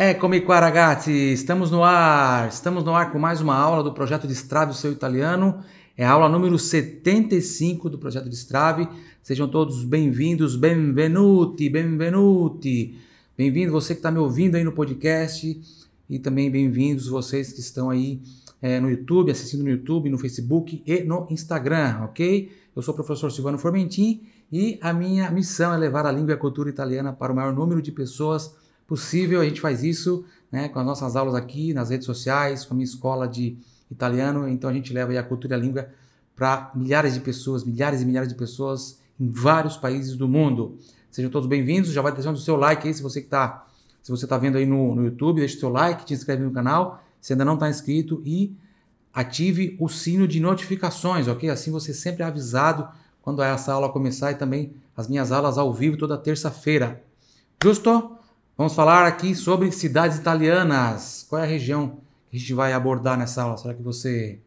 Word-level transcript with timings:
Eccomi 0.00 0.42
qua 0.42 0.60
ragazzi, 0.60 1.32
estamos 1.32 1.72
no 1.72 1.82
ar, 1.82 2.46
estamos 2.46 2.84
no 2.84 2.94
ar 2.94 3.10
com 3.10 3.18
mais 3.18 3.40
uma 3.40 3.56
aula 3.56 3.82
do 3.82 3.92
projeto 3.92 4.28
de 4.28 4.32
Strave 4.32 4.70
o 4.70 4.74
seu 4.74 4.92
italiano, 4.92 5.58
é 5.96 6.04
a 6.04 6.12
aula 6.12 6.28
número 6.28 6.56
75 6.56 7.90
do 7.90 7.98
projeto 7.98 8.28
de 8.28 8.36
Strave, 8.36 8.88
sejam 9.24 9.48
todos 9.48 9.82
bem-vindos, 9.82 10.54
benvenuti, 10.54 11.68
benvenuti, 11.68 12.96
bem-vindo 13.36 13.72
você 13.72 13.92
que 13.92 13.98
está 13.98 14.12
me 14.12 14.20
ouvindo 14.20 14.54
aí 14.54 14.62
no 14.62 14.70
podcast 14.70 15.60
e 16.08 16.18
também 16.20 16.48
bem-vindos 16.48 17.08
vocês 17.08 17.52
que 17.52 17.58
estão 17.58 17.90
aí 17.90 18.22
é, 18.62 18.78
no 18.78 18.88
YouTube, 18.88 19.32
assistindo 19.32 19.64
no 19.64 19.70
YouTube, 19.70 20.10
no 20.10 20.18
Facebook 20.18 20.80
e 20.86 21.02
no 21.02 21.26
Instagram, 21.28 22.02
ok? 22.04 22.52
Eu 22.76 22.82
sou 22.82 22.94
o 22.94 22.96
professor 22.96 23.32
Silvano 23.32 23.58
Formentin 23.58 24.22
e 24.52 24.78
a 24.80 24.92
minha 24.92 25.28
missão 25.32 25.74
é 25.74 25.76
levar 25.76 26.06
a 26.06 26.12
língua 26.12 26.30
e 26.30 26.34
a 26.34 26.38
cultura 26.38 26.70
italiana 26.70 27.12
para 27.12 27.32
o 27.32 27.34
maior 27.34 27.52
número 27.52 27.82
de 27.82 27.90
pessoas 27.90 28.44
possível. 28.46 28.67
A 28.90 29.44
gente 29.44 29.60
faz 29.60 29.82
isso 29.82 30.24
né, 30.50 30.68
com 30.68 30.78
as 30.78 30.86
nossas 30.86 31.14
aulas 31.14 31.34
aqui 31.34 31.74
nas 31.74 31.90
redes 31.90 32.06
sociais, 32.06 32.64
com 32.64 32.74
a 32.74 32.76
minha 32.76 32.84
escola 32.84 33.28
de 33.28 33.58
italiano. 33.90 34.48
Então 34.48 34.70
a 34.70 34.72
gente 34.72 34.92
leva 34.92 35.18
a 35.18 35.22
cultura 35.22 35.54
e 35.54 35.58
a 35.58 35.60
língua 35.60 35.88
para 36.34 36.70
milhares 36.74 37.14
de 37.14 37.20
pessoas, 37.20 37.64
milhares 37.64 38.00
e 38.00 38.06
milhares 38.06 38.28
de 38.28 38.34
pessoas 38.34 38.98
em 39.20 39.30
vários 39.30 39.76
países 39.76 40.16
do 40.16 40.28
mundo. 40.28 40.78
Sejam 41.10 41.30
todos 41.30 41.48
bem-vindos. 41.48 41.90
Já 41.90 42.00
vai 42.00 42.12
deixando 42.12 42.36
o 42.36 42.40
seu 42.40 42.56
like 42.56 42.86
aí 42.86 42.94
se 42.94 43.02
você 43.02 43.20
está 43.20 43.66
se 44.02 44.10
você 44.10 44.24
está 44.24 44.38
vendo 44.38 44.56
aí 44.56 44.64
no, 44.64 44.94
no 44.94 45.04
YouTube, 45.04 45.40
deixe 45.40 45.56
o 45.56 45.60
seu 45.60 45.68
like, 45.68 46.06
te 46.06 46.14
inscreve 46.14 46.42
no 46.42 46.50
canal 46.50 47.02
se 47.20 47.32
ainda 47.32 47.44
não 47.44 47.54
está 47.54 47.68
inscrito 47.68 48.22
e 48.24 48.56
ative 49.12 49.76
o 49.80 49.88
sino 49.88 50.26
de 50.28 50.40
notificações, 50.40 51.28
ok? 51.28 51.50
Assim 51.50 51.70
você 51.70 51.92
sempre 51.92 52.22
é 52.22 52.26
avisado 52.26 52.88
quando 53.20 53.42
essa 53.42 53.72
aula 53.72 53.90
começar 53.90 54.30
e 54.32 54.36
também 54.36 54.72
as 54.96 55.08
minhas 55.08 55.32
aulas 55.32 55.58
ao 55.58 55.74
vivo 55.74 55.96
toda 55.96 56.16
terça-feira. 56.16 57.02
Justo? 57.62 58.17
Vamos 58.58 58.74
falar 58.74 59.06
aqui 59.06 59.36
sobre 59.36 59.70
cidades 59.70 60.18
italianas. 60.18 61.24
Qual 61.28 61.40
é 61.40 61.44
a 61.44 61.48
região 61.48 62.00
que 62.28 62.36
a 62.36 62.40
gente 62.40 62.52
vai 62.52 62.72
abordar 62.72 63.16
nessa 63.16 63.44
aula? 63.44 63.56
Será 63.56 63.72
que 63.72 63.80
você 63.84 64.40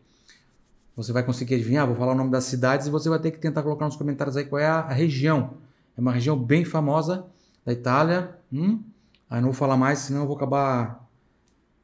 você 0.93 1.13
vai 1.13 1.23
conseguir 1.23 1.55
adivinhar? 1.55 1.87
Vou 1.87 1.95
falar 1.95 2.11
o 2.11 2.15
nome 2.15 2.29
das 2.29 2.43
cidades 2.43 2.87
e 2.87 2.89
você 2.89 3.07
vai 3.07 3.19
ter 3.19 3.31
que 3.31 3.39
tentar 3.39 3.63
colocar 3.63 3.85
nos 3.85 3.95
comentários 3.95 4.35
aí 4.35 4.43
qual 4.43 4.59
é 4.59 4.67
a, 4.67 4.89
região. 4.89 5.53
É 5.97 6.01
uma 6.01 6.11
região 6.11 6.37
bem 6.37 6.65
famosa 6.65 7.25
da 7.65 7.71
Itália. 7.71 8.37
Hum? 8.51 8.83
Aí 9.29 9.39
não 9.39 9.47
vou 9.47 9.53
falar 9.53 9.77
mais, 9.77 9.99
senão 9.99 10.23
eu 10.23 10.27
vou 10.27 10.35
acabar. 10.35 11.07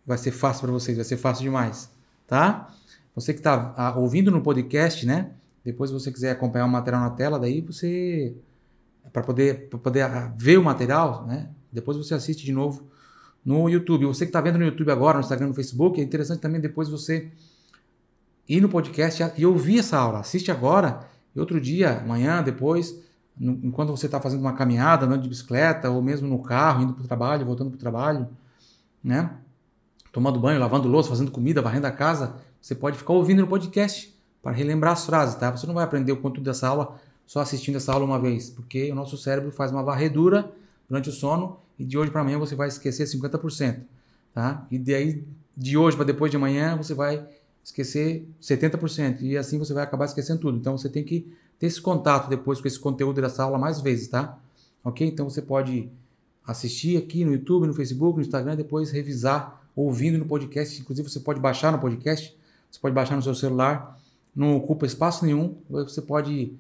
Vai 0.06 0.18
ser 0.18 0.32
fácil 0.32 0.64
para 0.64 0.72
vocês, 0.74 0.98
vai 0.98 1.06
ser 1.06 1.16
fácil 1.16 1.44
demais, 1.44 1.90
tá? 2.28 2.68
Você 3.16 3.32
que 3.32 3.40
está 3.40 3.96
ouvindo 3.96 4.32
no 4.32 4.42
podcast, 4.42 5.06
né? 5.06 5.32
Depois, 5.64 5.92
se 5.92 5.94
você 5.94 6.12
quiser 6.12 6.32
acompanhar 6.32 6.66
o 6.66 6.70
material 6.70 7.04
na 7.04 7.12
tela, 7.12 7.40
daí 7.40 7.62
você 7.62 8.36
para 9.14 9.24
poder, 9.24 9.70
pra 9.70 9.80
poder 9.80 10.02
ah, 10.02 10.34
ver 10.36 10.58
o 10.58 10.64
material, 10.64 11.26
né? 11.26 11.48
Depois 11.78 11.96
você 11.96 12.16
assiste 12.16 12.44
de 12.44 12.52
novo 12.52 12.88
no 13.46 13.70
YouTube. 13.70 14.06
Você 14.08 14.26
que 14.26 14.30
está 14.30 14.42
vendo 14.42 14.58
no 14.58 14.66
YouTube 14.66 14.92
agora, 14.92 15.20
no 15.20 15.24
Instagram, 15.24 15.48
no 15.48 15.54
Facebook, 15.54 16.02
é 16.02 16.04
interessante 16.04 16.40
também 16.40 16.60
depois 16.60 16.90
você 16.90 17.32
ir 18.50 18.60
no 18.62 18.68
podcast 18.68 19.32
e 19.38 19.46
ouvir 19.46 19.80
essa 19.80 19.98
aula. 19.98 20.20
Assiste 20.20 20.50
agora 20.50 21.08
e 21.36 21.40
outro 21.40 21.62
dia, 21.62 22.00
amanhã, 22.00 22.42
depois, 22.42 23.00
no, 23.40 23.60
enquanto 23.64 23.90
você 23.90 24.08
está 24.08 24.20
fazendo 24.20 24.42
uma 24.42 24.54
caminhada, 24.54 25.06
andando 25.06 25.22
de 25.22 25.30
bicicleta, 25.30 25.88
ou 25.88 26.02
mesmo 26.02 26.28
no 26.28 26.40
carro, 26.40 26.82
indo 26.82 26.94
para 26.94 27.04
o 27.04 27.08
trabalho, 27.08 27.46
voltando 27.46 27.70
para 27.70 27.78
o 27.78 27.80
trabalho, 27.80 28.28
né? 29.04 29.30
Tomando 30.12 30.40
banho, 30.40 30.60
lavando 30.60 30.88
louça, 30.88 31.10
fazendo 31.10 31.30
comida, 31.30 31.62
varrendo 31.62 31.86
a 31.86 31.92
casa, 31.92 32.38
você 32.60 32.74
pode 32.74 32.98
ficar 32.98 33.14
ouvindo 33.14 33.42
no 33.42 33.48
podcast 33.48 34.12
para 34.42 34.52
relembrar 34.52 34.94
as 34.94 35.06
frases, 35.06 35.36
tá? 35.36 35.52
Você 35.52 35.68
não 35.68 35.76
vai 35.76 35.84
aprender 35.84 36.12
o 36.12 36.18
conteúdo 36.18 36.46
dessa 36.46 36.68
aula 36.68 37.00
só 37.28 37.40
assistindo 37.40 37.76
essa 37.76 37.94
aula 37.94 38.04
uma 38.04 38.20
vez, 38.20 38.50
porque 38.50 38.92
o 38.92 38.96
nosso 38.96 39.16
cérebro 39.16 39.52
faz 39.52 39.72
uma 39.72 39.84
varredura 39.84 40.52
durante 40.90 41.10
o 41.10 41.12
sono 41.12 41.60
e 41.78 41.86
de 41.86 41.98
hoje 41.98 42.12
para 42.12 42.22
amanhã 42.22 42.38
você 42.38 42.56
vai 42.56 42.68
esquecer 42.68 43.06
50%, 43.06 43.80
tá? 44.34 44.66
E 44.72 44.78
daí 44.78 45.24
de 45.56 45.78
hoje 45.78 45.96
para 45.96 46.06
depois 46.06 46.32
de 46.32 46.38
amanhã 46.38 46.76
você 46.76 46.94
vai 46.94 47.28
esquecer 47.64 48.28
70% 48.42 49.22
e 49.22 49.38
assim 49.38 49.58
você 49.60 49.74
vai 49.74 49.84
acabar 49.84 50.06
esquecendo 50.06 50.40
tudo. 50.40 50.58
Então 50.58 50.78
você 50.78 50.90
tem 50.90 51.04
que 51.04 51.32
ter 51.60 51.68
esse 51.68 51.82
contato 51.82 52.30
depois 52.30 52.62
com 52.62 52.68
esse 52.68 52.80
conteúdo 52.80 53.22
dessa 53.22 53.44
aula 53.44 53.58
mais 53.58 53.82
vezes, 53.82 54.08
tá? 54.08 54.38
Ok? 54.84 55.06
Então 55.06 55.30
você 55.30 55.42
pode 55.42 55.90
assistir 56.46 56.98
aqui 56.98 57.26
no 57.26 57.34
YouTube, 57.34 57.68
no 57.68 57.74
Facebook, 57.74 58.18
no 58.18 58.26
Instagram, 58.26 58.56
depois 58.56 58.92
revisar 58.92 59.62
ouvindo 59.76 60.18
no 60.18 60.26
podcast. 60.26 60.80
Inclusive 60.80 61.10
você 61.10 61.20
pode 61.20 61.40
baixar 61.40 61.72
no 61.72 61.80
podcast, 61.80 62.36
você 62.72 62.80
pode 62.80 62.96
baixar 62.96 63.16
no 63.16 63.22
seu 63.22 63.36
celular, 63.36 64.00
não 64.34 64.56
ocupa 64.56 64.86
espaço 64.86 65.26
nenhum. 65.26 65.56
Você 65.70 66.02
pode 66.02 66.54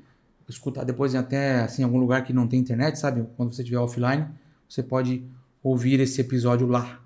escutar 0.49 0.83
depois 0.83 1.13
em 1.13 1.17
até 1.17 1.61
assim 1.61 1.83
algum 1.83 1.99
lugar 1.99 2.23
que 2.23 2.33
não 2.33 2.47
tem 2.47 2.59
internet, 2.59 2.99
sabe? 2.99 3.25
Quando 3.37 3.53
você 3.53 3.61
estiver 3.61 3.79
offline, 3.79 4.27
você 4.67 4.83
pode 4.83 5.25
ouvir 5.63 5.99
esse 5.99 6.21
episódio 6.21 6.67
lá. 6.67 7.01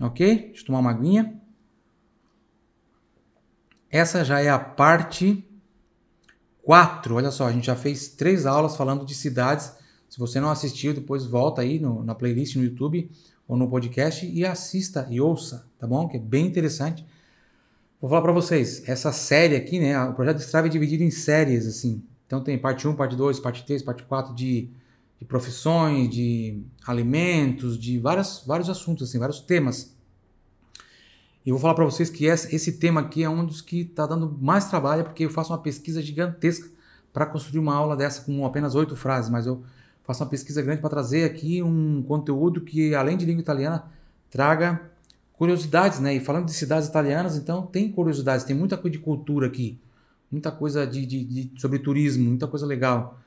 Ok? 0.00 0.48
Deixa 0.48 0.62
eu 0.62 0.66
tomar 0.66 0.78
uma 0.78 0.90
aguinha. 0.90 1.40
Essa 3.90 4.24
já 4.24 4.40
é 4.40 4.48
a 4.48 4.58
parte 4.58 5.44
4. 6.62 7.14
Olha 7.14 7.30
só, 7.30 7.46
a 7.46 7.52
gente 7.52 7.66
já 7.66 7.76
fez 7.76 8.08
três 8.08 8.46
aulas 8.46 8.76
falando 8.76 9.04
de 9.04 9.14
cidades. 9.14 9.72
Se 10.08 10.18
você 10.18 10.40
não 10.40 10.50
assistiu, 10.50 10.94
depois 10.94 11.24
volta 11.24 11.62
aí 11.62 11.78
no, 11.78 12.04
na 12.04 12.14
playlist 12.14 12.56
no 12.56 12.64
YouTube 12.64 13.10
ou 13.46 13.56
no 13.56 13.68
podcast 13.68 14.24
e 14.24 14.46
assista 14.46 15.06
e 15.10 15.20
ouça, 15.20 15.66
tá 15.78 15.86
bom? 15.86 16.06
Que 16.08 16.16
é 16.16 16.20
bem 16.20 16.46
interessante. 16.46 17.04
Vou 18.00 18.08
falar 18.08 18.22
para 18.22 18.32
vocês, 18.32 18.88
essa 18.88 19.12
série 19.12 19.56
aqui, 19.56 19.78
né? 19.78 20.00
O 20.04 20.14
projeto 20.14 20.38
Strava 20.38 20.68
é 20.68 20.70
dividido 20.70 21.02
em 21.02 21.10
séries, 21.10 21.66
assim. 21.66 22.02
Então 22.26 22.40
tem 22.42 22.56
parte 22.56 22.86
1, 22.86 22.94
parte 22.94 23.16
2, 23.16 23.40
parte 23.40 23.66
3, 23.66 23.82
parte 23.82 24.04
4 24.04 24.34
de, 24.34 24.70
de 25.20 25.26
profissões, 25.26 26.08
de 26.08 26.62
alimentos, 26.86 27.78
de 27.78 27.98
várias, 27.98 28.42
vários 28.46 28.70
assuntos, 28.70 29.08
assim, 29.08 29.18
vários 29.18 29.40
temas. 29.40 29.94
E 31.44 31.50
vou 31.50 31.60
falar 31.60 31.74
para 31.74 31.84
vocês 31.84 32.08
que 32.08 32.24
esse 32.24 32.72
tema 32.72 33.02
aqui 33.02 33.22
é 33.22 33.28
um 33.28 33.44
dos 33.44 33.60
que 33.60 33.82
está 33.82 34.06
dando 34.06 34.36
mais 34.40 34.68
trabalho, 34.68 35.04
porque 35.04 35.24
eu 35.26 35.30
faço 35.30 35.52
uma 35.52 35.58
pesquisa 35.58 36.00
gigantesca 36.02 36.68
para 37.12 37.26
construir 37.26 37.60
uma 37.60 37.74
aula 37.74 37.96
dessa 37.96 38.22
com 38.22 38.46
apenas 38.46 38.74
oito 38.74 38.96
frases, 38.96 39.30
mas 39.30 39.46
eu 39.46 39.62
faço 40.04 40.22
uma 40.22 40.30
pesquisa 40.30 40.62
grande 40.62 40.80
para 40.80 40.90
trazer 40.90 41.24
aqui 41.24 41.62
um 41.62 42.02
conteúdo 42.02 42.60
que, 42.60 42.94
além 42.94 43.16
de 43.16 43.26
língua 43.26 43.42
italiana, 43.42 43.84
traga 44.30 44.90
curiosidades, 45.32 46.00
né? 46.00 46.14
E 46.14 46.20
falando 46.20 46.46
de 46.46 46.52
cidades 46.52 46.88
italianas, 46.88 47.36
então 47.36 47.66
tem 47.66 47.90
curiosidades, 47.90 48.44
tem 48.44 48.54
muita 48.56 48.76
coisa 48.76 48.96
de 48.96 49.02
cultura 49.02 49.46
aqui, 49.46 49.78
muita 50.30 50.50
coisa 50.50 50.86
de, 50.86 51.04
de, 51.04 51.24
de 51.24 51.60
sobre 51.60 51.78
turismo, 51.78 52.24
muita 52.24 52.46
coisa 52.46 52.66
legal. 52.66 53.18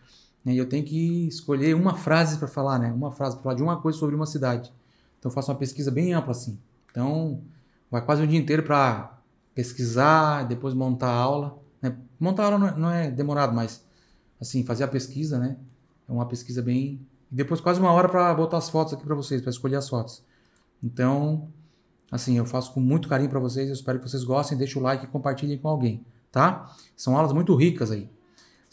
Né? 0.43 0.53
E 0.53 0.57
eu 0.57 0.67
tenho 0.67 0.83
que 0.83 1.27
escolher 1.27 1.75
uma 1.75 1.95
frase 1.95 2.37
para 2.37 2.47
falar, 2.47 2.79
né? 2.79 2.91
Uma 2.91 3.11
frase 3.11 3.35
para 3.35 3.43
falar 3.43 3.55
de 3.55 3.63
uma 3.63 3.79
coisa 3.81 3.97
sobre 3.97 4.15
uma 4.15 4.25
cidade. 4.25 4.71
Então 5.19 5.29
eu 5.29 5.33
faço 5.33 5.51
uma 5.51 5.57
pesquisa 5.57 5.89
bem 5.89 6.13
ampla 6.13 6.31
assim. 6.31 6.59
Então 6.91 7.41
vai 7.89 8.03
quase 8.03 8.21
um 8.21 8.27
dia 8.27 8.39
inteiro 8.39 8.63
para 8.63 9.17
pesquisar, 9.55 10.43
depois 10.43 10.73
montar 10.73 11.09
a 11.09 11.15
aula. 11.15 11.57
Né? 11.81 11.95
Montar 12.19 12.43
a 12.43 12.45
aula 12.47 12.57
não 12.57 12.67
é, 12.67 12.77
não 12.77 12.91
é, 12.91 13.11
demorado, 13.11 13.53
mas 13.53 13.83
assim, 14.39 14.65
fazer 14.65 14.83
a 14.83 14.87
pesquisa, 14.87 15.39
né? 15.39 15.57
É 16.07 16.11
uma 16.11 16.25
pesquisa 16.25 16.61
bem. 16.61 16.99
E 17.31 17.35
depois 17.35 17.61
quase 17.61 17.79
uma 17.79 17.91
hora 17.91 18.09
para 18.09 18.33
botar 18.33 18.57
as 18.57 18.69
fotos 18.69 18.93
aqui 18.93 19.03
para 19.03 19.15
vocês, 19.15 19.41
para 19.41 19.49
escolher 19.49 19.77
as 19.77 19.87
fotos. 19.87 20.23
Então, 20.83 21.47
assim, 22.11 22.37
eu 22.37 22.45
faço 22.45 22.73
com 22.73 22.81
muito 22.81 23.07
carinho 23.07 23.29
para 23.29 23.39
vocês, 23.39 23.69
eu 23.69 23.73
espero 23.73 23.99
que 23.99 24.09
vocês 24.09 24.23
gostem, 24.23 24.57
deixem 24.57 24.81
o 24.81 24.83
like 24.83 25.05
e 25.05 25.07
compartilhem 25.07 25.57
com 25.57 25.69
alguém, 25.69 26.05
tá? 26.31 26.75
São 26.95 27.15
aulas 27.15 27.31
muito 27.31 27.55
ricas 27.55 27.89
aí. 27.89 28.09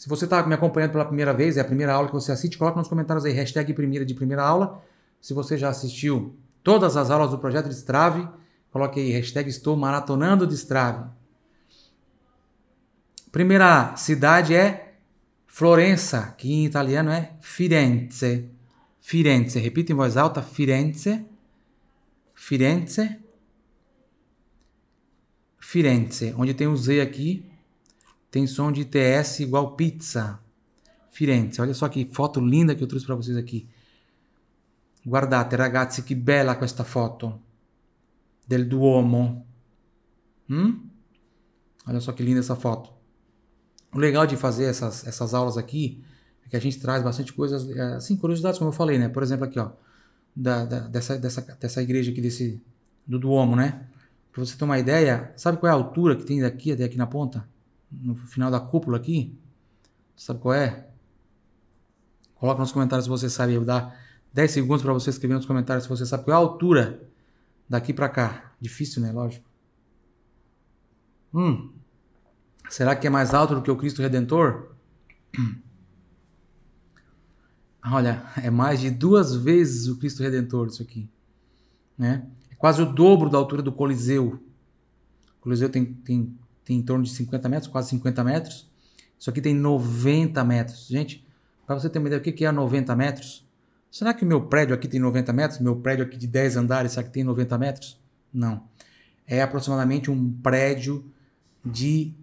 Se 0.01 0.09
você 0.09 0.23
está 0.23 0.41
me 0.41 0.55
acompanhando 0.55 0.93
pela 0.93 1.05
primeira 1.05 1.31
vez, 1.31 1.57
é 1.57 1.61
a 1.61 1.65
primeira 1.65 1.93
aula 1.93 2.07
que 2.07 2.13
você 2.13 2.31
assiste, 2.31 2.57
coloca 2.57 2.79
nos 2.79 2.87
comentários 2.87 3.23
aí, 3.23 3.33
hashtag 3.33 3.71
primeira 3.73 4.03
de 4.03 4.15
primeira 4.15 4.41
aula. 4.41 4.81
Se 5.21 5.31
você 5.31 5.55
já 5.55 5.69
assistiu 5.69 6.35
todas 6.63 6.97
as 6.97 7.11
aulas 7.11 7.29
do 7.29 7.37
projeto 7.37 7.69
de 7.69 7.75
Strave, 7.75 8.27
Coloque 8.71 9.01
aí, 9.01 9.11
hashtag 9.11 9.49
estou 9.49 9.75
maratonando 9.75 10.47
de 10.47 10.55
Strave. 10.55 11.09
Primeira 13.29 13.95
cidade 13.97 14.55
é 14.55 14.95
Florença, 15.45 16.33
que 16.37 16.51
em 16.51 16.65
italiano 16.65 17.11
é 17.11 17.33
Firenze. 17.41 18.49
Firenze, 19.01 19.59
repita 19.59 19.91
em 19.91 19.95
voz 19.95 20.15
alta, 20.15 20.41
Firenze. 20.41 21.25
Firenze. 22.33 23.19
Firenze, 25.59 26.33
onde 26.37 26.53
tem 26.53 26.67
o 26.67 26.75
Z 26.75 27.01
aqui, 27.01 27.50
tem 28.31 28.47
som 28.47 28.71
de 28.71 28.85
TS 28.85 29.41
igual 29.41 29.75
pizza. 29.75 30.39
Firenze, 31.11 31.61
olha 31.61 31.73
só 31.73 31.89
que 31.89 32.05
foto 32.05 32.39
linda 32.39 32.73
que 32.73 32.81
eu 32.81 32.87
trouxe 32.87 33.05
para 33.05 33.15
vocês 33.15 33.35
aqui. 33.35 33.67
Guardate 35.05 35.57
ragazzi, 35.57 36.01
que 36.01 36.15
bella 36.15 36.55
questa 36.55 36.85
foto 36.85 37.37
del 38.47 38.67
Duomo. 38.67 39.45
Hum? 40.49 40.87
Olha 41.85 41.99
só 41.99 42.13
que 42.13 42.23
linda 42.23 42.39
essa 42.39 42.55
foto. 42.55 42.93
O 43.93 43.99
legal 43.99 44.25
de 44.25 44.37
fazer 44.37 44.65
essas, 44.65 45.05
essas 45.05 45.33
aulas 45.33 45.57
aqui 45.57 46.01
é 46.45 46.49
que 46.49 46.55
a 46.55 46.61
gente 46.61 46.79
traz 46.79 47.03
bastante 47.03 47.33
coisas, 47.33 47.69
é, 47.69 47.95
assim, 47.95 48.15
curiosidades, 48.15 48.57
como 48.57 48.69
eu 48.69 48.73
falei, 48.73 48.97
né? 48.97 49.09
Por 49.09 49.21
exemplo, 49.21 49.45
aqui, 49.45 49.59
ó, 49.59 49.71
da, 50.33 50.63
da, 50.63 50.79
dessa, 50.87 51.17
dessa, 51.17 51.41
dessa 51.41 51.81
igreja 51.81 52.11
aqui, 52.11 52.21
desse, 52.21 52.61
do 53.05 53.19
Duomo, 53.19 53.55
né? 53.57 53.85
Para 54.31 54.45
você 54.45 54.55
ter 54.55 54.63
uma 54.63 54.79
ideia, 54.79 55.33
sabe 55.35 55.57
qual 55.57 55.69
é 55.69 55.73
a 55.73 55.75
altura 55.75 56.15
que 56.15 56.23
tem 56.23 56.39
daqui 56.39 56.71
até 56.71 56.85
aqui 56.85 56.97
na 56.97 57.05
ponta? 57.05 57.45
No 57.91 58.15
final 58.15 58.49
da 58.49 58.59
cúpula 58.59 58.97
aqui? 58.97 59.37
Sabe 60.15 60.39
qual 60.39 60.53
é? 60.53 60.87
Coloca 62.35 62.59
nos 62.61 62.71
comentários 62.71 63.05
se 63.05 63.09
você 63.09 63.29
sabe. 63.29 63.53
Eu 63.53 63.65
dar 63.65 63.99
10 64.33 64.51
segundos 64.51 64.81
para 64.81 64.93
você 64.93 65.09
escrever 65.09 65.35
nos 65.35 65.45
comentários 65.45 65.83
se 65.83 65.89
você 65.89 66.05
sabe 66.05 66.23
qual 66.23 66.33
é 66.33 66.35
a 66.35 66.39
altura 66.39 67.07
daqui 67.67 67.93
para 67.93 68.09
cá. 68.09 68.53
Difícil, 68.59 69.01
né? 69.01 69.11
Lógico. 69.11 69.49
Hum. 71.33 71.71
Será 72.69 72.95
que 72.95 73.05
é 73.07 73.09
mais 73.09 73.33
alto 73.33 73.55
do 73.55 73.61
que 73.61 73.71
o 73.71 73.75
Cristo 73.75 74.01
Redentor? 74.01 74.71
Olha, 77.83 78.23
é 78.37 78.49
mais 78.49 78.79
de 78.79 78.91
duas 78.91 79.35
vezes 79.35 79.87
o 79.87 79.97
Cristo 79.97 80.21
Redentor 80.21 80.67
isso 80.67 80.81
aqui. 80.81 81.09
Né? 81.97 82.27
É 82.49 82.55
quase 82.55 82.81
o 82.81 82.85
dobro 82.85 83.29
da 83.29 83.37
altura 83.37 83.61
do 83.61 83.71
Coliseu. 83.71 84.39
O 85.37 85.41
Coliseu 85.41 85.69
tem, 85.69 85.85
tem, 85.85 86.37
tem 86.63 86.77
em 86.77 86.81
torno 86.81 87.03
de 87.03 87.11
50 87.11 87.49
metros, 87.49 87.71
quase 87.71 87.89
50 87.89 88.23
metros. 88.23 88.69
Isso 89.19 89.29
aqui 89.29 89.41
tem 89.41 89.53
90 89.53 90.43
metros. 90.43 90.87
Gente, 90.87 91.25
para 91.65 91.79
você 91.79 91.89
ter 91.89 91.99
uma 91.99 92.07
ideia, 92.07 92.19
o 92.19 92.23
que 92.23 92.45
é 92.45 92.51
90 92.51 92.95
metros? 92.95 93.47
Será 93.91 94.13
que 94.13 94.23
o 94.23 94.27
meu 94.27 94.41
prédio 94.47 94.73
aqui 94.73 94.87
tem 94.87 94.99
90 94.99 95.33
metros? 95.33 95.59
Meu 95.59 95.75
prédio 95.75 96.05
aqui 96.05 96.17
de 96.17 96.27
10 96.27 96.57
andares, 96.57 96.93
será 96.93 97.03
que 97.03 97.11
tem 97.11 97.23
90 97.23 97.57
metros? 97.57 97.99
Não. 98.33 98.63
É 99.27 99.41
aproximadamente 99.41 100.09
um 100.09 100.31
prédio 100.41 101.05
de, 101.63 102.13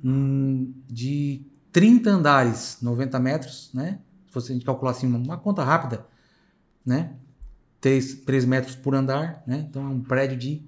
de 0.88 1.42
30 1.72 2.10
andares, 2.10 2.78
90 2.82 3.20
metros, 3.20 3.70
né? 3.72 3.98
Se 4.28 4.34
você 4.34 4.58
calcular 4.60 4.92
assim, 4.92 5.06
uma 5.06 5.38
conta 5.38 5.62
rápida, 5.62 6.06
né? 6.84 7.12
3, 7.80 8.22
3 8.22 8.44
metros 8.44 8.74
por 8.74 8.94
andar, 8.94 9.42
né? 9.46 9.66
Então 9.68 9.82
é 9.82 9.88
um 9.88 10.00
prédio 10.00 10.36
de 10.36 10.62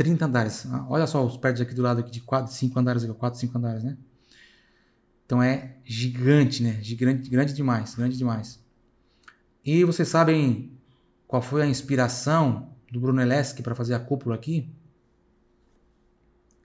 30 0.00 0.24
andares. 0.24 0.64
Ah, 0.64 0.86
olha 0.88 1.06
só 1.06 1.22
os 1.26 1.36
prédios 1.36 1.60
aqui 1.60 1.74
do 1.74 1.82
lado 1.82 2.00
aqui 2.00 2.10
de 2.10 2.22
4, 2.22 2.50
5 2.50 2.78
andares, 2.78 3.04
4, 3.04 3.38
5 3.38 3.58
andares, 3.58 3.84
né? 3.84 3.98
Então 5.26 5.42
é 5.42 5.76
gigante, 5.84 6.62
né? 6.62 6.78
Gigante, 6.80 7.28
grande 7.28 7.52
demais, 7.52 7.94
grande 7.94 8.16
demais. 8.16 8.64
E 9.62 9.84
vocês 9.84 10.08
sabem 10.08 10.72
qual 11.28 11.42
foi 11.42 11.60
a 11.60 11.66
inspiração 11.66 12.74
do 12.90 12.98
Brunelleschi 12.98 13.62
para 13.62 13.74
fazer 13.74 13.92
a 13.92 14.00
cúpula 14.00 14.36
aqui? 14.36 14.74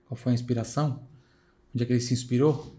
Qual 0.06 0.16
foi 0.16 0.32
a 0.32 0.34
inspiração? 0.34 1.06
Onde 1.74 1.84
é 1.84 1.86
que 1.86 1.92
ele 1.92 2.00
se 2.00 2.14
inspirou? 2.14 2.74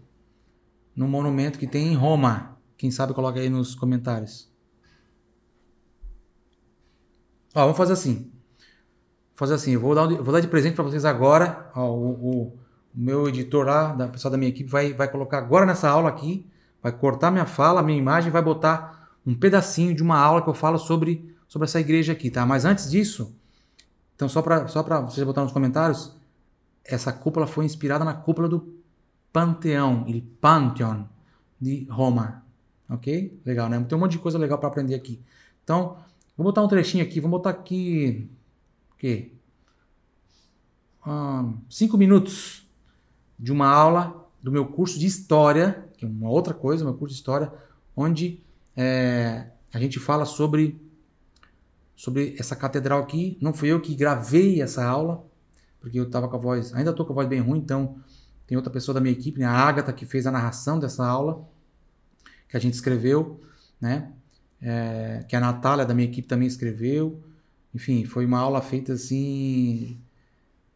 No 0.92 1.06
monumento 1.06 1.56
que 1.56 1.68
tem 1.68 1.92
em 1.92 1.94
Roma. 1.94 2.58
Quem 2.76 2.90
sabe 2.90 3.14
coloca 3.14 3.38
aí 3.38 3.48
nos 3.48 3.76
comentários. 3.76 4.52
Ó, 7.54 7.62
vamos 7.62 7.76
fazer 7.76 7.92
assim. 7.92 8.32
Fazer 9.38 9.54
assim, 9.54 9.76
vou 9.76 9.94
dar, 9.94 10.08
vou 10.08 10.32
dar 10.32 10.40
de 10.40 10.48
presente 10.48 10.74
para 10.74 10.82
vocês 10.82 11.04
agora. 11.04 11.70
Ó, 11.72 11.92
o, 11.92 12.08
o, 12.10 12.58
meu 12.92 13.28
editor 13.28 13.64
lá, 13.64 13.92
da 13.92 14.08
pessoal 14.08 14.32
da 14.32 14.36
minha 14.36 14.48
equipe, 14.48 14.68
vai, 14.68 14.92
vai 14.92 15.06
colocar 15.06 15.38
agora 15.38 15.64
nessa 15.64 15.88
aula 15.88 16.08
aqui, 16.08 16.44
vai 16.82 16.90
cortar 16.90 17.30
minha 17.30 17.46
fala, 17.46 17.80
minha 17.80 17.96
imagem, 17.96 18.32
vai 18.32 18.42
botar 18.42 19.08
um 19.24 19.36
pedacinho 19.36 19.94
de 19.94 20.02
uma 20.02 20.18
aula 20.18 20.42
que 20.42 20.48
eu 20.48 20.54
falo 20.54 20.76
sobre, 20.76 21.32
sobre 21.46 21.66
essa 21.66 21.78
igreja 21.78 22.14
aqui, 22.14 22.32
tá? 22.32 22.44
Mas 22.44 22.64
antes 22.64 22.90
disso, 22.90 23.32
então 24.16 24.28
só 24.28 24.42
para 24.42 24.66
só 24.66 24.82
vocês 24.82 25.24
botarem 25.24 25.44
nos 25.44 25.52
comentários, 25.52 26.16
essa 26.84 27.12
cúpula 27.12 27.46
foi 27.46 27.64
inspirada 27.64 28.04
na 28.04 28.14
cúpula 28.14 28.48
do 28.48 28.74
Panteão, 29.32 30.04
il 30.08 30.20
Pantheon 30.40 31.04
de 31.60 31.86
Roma, 31.88 32.42
ok? 32.90 33.40
Legal, 33.46 33.68
né? 33.68 33.78
Tem 33.88 33.96
um 33.96 34.00
monte 34.00 34.12
de 34.12 34.18
coisa 34.18 34.36
legal 34.36 34.58
para 34.58 34.68
aprender 34.68 34.96
aqui. 34.96 35.22
Então, 35.62 35.96
vou 36.36 36.44
botar 36.44 36.60
um 36.60 36.66
trechinho 36.66 37.04
aqui, 37.04 37.20
vou 37.20 37.30
botar 37.30 37.50
aqui, 37.50 38.28
quê? 38.98 39.32
Um, 41.06 41.58
cinco 41.70 41.96
minutos 41.96 42.68
de 43.38 43.52
uma 43.52 43.68
aula 43.68 44.28
do 44.42 44.52
meu 44.52 44.66
curso 44.66 44.98
de 44.98 45.06
História, 45.06 45.88
que 45.96 46.04
é 46.04 46.08
uma 46.08 46.28
outra 46.28 46.52
coisa, 46.52 46.84
meu 46.84 46.94
curso 46.94 47.14
de 47.14 47.20
História, 47.20 47.52
onde 47.96 48.42
é, 48.76 49.50
a 49.72 49.78
gente 49.78 49.98
fala 49.98 50.24
sobre, 50.24 50.80
sobre 51.96 52.36
essa 52.38 52.54
catedral 52.54 53.00
aqui. 53.00 53.38
Não 53.40 53.52
fui 53.52 53.68
eu 53.68 53.80
que 53.80 53.94
gravei 53.94 54.60
essa 54.60 54.84
aula, 54.84 55.24
porque 55.80 55.98
eu 55.98 56.04
estava 56.04 56.28
com 56.28 56.36
a 56.36 56.38
voz, 56.38 56.74
ainda 56.74 56.90
estou 56.90 57.06
com 57.06 57.12
a 57.12 57.16
voz 57.16 57.28
bem 57.28 57.40
ruim, 57.40 57.58
então 57.58 57.96
tem 58.46 58.56
outra 58.56 58.72
pessoa 58.72 58.94
da 58.94 59.00
minha 59.00 59.12
equipe, 59.12 59.38
né, 59.38 59.46
a 59.46 59.52
Agatha, 59.52 59.92
que 59.92 60.06
fez 60.06 60.26
a 60.26 60.30
narração 60.30 60.78
dessa 60.78 61.06
aula, 61.06 61.46
que 62.48 62.56
a 62.56 62.60
gente 62.60 62.74
escreveu, 62.74 63.40
né? 63.80 64.12
É, 64.60 65.24
que 65.28 65.36
a 65.36 65.40
Natália 65.40 65.84
da 65.84 65.94
minha 65.94 66.08
equipe 66.08 66.26
também 66.26 66.48
escreveu. 66.48 67.22
Enfim, 67.74 68.04
foi 68.04 68.24
uma 68.24 68.38
aula 68.38 68.60
feita 68.62 68.94
assim, 68.94 69.98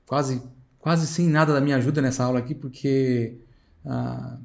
quase, 0.06 0.42
quase 0.78 1.06
sem 1.06 1.28
nada 1.28 1.52
da 1.52 1.60
minha 1.60 1.76
ajuda 1.76 2.02
nessa 2.02 2.24
aula 2.24 2.38
aqui, 2.38 2.54
porque 2.54 3.38
ah, 3.84 4.38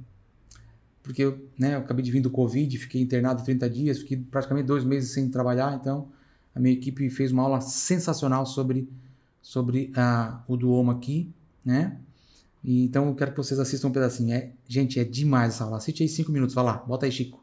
porque 1.07 1.23
eu, 1.23 1.49
né, 1.57 1.75
eu 1.75 1.79
acabei 1.79 2.03
de 2.03 2.11
vir 2.11 2.19
do 2.19 2.29
Covid, 2.29 2.77
fiquei 2.77 3.01
internado 3.01 3.41
30 3.41 3.69
dias, 3.69 3.99
fiquei 3.99 4.17
praticamente 4.17 4.67
dois 4.67 4.83
meses 4.83 5.11
sem 5.11 5.29
trabalhar, 5.29 5.77
então 5.79 6.09
a 6.53 6.59
minha 6.59 6.73
equipe 6.73 7.09
fez 7.09 7.31
uma 7.31 7.43
aula 7.43 7.61
sensacional 7.61 8.45
sobre, 8.45 8.89
sobre 9.41 9.89
uh, 9.95 10.37
o 10.47 10.57
Duomo 10.57 10.91
aqui, 10.91 11.31
né? 11.63 11.97
Então 12.61 13.07
eu 13.07 13.15
quero 13.15 13.31
que 13.31 13.37
vocês 13.37 13.57
assistam 13.57 13.87
um 13.87 13.91
pedacinho. 13.91 14.33
É, 14.33 14.51
gente, 14.67 14.99
é 14.99 15.05
demais 15.05 15.53
essa 15.53 15.63
aula. 15.63 15.77
Assiste 15.77 16.03
aí 16.03 16.09
cinco 16.09 16.31
minutos, 16.31 16.53
vai 16.53 16.65
lá, 16.65 16.73
bota 16.73 17.05
aí, 17.05 17.11
Chico. 17.11 17.41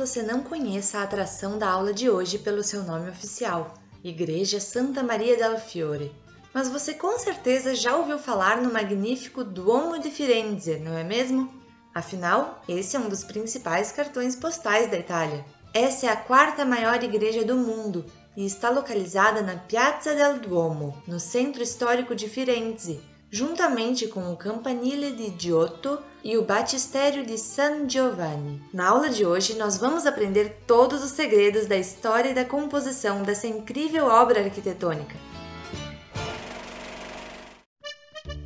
Você 0.00 0.22
não 0.22 0.42
conheça 0.42 0.98
a 0.98 1.02
atração 1.02 1.58
da 1.58 1.68
aula 1.68 1.92
de 1.92 2.08
hoje 2.08 2.38
pelo 2.38 2.64
seu 2.64 2.82
nome 2.82 3.10
oficial, 3.10 3.74
Igreja 4.02 4.58
Santa 4.58 5.02
Maria 5.02 5.36
del 5.36 5.58
Fiore 5.58 6.10
mas 6.52 6.68
você 6.68 6.94
com 6.94 7.18
certeza 7.18 7.74
já 7.74 7.96
ouviu 7.96 8.18
falar 8.18 8.60
no 8.60 8.72
magnífico 8.72 9.44
Duomo 9.44 9.98
de 9.98 10.10
Firenze, 10.10 10.78
não 10.78 10.96
é 10.96 11.04
mesmo? 11.04 11.52
Afinal, 11.94 12.62
esse 12.68 12.96
é 12.96 12.98
um 12.98 13.08
dos 13.08 13.24
principais 13.24 13.92
cartões 13.92 14.34
postais 14.34 14.90
da 14.90 14.98
Itália. 14.98 15.44
Essa 15.72 16.06
é 16.06 16.08
a 16.08 16.16
quarta 16.16 16.64
maior 16.64 17.02
igreja 17.02 17.44
do 17.44 17.56
mundo 17.56 18.04
e 18.36 18.44
está 18.44 18.70
localizada 18.70 19.42
na 19.42 19.56
Piazza 19.56 20.14
del 20.14 20.38
Duomo, 20.38 21.00
no 21.06 21.20
centro 21.20 21.62
histórico 21.62 22.14
de 22.14 22.28
Firenze, 22.28 23.00
juntamente 23.30 24.08
com 24.08 24.32
o 24.32 24.36
Campanile 24.36 25.12
di 25.12 25.32
Giotto 25.38 26.02
e 26.22 26.36
o 26.36 26.42
Batistério 26.42 27.24
de 27.24 27.38
San 27.38 27.88
Giovanni. 27.88 28.60
Na 28.74 28.88
aula 28.88 29.08
de 29.08 29.24
hoje, 29.24 29.54
nós 29.54 29.76
vamos 29.76 30.04
aprender 30.04 30.62
todos 30.66 31.02
os 31.04 31.12
segredos 31.12 31.66
da 31.66 31.76
história 31.76 32.30
e 32.30 32.34
da 32.34 32.44
composição 32.44 33.22
dessa 33.22 33.46
incrível 33.46 34.06
obra 34.06 34.42
arquitetônica. 34.42 35.14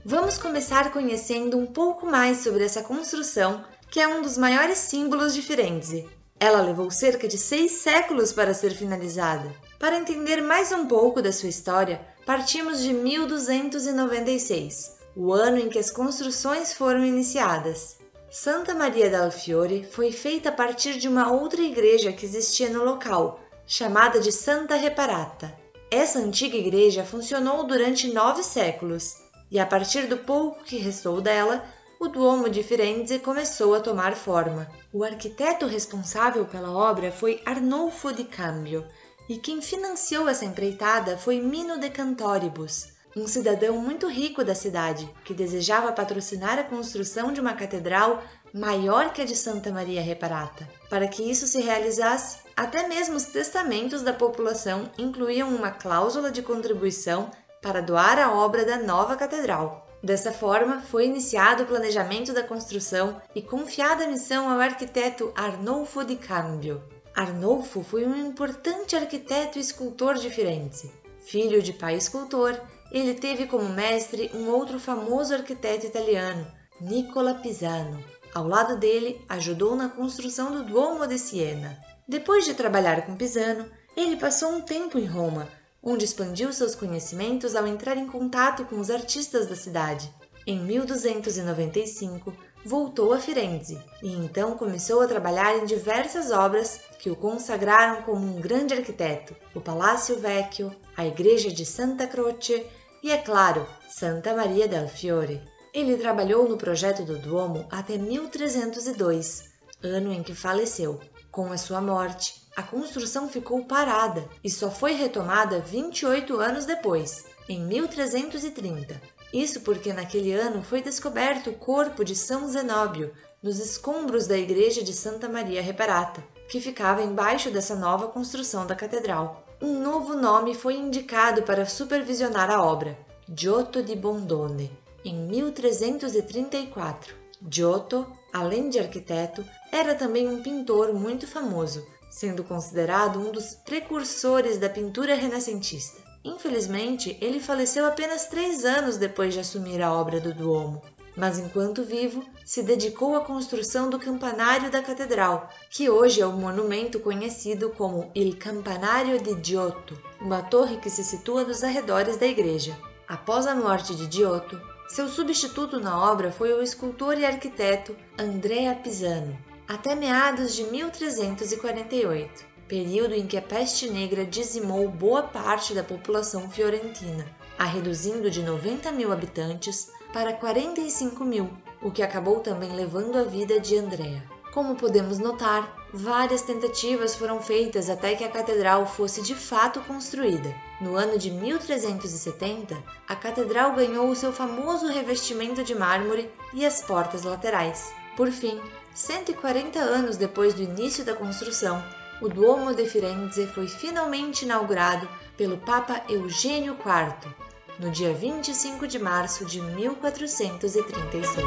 Vamos 0.05 0.37
começar 0.37 0.93
conhecendo 0.93 1.57
um 1.57 1.65
pouco 1.65 2.07
mais 2.07 2.39
sobre 2.39 2.63
essa 2.63 2.83
construção, 2.83 3.65
que 3.91 3.99
é 3.99 4.07
um 4.07 4.21
dos 4.21 4.37
maiores 4.37 4.77
símbolos 4.77 5.33
de 5.33 5.41
Firenze. 5.41 6.07
Ela 6.39 6.61
levou 6.61 6.91
cerca 6.91 7.27
de 7.27 7.39
seis 7.39 7.73
séculos 7.73 8.31
para 8.31 8.53
ser 8.53 8.73
finalizada. 8.73 9.51
Para 9.79 9.97
entender 9.97 10.43
mais 10.43 10.73
um 10.73 10.87
pouco 10.87 11.23
da 11.23 11.33
sua 11.33 11.49
história, 11.49 12.01
partimos 12.25 12.81
de 12.81 12.93
1296, 12.93 14.99
o 15.15 15.33
ano 15.33 15.59
em 15.59 15.69
que 15.69 15.79
as 15.79 15.91
construções 15.91 16.73
foram 16.73 17.05
iniciadas. 17.05 17.99
Santa 18.31 18.75
Maria 18.75 19.11
del 19.11 19.31
Fiore 19.31 19.85
foi 19.85 20.11
feita 20.11 20.49
a 20.49 20.53
partir 20.53 20.99
de 20.99 21.09
uma 21.09 21.31
outra 21.31 21.63
igreja 21.63 22.13
que 22.13 22.27
existia 22.27 22.71
no 22.71 22.83
local, 22.83 23.41
chamada 23.67 24.19
de 24.19 24.33
Santa 24.33 24.75
Reparata. 24.75 25.55
Essa 25.91 26.19
antiga 26.19 26.57
igreja 26.57 27.05
funcionou 27.05 27.65
durante 27.65 28.13
nove 28.13 28.43
séculos 28.43 29.23
e 29.51 29.61
a 29.61 29.67
partir 29.67 30.09
do 30.09 30.17
pouco 30.17 30.65
que 30.65 30.79
restou 30.79 31.21
dela, 31.21 31.65
o 32.01 32.09
Duomo 32.09 32.51
de 32.51 32.63
Firenze 32.63 33.21
começou 33.21 33.75
a 33.75 33.81
tomar 33.81 34.17
forma. 34.17 34.69
O 34.93 35.05
arquiteto 35.05 35.67
responsável 35.67 36.45
pela 36.45 36.73
obra 36.73 37.13
foi 37.13 37.41
Arnolfo 37.47 38.13
di 38.13 38.25
Cambio, 38.25 38.85
e 39.29 39.39
quem 39.39 39.63
financiou 39.63 40.29
essa 40.29 40.45
empreitada 40.45 41.17
foi 41.17 41.41
Mino 41.41 41.79
de 41.79 41.91
Cantoribus, 41.91 42.89
um 43.17 43.27
cidadão 43.27 43.79
muito 43.79 44.09
rico 44.09 44.45
da 44.45 44.55
cidade, 44.55 45.09
que 45.25 45.33
desejava 45.33 45.93
patrocinar 45.93 46.59
a 46.59 46.65
construção 46.65 47.33
de 47.33 47.41
uma 47.41 47.55
catedral 47.55 48.23
maior 48.53 49.13
que 49.13 49.23
a 49.23 49.25
de 49.25 49.37
Santa 49.37 49.71
Maria 49.71 50.03
Reparata. 50.03 50.69
Para 50.91 51.09
que 51.09 51.23
isso 51.23 51.47
se 51.47 51.61
realizasse, 51.61 52.39
até 52.57 52.87
mesmo 52.87 53.17
os 53.17 53.25
testamentos 53.25 54.03
da 54.03 54.13
população 54.13 54.91
incluíam 54.99 55.55
uma 55.55 55.71
cláusula 55.71 56.31
de 56.31 56.43
contribuição 56.43 57.31
para 57.63 57.81
doar 57.81 58.19
a 58.19 58.33
obra 58.33 58.65
da 58.65 58.77
nova 58.79 59.17
catedral. 59.17 59.89
Dessa 60.03 60.33
forma, 60.33 60.83
foi 60.83 61.07
iniciado 61.07 61.63
o 61.63 61.67
planejamento 61.67 62.33
da 62.33 62.43
construção 62.43 63.23
e 63.35 63.41
confiada 63.41 64.05
a 64.05 64.09
missão 64.09 64.51
ao 64.51 64.61
arquiteto 64.61 65.33
Arnolfo 65.35 66.05
di 66.05 66.17
Cambio. 66.17 66.94
Arnolfo 67.15 67.85
foi 67.85 68.05
um 68.05 68.27
importante 68.27 68.97
arquiteto 68.97 69.57
e 69.57 69.61
escultor 69.61 70.15
de 70.15 70.29
Firenze. 70.31 70.91
Filho 71.21 71.63
de 71.63 71.73
pai 71.73 71.95
escultor, 71.95 72.61
ele 72.91 73.15
teve 73.15 73.47
como 73.47 73.69
mestre 73.69 74.31
um 74.35 74.49
outro 74.49 74.81
famoso 74.81 75.33
arquiteto 75.33 75.87
italiano, 75.87 76.45
Nicola 76.81 77.35
Pisano. 77.35 78.03
Ao 78.35 78.49
lado 78.49 78.77
dele, 78.77 79.25
ajudou 79.29 79.77
na 79.77 79.89
construção 79.89 80.51
do 80.51 80.65
Duomo 80.65 81.07
de 81.07 81.17
Siena. 81.17 81.79
Depois 82.07 82.45
de 82.45 82.53
trabalhar 82.53 83.07
com 83.07 83.17
Pisano, 83.17 83.71
ele 83.97 84.17
passou 84.17 84.51
um 84.51 84.61
tempo 84.61 84.99
em 84.99 85.07
Roma, 85.07 85.49
onde 85.81 86.05
expandiu 86.05 86.53
seus 86.53 86.75
conhecimentos 86.75 87.55
ao 87.55 87.65
entrar 87.65 87.97
em 87.97 88.09
contato 88.09 88.65
com 88.65 88.81
os 88.81 88.91
artistas 88.91 89.47
da 89.47 89.55
cidade. 89.55 90.13
Em 90.45 90.59
1295, 90.59 92.35
voltou 92.65 93.13
a 93.13 93.19
Firenze 93.19 93.81
e 94.03 94.13
então 94.13 94.57
começou 94.57 95.01
a 95.01 95.07
trabalhar 95.07 95.57
em 95.59 95.65
diversas 95.65 96.31
obras 96.31 96.81
que 97.05 97.11
o 97.11 97.17
consagraram 97.17 98.01
como 98.01 98.25
um 98.25 98.41
grande 98.41 98.73
arquiteto, 98.73 99.37
o 99.55 99.61
Palácio 99.61 100.19
Vecchio, 100.19 100.75
a 100.97 101.05
Igreja 101.05 101.53
de 101.53 101.67
Santa 101.67 102.07
Croce 102.07 102.65
e, 103.03 103.13
é 103.13 103.19
claro, 103.19 103.67
Santa 103.91 104.35
Maria 104.35 104.67
del 104.67 104.89
Fiore. 104.89 105.43
Ele 105.75 105.99
trabalhou 105.99 106.49
no 106.49 106.57
projeto 106.57 107.05
do 107.05 107.19
Duomo 107.19 107.67
até 107.71 107.99
1302, 107.99 109.51
ano 109.83 110.15
em 110.15 110.23
que 110.23 110.35
faleceu. 110.35 110.99
Com 111.31 111.53
a 111.53 111.59
sua 111.59 111.83
morte, 111.83 112.49
a 112.57 112.63
construção 112.63 113.29
ficou 113.29 113.63
parada 113.67 114.27
e 114.43 114.49
só 114.49 114.71
foi 114.71 114.95
retomada 114.95 115.61
28 115.61 116.41
anos 116.41 116.65
depois, 116.65 117.27
em 117.47 117.61
1330. 117.67 118.99
Isso 119.31 119.61
porque 119.61 119.93
naquele 119.93 120.33
ano 120.33 120.63
foi 120.63 120.81
descoberto 120.81 121.51
o 121.51 121.59
corpo 121.59 122.03
de 122.03 122.17
São 122.17 122.49
Zenóbio 122.49 123.13
nos 123.45 123.59
escombros 123.59 124.27
da 124.27 124.39
igreja 124.39 124.83
de 124.83 124.95
Santa 124.95 125.29
Maria 125.29 125.61
Reparata, 125.61 126.25
que 126.49 126.63
ficava 126.63 127.03
embaixo 127.03 127.51
dessa 127.51 127.75
nova 127.75 128.09
construção 128.09 128.67
da 128.67 128.75
catedral. 128.75 129.45
Um 129.61 129.83
novo 129.83 130.15
nome 130.15 130.55
foi 130.55 130.77
indicado 130.77 131.43
para 131.43 131.67
supervisionar 131.67 132.51
a 132.51 132.65
obra, 132.65 132.97
Giotto 133.29 133.83
di 133.83 133.95
Bondone, 133.95 134.73
em 135.05 135.15
1334. 135.15 137.15
Giotto, 137.47 138.07
além 138.33 138.71
de 138.71 138.79
arquiteto, 138.79 139.45
era 139.71 139.95
também 139.95 140.27
um 140.27 140.43
pintor 140.43 140.95
muito 140.95 141.27
famoso, 141.27 141.87
sendo 142.09 142.43
considerado 142.43 143.21
um 143.21 143.31
dos 143.31 143.57
precursores 143.57 144.57
da 144.57 144.71
pintura 144.71 145.15
renascentista. 145.15 146.01
Infelizmente, 146.25 147.19
ele 147.21 147.39
faleceu 147.39 147.85
apenas 147.85 148.25
três 148.25 148.65
anos 148.65 148.97
depois 148.97 149.35
de 149.35 149.41
assumir 149.41 149.83
a 149.83 149.93
obra 149.93 150.19
do 150.19 150.33
Duomo 150.33 150.94
mas 151.17 151.39
enquanto 151.39 151.85
vivo, 151.85 152.25
se 152.45 152.63
dedicou 152.63 153.17
à 153.17 153.21
construção 153.21 153.89
do 153.89 153.99
campanário 153.99 154.71
da 154.71 154.83
catedral, 154.83 155.49
que 155.71 155.89
hoje 155.89 156.21
é 156.21 156.27
o 156.27 156.33
monumento 156.33 156.99
conhecido 157.01 157.71
como 157.71 158.11
Il 158.15 158.37
Campanario 158.37 159.21
di 159.21 159.37
Giotto, 159.43 159.97
uma 160.21 160.43
torre 160.43 160.77
que 160.77 160.91
se 160.91 161.05
situa 161.05 161.45
nos 161.45 161.63
arredores 161.63 162.17
da 162.17 162.27
igreja. 162.27 162.77
Após 163.07 163.47
a 163.47 163.55
morte 163.55 163.95
de 163.95 164.11
Giotto, 164.11 164.61
seu 164.89 165.09
substituto 165.09 165.81
na 165.81 166.11
obra 166.11 166.33
foi 166.33 166.53
o 166.53 166.63
escultor 166.63 167.19
e 167.19 167.25
arquiteto 167.25 167.97
Andrea 168.19 168.75
Pisano, 168.75 169.37
até 169.69 169.95
meados 169.95 170.55
de 170.55 170.65
1348, 170.65 172.45
período 172.69 173.15
em 173.15 173.27
que 173.27 173.37
a 173.37 173.43
peste 173.43 173.89
negra 173.91 174.25
dizimou 174.25 174.89
boa 174.89 175.23
parte 175.23 175.75
da 175.75 175.83
população 175.83 176.51
fiorentina, 176.51 177.27
a 177.59 177.65
reduzindo 177.65 178.31
de 178.31 178.43
90 178.43 178.91
mil 178.93 179.13
habitantes 179.13 179.91
para 180.15 180.33
45 180.33 181.25
mil, 181.25 181.51
o 181.83 181.91
que 181.91 182.01
acabou 182.01 182.39
também 182.39 182.71
levando 182.71 183.19
a 183.19 183.25
vida 183.25 183.59
de 183.59 183.77
Andrea. 183.77 184.23
Como 184.53 184.77
podemos 184.77 185.19
notar, 185.19 185.89
várias 185.93 186.41
tentativas 186.41 187.17
foram 187.17 187.43
feitas 187.43 187.91
até 187.91 188.15
que 188.15 188.23
a 188.23 188.29
catedral 188.29 188.87
fosse 188.87 189.21
de 189.23 189.35
fato 189.35 189.81
construída. 189.81 190.55
No 190.81 190.95
ano 190.95 191.19
de 191.19 191.33
1370, 191.33 192.81
a 193.09 193.17
catedral 193.17 193.75
ganhou 193.75 194.09
o 194.09 194.15
seu 194.15 194.33
famoso 194.33 194.87
revestimento 194.87 195.65
de 195.65 195.75
mármore 195.75 196.31
e 196.53 196.65
as 196.65 196.81
portas 196.81 197.25
laterais. 197.25 197.93
Por 198.17 198.31
fim, 198.31 198.61
140 198.95 199.81
anos 199.81 200.17
depois 200.17 200.55
do 200.55 200.63
início 200.63 201.05
da 201.05 201.17
construção, 201.17 201.83
o 202.23 202.29
Duomo 202.29 202.73
de 202.73 202.87
Firenze 202.87 203.49
foi 203.49 203.67
finalmente 203.67 204.45
inaugurado 204.45 205.09
pelo 205.37 205.59
Papa 205.59 206.03
Eugênio 206.09 206.75
IV, 206.75 207.35
no 207.79 207.91
dia 207.91 208.13
25 208.15 208.87
de 208.87 208.99
março 208.99 209.45
de 209.45 209.61
1436. 209.61 211.45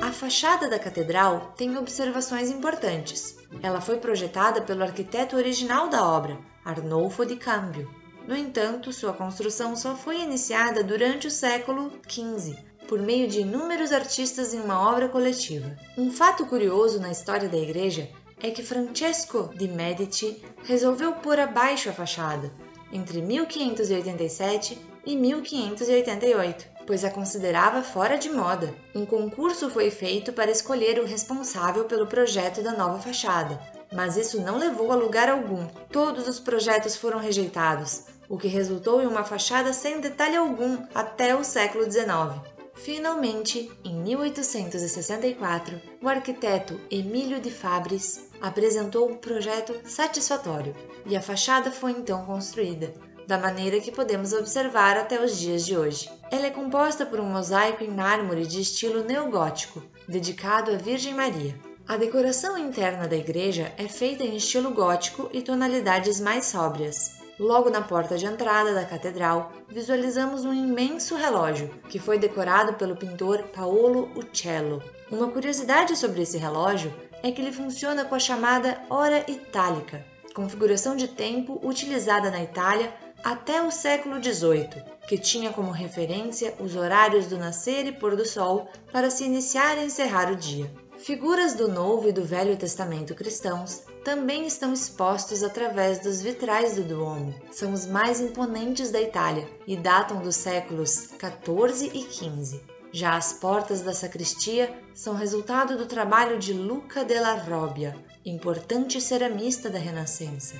A 0.00 0.12
fachada 0.12 0.68
da 0.68 0.78
catedral 0.78 1.54
tem 1.56 1.76
observações 1.78 2.50
importantes. 2.50 3.36
Ela 3.62 3.80
foi 3.80 3.96
projetada 3.98 4.60
pelo 4.60 4.82
arquiteto 4.82 5.36
original 5.36 5.88
da 5.88 6.04
obra, 6.04 6.38
Arnolfo 6.64 7.24
di 7.24 7.36
Cambio. 7.36 7.90
No 8.28 8.36
entanto, 8.36 8.92
sua 8.92 9.12
construção 9.12 9.74
só 9.74 9.96
foi 9.96 10.20
iniciada 10.20 10.84
durante 10.84 11.26
o 11.26 11.30
século 11.30 11.90
XV, 12.08 12.56
por 12.86 13.00
meio 13.00 13.26
de 13.26 13.40
inúmeros 13.40 13.90
artistas 13.90 14.52
em 14.52 14.60
uma 14.60 14.88
obra 14.88 15.08
coletiva. 15.08 15.76
Um 15.96 16.10
fato 16.10 16.46
curioso 16.46 17.00
na 17.00 17.10
história 17.10 17.48
da 17.48 17.56
igreja 17.56 18.08
é 18.42 18.50
que 18.50 18.62
Francesco 18.62 19.50
de 19.54 19.68
Medici 19.68 20.42
resolveu 20.64 21.12
pôr 21.12 21.38
abaixo 21.38 21.88
a 21.88 21.92
fachada, 21.92 22.52
entre 22.92 23.22
1587 23.22 24.78
e 25.06 25.16
1588, 25.16 26.66
pois 26.84 27.04
a 27.04 27.10
considerava 27.10 27.82
fora 27.82 28.18
de 28.18 28.28
moda. 28.28 28.74
Um 28.94 29.06
concurso 29.06 29.70
foi 29.70 29.90
feito 29.90 30.32
para 30.32 30.50
escolher 30.50 30.98
o 30.98 31.06
responsável 31.06 31.84
pelo 31.84 32.06
projeto 32.06 32.62
da 32.62 32.72
nova 32.72 32.98
fachada, 32.98 33.60
mas 33.92 34.16
isso 34.16 34.40
não 34.40 34.58
levou 34.58 34.90
a 34.90 34.96
lugar 34.96 35.28
algum. 35.28 35.66
Todos 35.90 36.26
os 36.26 36.40
projetos 36.40 36.96
foram 36.96 37.18
rejeitados, 37.18 38.06
o 38.28 38.36
que 38.36 38.48
resultou 38.48 39.00
em 39.00 39.06
uma 39.06 39.22
fachada 39.22 39.72
sem 39.72 40.00
detalhe 40.00 40.36
algum 40.36 40.78
até 40.92 41.36
o 41.36 41.44
século 41.44 41.84
XIX. 41.84 42.40
Finalmente, 42.74 43.70
em 43.84 43.94
1864, 43.94 45.80
o 46.00 46.08
arquiteto 46.08 46.80
Emílio 46.90 47.38
de 47.40 47.50
Fabris 47.50 48.31
apresentou 48.42 49.08
um 49.08 49.16
projeto 49.16 49.72
satisfatório 49.84 50.74
e 51.06 51.16
a 51.16 51.22
fachada 51.22 51.70
foi 51.70 51.92
então 51.92 52.26
construída, 52.26 52.92
da 53.26 53.38
maneira 53.38 53.80
que 53.80 53.92
podemos 53.92 54.32
observar 54.32 54.96
até 54.96 55.24
os 55.24 55.38
dias 55.38 55.64
de 55.64 55.76
hoje. 55.76 56.10
Ela 56.30 56.46
é 56.46 56.50
composta 56.50 57.06
por 57.06 57.20
um 57.20 57.24
mosaico 57.24 57.84
em 57.84 57.90
mármore 57.90 58.44
de 58.44 58.60
estilo 58.60 59.04
neogótico, 59.04 59.80
dedicado 60.08 60.72
à 60.72 60.76
Virgem 60.76 61.14
Maria. 61.14 61.54
A 61.86 61.96
decoração 61.96 62.58
interna 62.58 63.06
da 63.06 63.16
igreja 63.16 63.72
é 63.76 63.86
feita 63.86 64.24
em 64.24 64.36
estilo 64.36 64.72
gótico 64.72 65.30
e 65.32 65.40
tonalidades 65.40 66.20
mais 66.20 66.46
sóbrias. 66.46 67.22
Logo 67.38 67.70
na 67.70 67.80
porta 67.80 68.16
de 68.16 68.26
entrada 68.26 68.72
da 68.74 68.84
catedral, 68.84 69.52
visualizamos 69.68 70.44
um 70.44 70.52
imenso 70.52 71.16
relógio, 71.16 71.70
que 71.88 71.98
foi 71.98 72.18
decorado 72.18 72.74
pelo 72.74 72.96
pintor 72.96 73.44
Paolo 73.54 74.10
Uccello. 74.14 74.82
Uma 75.10 75.28
curiosidade 75.28 75.96
sobre 75.96 76.22
esse 76.22 76.38
relógio 76.38 76.92
é 77.22 77.30
que 77.30 77.40
ele 77.40 77.52
funciona 77.52 78.04
com 78.04 78.14
a 78.14 78.18
chamada 78.18 78.80
hora 78.90 79.24
itálica, 79.30 80.04
configuração 80.34 80.96
de 80.96 81.08
tempo 81.08 81.60
utilizada 81.62 82.30
na 82.30 82.42
Itália 82.42 82.92
até 83.22 83.62
o 83.62 83.70
século 83.70 84.22
XVIII, 84.22 84.82
que 85.06 85.16
tinha 85.16 85.52
como 85.52 85.70
referência 85.70 86.54
os 86.58 86.74
horários 86.74 87.26
do 87.26 87.38
nascer 87.38 87.86
e 87.86 87.92
pôr 87.92 88.16
do 88.16 88.26
sol 88.26 88.68
para 88.90 89.10
se 89.10 89.24
iniciar 89.24 89.78
e 89.78 89.84
encerrar 89.84 90.30
o 90.32 90.36
dia. 90.36 90.70
Figuras 90.98 91.54
do 91.54 91.66
Novo 91.66 92.08
e 92.08 92.12
do 92.12 92.24
Velho 92.24 92.56
Testamento 92.56 93.14
cristãos 93.14 93.82
também 94.04 94.46
estão 94.46 94.72
expostos 94.72 95.42
através 95.42 95.98
dos 95.98 96.22
vitrais 96.22 96.76
do 96.76 96.82
Duomo. 96.82 97.34
São 97.50 97.72
os 97.72 97.86
mais 97.86 98.20
imponentes 98.20 98.90
da 98.90 99.00
Itália 99.00 99.48
e 99.66 99.76
datam 99.76 100.20
dos 100.20 100.36
séculos 100.36 101.08
14 101.18 101.90
e 101.92 102.04
15. 102.04 102.71
Já 102.94 103.16
as 103.16 103.32
portas 103.32 103.80
da 103.80 103.94
sacristia 103.94 104.70
são 104.92 105.14
resultado 105.14 105.78
do 105.78 105.86
trabalho 105.86 106.38
de 106.38 106.52
Luca 106.52 107.02
della 107.02 107.32
Robbia, 107.32 107.96
importante 108.22 109.00
ceramista 109.00 109.70
da 109.70 109.78
Renascença. 109.78 110.56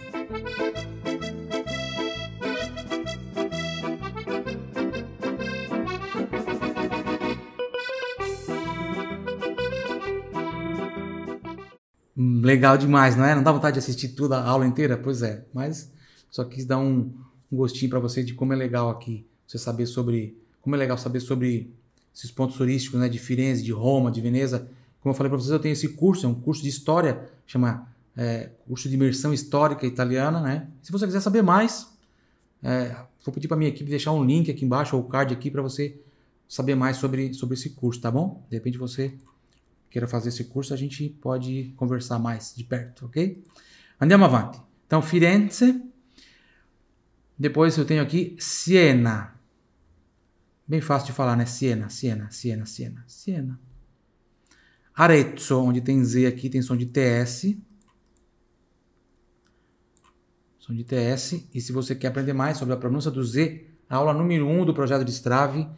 Legal 12.17 12.79
demais, 12.79 13.15
não 13.15 13.27
é? 13.27 13.35
Não 13.35 13.43
dá 13.43 13.53
vontade 13.53 13.75
de 13.75 13.81
assistir 13.81 14.09
tudo 14.09 14.33
a 14.33 14.43
aula 14.43 14.67
inteira? 14.67 14.97
Pois 14.97 15.21
é, 15.21 15.45
mas 15.53 15.93
só 16.31 16.45
quis 16.45 16.65
dar 16.65 16.79
um, 16.79 17.12
um 17.53 17.57
gostinho 17.59 17.91
para 17.91 18.01
você 18.01 18.25
de 18.25 18.33
como 18.33 18.55
é 18.55 18.57
legal 18.57 18.89
aqui 18.89 19.27
você 19.47 19.59
saber 19.59 19.85
sobre. 19.85 20.41
Como 20.62 20.75
é 20.75 20.79
legal 20.79 20.97
saber 20.97 21.21
sobre 21.21 21.75
esses 22.14 22.31
pontos 22.31 22.57
turísticos, 22.57 23.00
né? 23.00 23.09
De 23.09 23.19
Firenze, 23.19 23.62
de 23.62 23.73
Roma, 23.73 24.11
de 24.11 24.21
Veneza. 24.21 24.69
Como 25.00 25.12
eu 25.12 25.16
falei 25.16 25.31
para 25.31 25.38
vocês, 25.38 25.50
eu 25.50 25.59
tenho 25.59 25.73
esse 25.73 25.88
curso, 25.90 26.26
é 26.26 26.28
um 26.28 26.35
curso 26.35 26.62
de 26.62 26.69
história, 26.69 27.28
chama 27.47 27.88
é, 28.16 28.50
curso 28.66 28.88
de 28.88 28.95
imersão 28.95 29.33
histórica 29.33 29.87
italiana, 29.87 30.40
né? 30.40 30.69
Se 30.83 30.92
você 30.92 31.07
quiser 31.07 31.21
saber 31.21 31.42
mais, 31.42 31.88
é, 32.62 32.95
vou 33.25 33.33
pedir 33.33 33.49
para 33.49 33.57
minha 33.57 33.71
equipe 33.71 33.90
deixar 33.90 34.12
um 34.12 34.25
link 34.25 34.50
aqui 34.50 34.64
embaixo 34.64 34.97
ou 34.97 35.02
o 35.02 35.09
card 35.09 35.33
aqui 35.35 35.50
para 35.50 35.62
você 35.62 36.00
saber 36.49 36.75
mais 36.75 36.99
sobre, 36.99 37.33
sobre 37.35 37.54
esse 37.54 37.71
curso, 37.71 38.00
tá 38.00 38.11
bom? 38.11 38.45
De 38.49 38.57
repente 38.57 38.78
você 38.78 39.14
queira 39.90 40.07
fazer 40.07 40.28
esse 40.31 40.45
curso, 40.45 40.73
a 40.73 40.76
gente 40.76 41.09
pode 41.09 41.73
conversar 41.76 42.19
mais 42.19 42.54
de 42.57 42.64
perto, 42.64 43.07
ok? 43.07 43.42
Andiamo 44.00 44.25
avanti. 44.25 44.61
Então, 44.87 45.00
Firenze. 45.00 45.83
Depois 47.38 47.76
eu 47.76 47.85
tenho 47.85 48.02
aqui 48.02 48.37
Siena. 48.38 49.35
Bem 50.66 50.81
fácil 50.81 51.07
de 51.07 51.12
falar, 51.12 51.37
né? 51.37 51.45
Siena, 51.45 51.88
Siena, 51.88 52.31
Siena, 52.31 52.66
Siena, 52.66 53.04
Siena. 53.07 53.61
Arezzo, 54.95 55.59
onde 55.59 55.81
tem 55.81 56.04
Z 56.04 56.26
aqui, 56.26 56.49
tem 56.49 56.62
som 56.62 56.76
de 56.76 56.87
TS. 56.87 57.57
Som 60.59 60.75
de 60.75 60.85
TS. 60.85 61.47
E 61.52 61.61
se 61.61 61.73
você 61.73 61.95
quer 61.95 62.09
aprender 62.09 62.33
mais 62.33 62.59
sobre 62.59 62.75
a 62.75 62.76
pronúncia 62.76 63.11
do 63.11 63.25
Z, 63.25 63.66
a 63.88 63.97
aula 63.97 64.14
número 64.14 64.47
1 64.47 64.61
um 64.61 64.64
do 64.64 64.73
projeto 64.73 65.04
de 65.04 65.11
Strave 65.11 65.69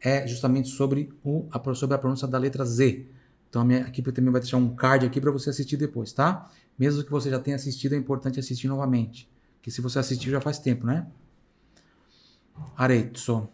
é 0.00 0.26
justamente 0.26 0.68
sobre, 0.68 1.12
o, 1.24 1.48
sobre 1.74 1.96
a 1.96 1.98
pronúncia 1.98 2.28
da 2.28 2.36
letra 2.36 2.64
Z. 2.64 3.06
Então 3.48 3.62
a 3.62 3.64
minha 3.64 3.80
equipe 3.80 4.12
também 4.12 4.30
vai 4.30 4.40
deixar 4.40 4.58
um 4.58 4.74
card 4.74 5.06
aqui 5.06 5.20
para 5.20 5.30
você 5.30 5.50
assistir 5.50 5.76
depois, 5.76 6.12
tá? 6.12 6.50
Mesmo 6.78 7.02
que 7.02 7.10
você 7.10 7.30
já 7.30 7.38
tenha 7.38 7.56
assistido, 7.56 7.94
é 7.94 7.96
importante 7.96 8.38
assistir 8.38 8.68
novamente. 8.68 9.30
Que 9.62 9.70
se 9.70 9.80
você 9.80 9.98
assistiu 9.98 10.30
já 10.30 10.40
faz 10.40 10.58
tempo, 10.58 10.86
né? 10.86 11.06
Arezzo. 12.76 13.48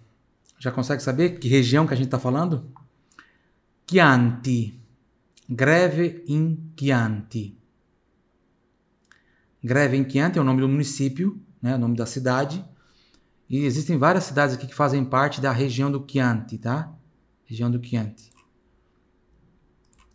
Já 0.60 0.70
consegue 0.70 1.02
saber 1.02 1.38
que 1.38 1.48
região 1.48 1.86
que 1.86 1.94
a 1.94 1.96
gente 1.96 2.08
está 2.08 2.18
falando? 2.18 2.70
Chianti. 3.90 4.78
Greve 5.48 6.22
in 6.28 6.72
Chianti. 6.78 7.58
Greve 9.64 9.96
in 9.96 10.08
Chianti 10.08 10.38
é 10.38 10.42
o 10.42 10.44
nome 10.44 10.60
do 10.60 10.68
município, 10.68 11.40
né, 11.62 11.76
o 11.76 11.78
nome 11.78 11.96
da 11.96 12.04
cidade. 12.04 12.62
E 13.48 13.64
existem 13.64 13.96
várias 13.96 14.24
cidades 14.24 14.54
aqui 14.54 14.66
que 14.66 14.74
fazem 14.74 15.02
parte 15.02 15.40
da 15.40 15.50
região 15.50 15.90
do 15.90 16.04
Chianti, 16.06 16.58
tá? 16.58 16.94
Região 17.46 17.70
do 17.70 17.82
Chianti. 17.82 18.30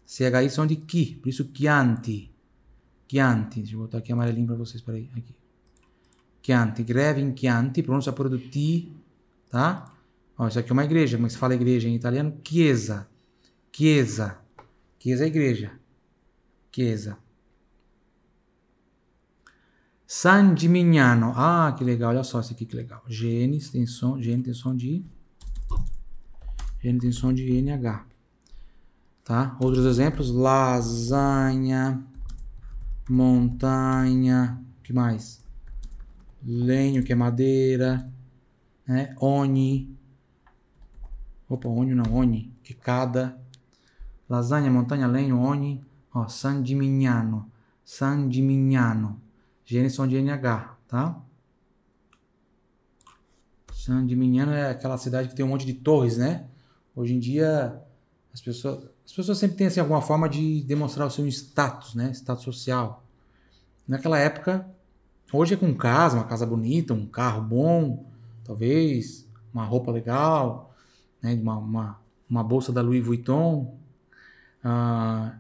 CHI 0.05 0.49
são 0.51 0.67
de 0.67 0.81
Chi, 0.87 1.15
por 1.15 1.27
isso 1.27 1.49
Chianti. 1.55 2.31
Chianti. 3.09 3.61
Deixa 3.61 3.75
eu 3.75 3.79
botar 3.79 3.97
aqui 3.97 4.13
amarelinho 4.13 4.45
para 4.45 4.55
vocês, 4.55 4.79
peraí. 4.79 5.09
Aqui. 5.17 5.35
Chianti. 6.43 6.83
Greve 6.83 7.19
in 7.19 7.35
Chianti, 7.35 7.81
pronúncia 7.81 8.13
por 8.13 8.29
do 8.29 8.37
T, 8.37 8.91
tá? 9.49 9.94
Ó, 10.37 10.47
isso 10.47 10.59
aqui 10.59 10.69
é 10.71 10.73
uma 10.73 10.83
igreja. 10.83 11.17
Que 11.17 11.29
se 11.29 11.37
fala 11.37 11.55
igreja 11.55 11.87
em 11.87 11.95
italiano? 11.95 12.39
Chiesa. 12.43 13.07
Chiesa. 13.71 14.37
Chiesa 14.99 15.23
é 15.23 15.27
igreja. 15.27 15.71
Chiesa. 16.71 17.17
San 20.07 20.55
Gimignano. 20.55 21.33
Ah, 21.35 21.73
que 21.77 21.83
legal. 21.83 22.11
Olha 22.11 22.23
só 22.23 22.39
isso 22.39 22.53
aqui 22.53 22.65
que 22.65 22.75
legal. 22.75 23.03
GN 23.07 23.57
tem 23.71 23.85
som, 23.87 24.17
GN 24.19 24.41
tem 24.41 24.53
som 24.53 24.75
de 24.75 25.03
GN 26.81 26.99
tem 26.99 27.11
som 27.11 27.33
de 27.33 27.61
NH. 27.61 28.05
Tá? 29.23 29.57
Outros 29.59 29.85
exemplos: 29.85 30.29
lasanha, 30.29 32.05
montanha, 33.09 34.63
que 34.83 34.93
mais? 34.93 35.43
Lenho, 36.43 37.03
que 37.03 37.11
é 37.11 37.15
madeira, 37.15 38.07
né? 38.87 39.15
Oni. 39.19 39.97
Opa, 41.47 41.67
oni 41.67 41.93
não, 41.93 42.13
oni, 42.13 42.51
que 42.63 42.73
é 42.73 42.75
cada. 42.75 43.39
Lasanha, 44.27 44.71
montanha, 44.71 45.07
lenho, 45.07 45.39
oni. 45.39 45.83
Ó, 46.13 46.27
San 46.27 46.65
Gimignano. 46.65 47.51
San 47.83 48.31
Gimignano. 48.31 49.21
Genes 49.63 49.93
são 49.93 50.07
de 50.07 50.17
NH, 50.21 50.77
tá? 50.87 51.21
San 53.73 54.07
Gimignano 54.07 54.51
é 54.51 54.71
aquela 54.71 54.97
cidade 54.97 55.29
que 55.29 55.35
tem 55.35 55.45
um 55.45 55.49
monte 55.49 55.65
de 55.65 55.73
torres, 55.73 56.17
né? 56.17 56.45
Hoje 56.95 57.13
em 57.13 57.19
dia 57.19 57.81
as 58.33 58.41
pessoas, 58.41 58.83
as 59.05 59.13
pessoas 59.13 59.37
sempre 59.37 59.55
têm 59.55 59.67
assim, 59.67 59.79
alguma 59.79 60.01
forma 60.01 60.27
de 60.27 60.61
demonstrar 60.63 61.07
o 61.07 61.11
seu 61.11 61.27
status, 61.27 61.93
né? 61.95 62.11
Status 62.11 62.43
social. 62.43 63.03
Naquela 63.87 64.17
época, 64.17 64.67
hoje 65.31 65.53
é 65.53 65.57
com 65.57 65.73
casa, 65.75 66.17
uma 66.17 66.25
casa 66.25 66.45
bonita, 66.45 66.93
um 66.93 67.05
carro 67.05 67.41
bom, 67.41 68.05
talvez, 68.43 69.27
uma 69.53 69.63
roupa 69.63 69.91
legal, 69.91 70.74
né? 71.25 71.41
uma, 71.41 71.57
uma, 71.57 71.99
uma 72.29 72.43
bolsa 72.43 72.71
da 72.71 72.81
Louis 72.81 73.03
Vuitton. 73.03 73.77
Ah, 74.63 75.37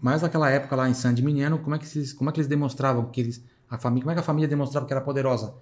mas 0.00 0.22
naquela 0.22 0.50
época 0.50 0.76
lá 0.76 0.88
em 0.88 0.94
San 0.94 1.14
Gimignano, 1.14 1.58
como 1.58 1.74
é 1.74 1.78
que 1.78 1.98
eles, 1.98 2.12
como 2.12 2.30
é 2.30 2.32
que 2.32 2.40
eles 2.40 2.48
demonstravam 2.48 3.06
que 3.10 3.20
eles 3.20 3.44
a 3.68 3.76
família, 3.76 4.02
como 4.02 4.10
é 4.10 4.14
que 4.14 4.20
a 4.20 4.24
família 4.24 4.48
demonstrava 4.48 4.86
que 4.86 4.92
era 4.92 5.00
poderosa? 5.00 5.54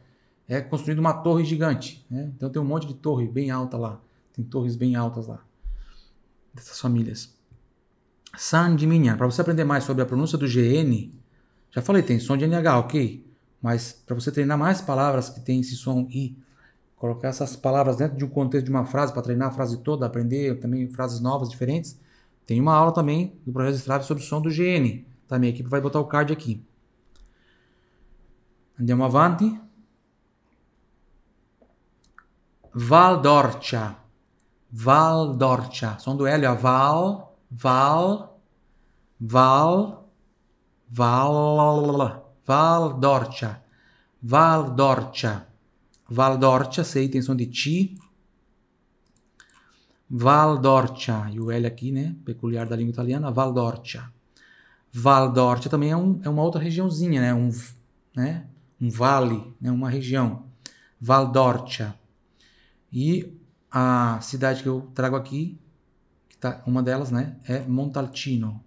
É 0.48 0.60
construindo 0.60 1.00
uma 1.00 1.12
torre 1.12 1.44
gigante. 1.44 2.06
Né? 2.08 2.30
Então 2.36 2.48
tem 2.48 2.62
um 2.62 2.64
monte 2.64 2.86
de 2.86 2.94
torre 2.94 3.26
bem 3.26 3.50
alta 3.50 3.76
lá. 3.76 4.00
Tem 4.32 4.44
torres 4.44 4.76
bem 4.76 4.94
altas 4.94 5.26
lá. 5.26 5.42
Dessas 6.54 6.78
famílias. 6.78 7.34
San 8.36 8.78
Gimignano. 8.78 9.18
Para 9.18 9.26
você 9.26 9.40
aprender 9.40 9.64
mais 9.64 9.82
sobre 9.82 10.02
a 10.02 10.06
pronúncia 10.06 10.38
do 10.38 10.46
GN, 10.46 11.10
já 11.70 11.82
falei, 11.82 12.02
tem 12.02 12.20
som 12.20 12.36
de 12.36 12.46
NH, 12.46 12.78
ok? 12.78 13.26
Mas 13.60 13.92
para 13.92 14.14
você 14.14 14.30
treinar 14.30 14.56
mais 14.56 14.80
palavras 14.80 15.28
que 15.28 15.40
tem 15.40 15.60
esse 15.60 15.74
som 15.74 16.06
I, 16.10 16.36
colocar 16.96 17.28
essas 17.28 17.54
palavras 17.54 17.96
dentro 17.96 18.16
de 18.16 18.24
um 18.24 18.28
contexto 18.28 18.66
de 18.66 18.70
uma 18.70 18.86
frase, 18.86 19.12
para 19.12 19.22
treinar 19.22 19.48
a 19.48 19.52
frase 19.52 19.78
toda, 19.78 20.06
aprender 20.06 20.58
também 20.58 20.90
frases 20.90 21.20
novas, 21.20 21.48
diferentes, 21.48 22.00
tem 22.46 22.60
uma 22.60 22.74
aula 22.74 22.92
também 22.92 23.38
do 23.44 23.52
projeto 23.52 23.76
Strave 23.76 24.04
sobre 24.04 24.22
o 24.22 24.26
som 24.26 24.40
do 24.40 24.48
GN. 24.48 25.06
Tá? 25.28 25.38
Minha 25.38 25.50
equipe 25.50 25.68
vai 25.68 25.80
botar 25.80 26.00
o 26.00 26.06
card 26.06 26.32
aqui. 26.32 26.64
Andiamo 28.80 29.04
avanti. 29.04 29.60
Val 32.72 33.20
d'Orcia. 33.20 33.96
Val 34.70 35.34
d'Orcia. 35.34 35.98
Som 35.98 36.16
do 36.16 36.26
L, 36.26 36.46
ó. 36.46 36.54
Val, 36.54 37.36
Val, 37.50 38.40
Val, 39.20 40.08
Val, 40.88 42.34
Val 44.22 44.70
d'Orcia. 44.70 45.46
Val 46.08 46.38
d'Orcia. 46.38 46.38
Val 46.38 46.38
d'Orcia, 46.38 46.84
sei, 46.84 47.08
tem 47.08 47.22
som 47.22 47.34
de 47.34 47.46
T. 47.46 47.96
Val 50.08 50.58
d'Orcia. 50.58 51.30
E 51.32 51.40
o 51.40 51.50
L 51.50 51.66
aqui, 51.66 51.90
né? 51.92 52.14
Peculiar 52.24 52.66
da 52.66 52.76
língua 52.76 52.92
italiana. 52.92 53.30
Val 53.30 53.52
d'Orcia. 53.52 54.10
Val 54.92 55.32
d'Orcia 55.32 55.70
também 55.70 55.90
é, 55.90 55.96
um, 55.96 56.20
é 56.22 56.28
uma 56.28 56.42
outra 56.42 56.60
regiãozinha, 56.60 57.20
né? 57.20 57.34
Um, 57.34 57.50
né? 58.14 58.46
um 58.80 58.90
vale, 58.90 59.54
né, 59.60 59.70
uma 59.70 59.88
região, 59.88 60.44
Valdorcia. 61.00 61.94
E 62.92 63.38
a 63.70 64.20
cidade 64.20 64.62
que 64.62 64.68
eu 64.68 64.90
trago 64.94 65.16
aqui, 65.16 65.58
que 66.28 66.36
tá, 66.36 66.62
uma 66.66 66.82
delas, 66.82 67.10
né, 67.10 67.36
é 67.44 67.60
Montalcino. 67.60 68.62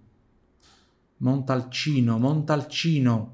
Montalcino, 1.19 2.19
Montalcino. 2.19 3.33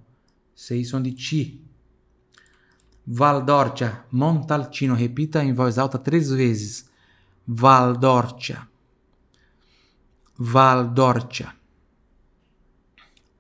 Seis 0.55 0.89
som 0.89 1.01
de 1.01 1.11
ti. 1.11 1.64
Valdorcia, 3.07 4.05
Montalcino. 4.11 4.95
Repita 4.95 5.43
em 5.43 5.53
voz 5.53 5.77
alta 5.77 5.99
três 5.99 6.29
vezes. 6.29 6.89
Valdorcia. 7.47 8.67
Valdorcia. 10.37 11.53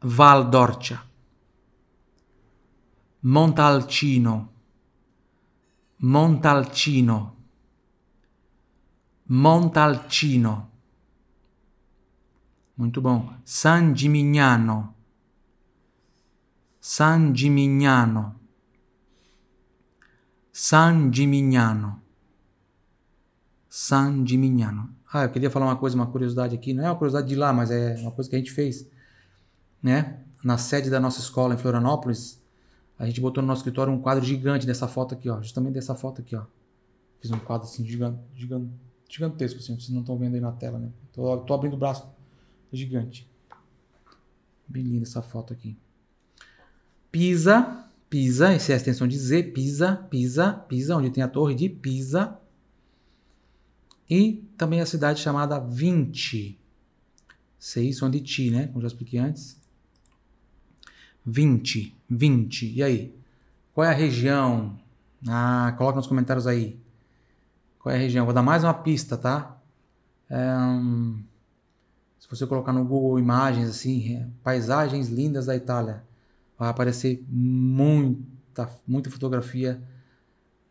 Valdorcia. 0.01 1.01
Montalcino, 3.27 4.53
Montalcino, 5.97 7.35
Montalcino. 9.25 10.71
Muito 12.77 13.01
bom. 13.01 13.33
San 13.43 13.95
Gimignano, 13.95 14.93
San 16.79 17.33
Gimignano, 17.33 18.39
San 20.57 21.11
Gimignano, 21.11 22.01
San 23.67 24.25
Gimignano. 24.25 24.95
Ah, 25.11 25.23
eu 25.23 25.29
queria 25.29 25.51
falar 25.51 25.65
uma 25.65 25.75
coisa, 25.75 25.97
uma 25.97 26.07
curiosidade 26.07 26.55
aqui. 26.55 26.73
Não 26.73 26.85
é 26.85 26.89
uma 26.89 26.95
curiosidade 26.95 27.27
de 27.27 27.35
lá, 27.35 27.51
mas 27.51 27.71
é 27.71 27.95
uma 27.99 28.11
coisa 28.11 28.29
que 28.29 28.37
a 28.37 28.39
gente 28.39 28.53
fez, 28.53 28.89
né? 29.83 30.23
Na 30.41 30.57
sede 30.57 30.89
da 30.89 30.97
nossa 30.97 31.19
escola 31.19 31.53
em 31.53 31.57
Florianópolis, 31.57 32.41
a 32.97 33.05
gente 33.05 33.19
botou 33.19 33.41
no 33.41 33.49
nosso 33.49 33.59
escritório 33.59 33.91
um 33.91 33.99
quadro 33.99 34.23
gigante 34.23 34.65
dessa 34.65 34.87
foto 34.87 35.13
aqui, 35.13 35.29
ó. 35.29 35.41
Justamente 35.41 35.73
dessa 35.73 35.93
foto 35.93 36.21
aqui, 36.21 36.37
ó. 36.37 36.45
Fiz 37.19 37.31
um 37.31 37.39
quadro 37.39 37.67
assim 37.67 37.85
gigante, 37.85 38.21
gigante, 38.33 38.71
gigantesco, 39.09 39.59
assim. 39.59 39.77
Vocês 39.77 39.89
não 39.89 40.01
estão 40.01 40.17
vendo 40.17 40.35
aí 40.35 40.39
na 40.39 40.53
tela, 40.53 40.79
né? 40.79 40.89
Tô, 41.11 41.37
tô 41.39 41.53
abrindo 41.53 41.73
o 41.73 41.77
braço. 41.77 42.07
É 42.71 42.77
gigante. 42.77 43.29
Bem 44.65 44.83
linda 44.83 45.03
essa 45.03 45.21
foto 45.21 45.51
aqui. 45.51 45.77
Pisa, 47.11 47.84
Pisa, 48.09 48.53
essa 48.53 48.71
é 48.71 48.73
a 48.73 48.77
extensão 48.77 49.07
de 49.07 49.17
Z, 49.17 49.43
Pisa, 49.43 49.95
Pisa, 50.09 50.53
Pisa, 50.53 50.95
onde 50.95 51.09
tem 51.09 51.23
a 51.23 51.27
torre 51.27 51.55
de 51.55 51.69
Pisa. 51.69 52.37
E 54.09 54.47
também 54.57 54.81
a 54.81 54.85
cidade 54.85 55.19
chamada 55.19 55.59
Vinci. 55.59 56.59
Sei, 57.57 57.91
som 57.91 58.09
de 58.09 58.19
Ti, 58.19 58.51
né? 58.51 58.67
Como 58.67 58.81
já 58.81 58.87
expliquei 58.87 59.19
antes. 59.19 59.59
20, 61.25 61.95
20. 62.09 62.73
E 62.73 62.83
aí? 62.83 63.15
Qual 63.73 63.85
é 63.85 63.89
a 63.89 63.93
região? 63.93 64.79
Ah, 65.27 65.73
coloca 65.77 65.97
nos 65.97 66.07
comentários 66.07 66.45
aí. 66.45 66.79
Qual 67.79 67.93
é 67.93 67.97
a 67.97 68.01
região? 68.01 68.25
Vou 68.25 68.33
dar 68.33 68.43
mais 68.43 68.63
uma 68.63 68.73
pista, 68.73 69.17
tá? 69.17 69.59
É, 70.29 70.37
se 72.19 72.29
você 72.29 72.45
colocar 72.47 72.73
no 72.73 72.85
Google 72.85 73.19
Imagens 73.19 73.69
assim, 73.69 74.15
é, 74.15 74.27
paisagens 74.43 75.09
lindas 75.09 75.47
da 75.47 75.55
Itália, 75.55 76.03
vai 76.57 76.69
aparecer 76.69 77.23
muita, 77.27 78.69
muita 78.87 79.09
fotografia 79.09 79.81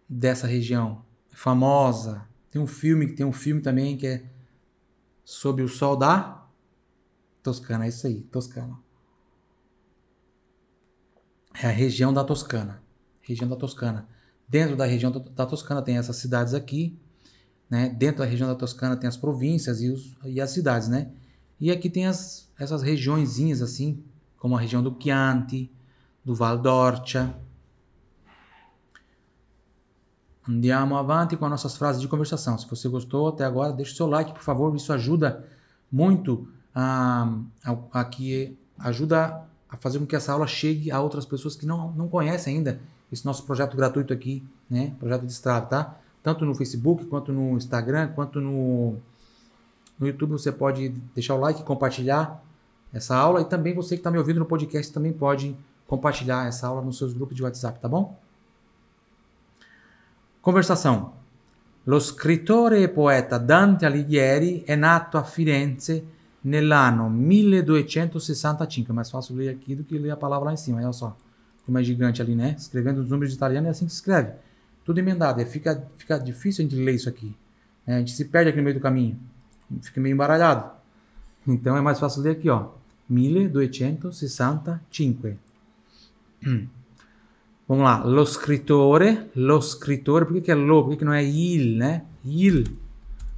dessa 0.08 0.46
região. 0.46 1.04
É 1.32 1.36
famosa. 1.36 2.26
Tem 2.50 2.60
um 2.60 2.66
filme, 2.66 3.14
tem 3.14 3.26
um 3.26 3.32
filme 3.32 3.60
também 3.60 3.96
que 3.96 4.06
é 4.06 4.24
Sob 5.24 5.62
o 5.62 5.68
Sol 5.68 5.96
da 5.96 6.46
Toscana, 7.42 7.86
é 7.86 7.88
isso 7.88 8.06
aí, 8.06 8.20
Toscana 8.22 8.84
é 11.54 11.66
a 11.66 11.70
região 11.70 12.12
da 12.12 12.24
Toscana. 12.24 12.82
Região 13.22 13.48
da 13.48 13.56
Toscana. 13.56 14.08
Dentro 14.48 14.76
da 14.76 14.84
região 14.84 15.10
da 15.10 15.46
Toscana 15.46 15.80
tem 15.80 15.96
essas 15.96 16.16
cidades 16.16 16.52
aqui, 16.52 16.98
né? 17.70 17.88
Dentro 17.88 18.18
da 18.18 18.24
região 18.24 18.48
da 18.48 18.54
Toscana 18.54 18.96
tem 18.96 19.08
as 19.08 19.16
províncias 19.16 19.80
e, 19.80 19.88
os, 19.88 20.16
e 20.24 20.40
as 20.40 20.50
cidades, 20.50 20.88
né? 20.88 21.12
E 21.60 21.70
aqui 21.70 21.88
tem 21.88 22.06
as, 22.06 22.52
essas 22.58 22.82
regiõezinhas 22.82 23.62
assim, 23.62 24.04
como 24.36 24.56
a 24.56 24.60
região 24.60 24.82
do 24.82 24.96
Chianti, 25.00 25.72
do 26.24 26.34
Val 26.34 26.58
d'Orcia. 26.58 27.34
Andiamo 30.48 30.96
avanti 30.96 31.36
com 31.36 31.44
as 31.46 31.50
nossas 31.50 31.76
frases 31.76 32.00
de 32.00 32.08
conversação. 32.08 32.58
Se 32.58 32.68
você 32.68 32.88
gostou 32.88 33.28
até 33.28 33.44
agora, 33.44 33.72
deixe 33.72 33.92
o 33.92 33.96
seu 33.96 34.06
like, 34.06 34.32
por 34.32 34.42
favor. 34.42 34.74
Isso 34.76 34.92
ajuda 34.92 35.44
muito 35.90 36.48
a, 36.74 37.28
a, 37.64 38.00
a 38.00 38.04
que 38.04 38.58
ajuda 38.78 39.42
a 39.68 39.76
fazer 39.76 39.98
com 39.98 40.06
que 40.06 40.16
essa 40.16 40.32
aula 40.32 40.46
chegue 40.46 40.90
a 40.90 41.00
outras 41.00 41.24
pessoas 41.24 41.56
que 41.56 41.64
não, 41.64 41.92
não 41.92 42.08
conhecem 42.08 42.56
ainda 42.56 42.80
esse 43.10 43.24
nosso 43.24 43.44
projeto 43.44 43.76
gratuito 43.76 44.12
aqui, 44.12 44.46
né? 44.68 44.94
Projeto 44.98 45.24
de 45.24 45.32
Strava, 45.32 45.66
tá? 45.66 45.96
Tanto 46.22 46.44
no 46.44 46.54
Facebook, 46.54 47.04
quanto 47.06 47.32
no 47.32 47.56
Instagram, 47.56 48.08
quanto 48.08 48.40
no, 48.40 48.96
no 49.98 50.06
YouTube. 50.06 50.32
Você 50.32 50.52
pode 50.52 50.90
deixar 51.14 51.34
o 51.36 51.40
like, 51.40 51.62
compartilhar 51.62 52.42
essa 52.92 53.16
aula 53.16 53.40
e 53.40 53.44
também 53.44 53.74
você 53.74 53.96
que 53.96 54.00
está 54.00 54.10
me 54.10 54.18
ouvindo 54.18 54.40
no 54.40 54.46
podcast 54.46 54.92
também 54.92 55.12
pode 55.12 55.56
compartilhar 55.86 56.46
essa 56.46 56.66
aula 56.66 56.82
nos 56.82 56.98
seus 56.98 57.12
grupos 57.12 57.36
de 57.36 57.42
WhatsApp, 57.42 57.80
tá 57.80 57.88
bom? 57.88 58.18
Conversação. 60.40 61.12
Lo 61.86 62.00
scrittore 62.00 62.82
e 62.82 62.88
poeta 62.88 63.38
Dante 63.38 63.84
Alighieri 63.84 64.64
è 64.66 64.74
nato 64.74 65.18
a 65.18 65.24
Firenze 65.24 66.02
nell'anno 66.42 67.10
1265. 67.10 68.90
É 68.90 68.94
mais 68.94 69.10
fácil 69.10 69.36
ler 69.36 69.50
aqui 69.50 69.74
do 69.74 69.84
que 69.84 69.98
ler 69.98 70.10
a 70.10 70.16
palavra 70.16 70.46
lá 70.46 70.54
em 70.54 70.56
cima. 70.56 70.78
Olha 70.78 70.92
só, 70.92 71.14
como 71.64 71.78
é 71.78 71.84
gigante 71.84 72.22
ali, 72.22 72.34
né? 72.34 72.54
Escrevendo 72.58 72.98
os 72.98 73.10
números 73.10 73.30
de 73.30 73.36
italiano 73.36 73.66
é 73.66 73.70
assim 73.70 73.86
que 73.86 73.92
se 73.92 73.96
escreve. 73.96 74.32
Tudo 74.84 74.98
emendado. 74.98 75.40
É, 75.40 75.44
fica, 75.44 75.86
fica 75.96 76.18
difícil 76.18 76.64
a 76.64 76.68
gente 76.68 76.82
ler 76.82 76.94
isso 76.94 77.08
aqui. 77.08 77.34
Né? 77.86 77.96
A 77.96 77.98
gente 77.98 78.12
se 78.12 78.24
perde 78.26 78.50
aqui 78.50 78.58
no 78.58 78.64
meio 78.64 78.76
do 78.76 78.82
caminho. 78.82 79.18
Fica 79.82 80.00
meio 80.00 80.14
embaralhado. 80.14 80.70
Então 81.46 81.76
é 81.76 81.80
mais 81.80 81.98
fácil 81.98 82.22
ler 82.22 82.30
aqui, 82.30 82.48
ó. 82.48 82.68
1265. 83.08 85.43
Vamos 87.66 87.84
lá. 87.84 88.04
Lo 88.04 88.24
scrittore. 88.24 89.30
Lo 89.34 89.60
scrittore. 89.60 90.24
Por 90.24 90.34
que, 90.34 90.40
que 90.42 90.50
é 90.50 90.54
lo? 90.54 90.82
Por 90.82 90.90
que, 90.90 90.98
que 90.98 91.04
não 91.04 91.12
é 91.12 91.24
il, 91.24 91.76
né? 91.76 92.04
Il 92.24 92.64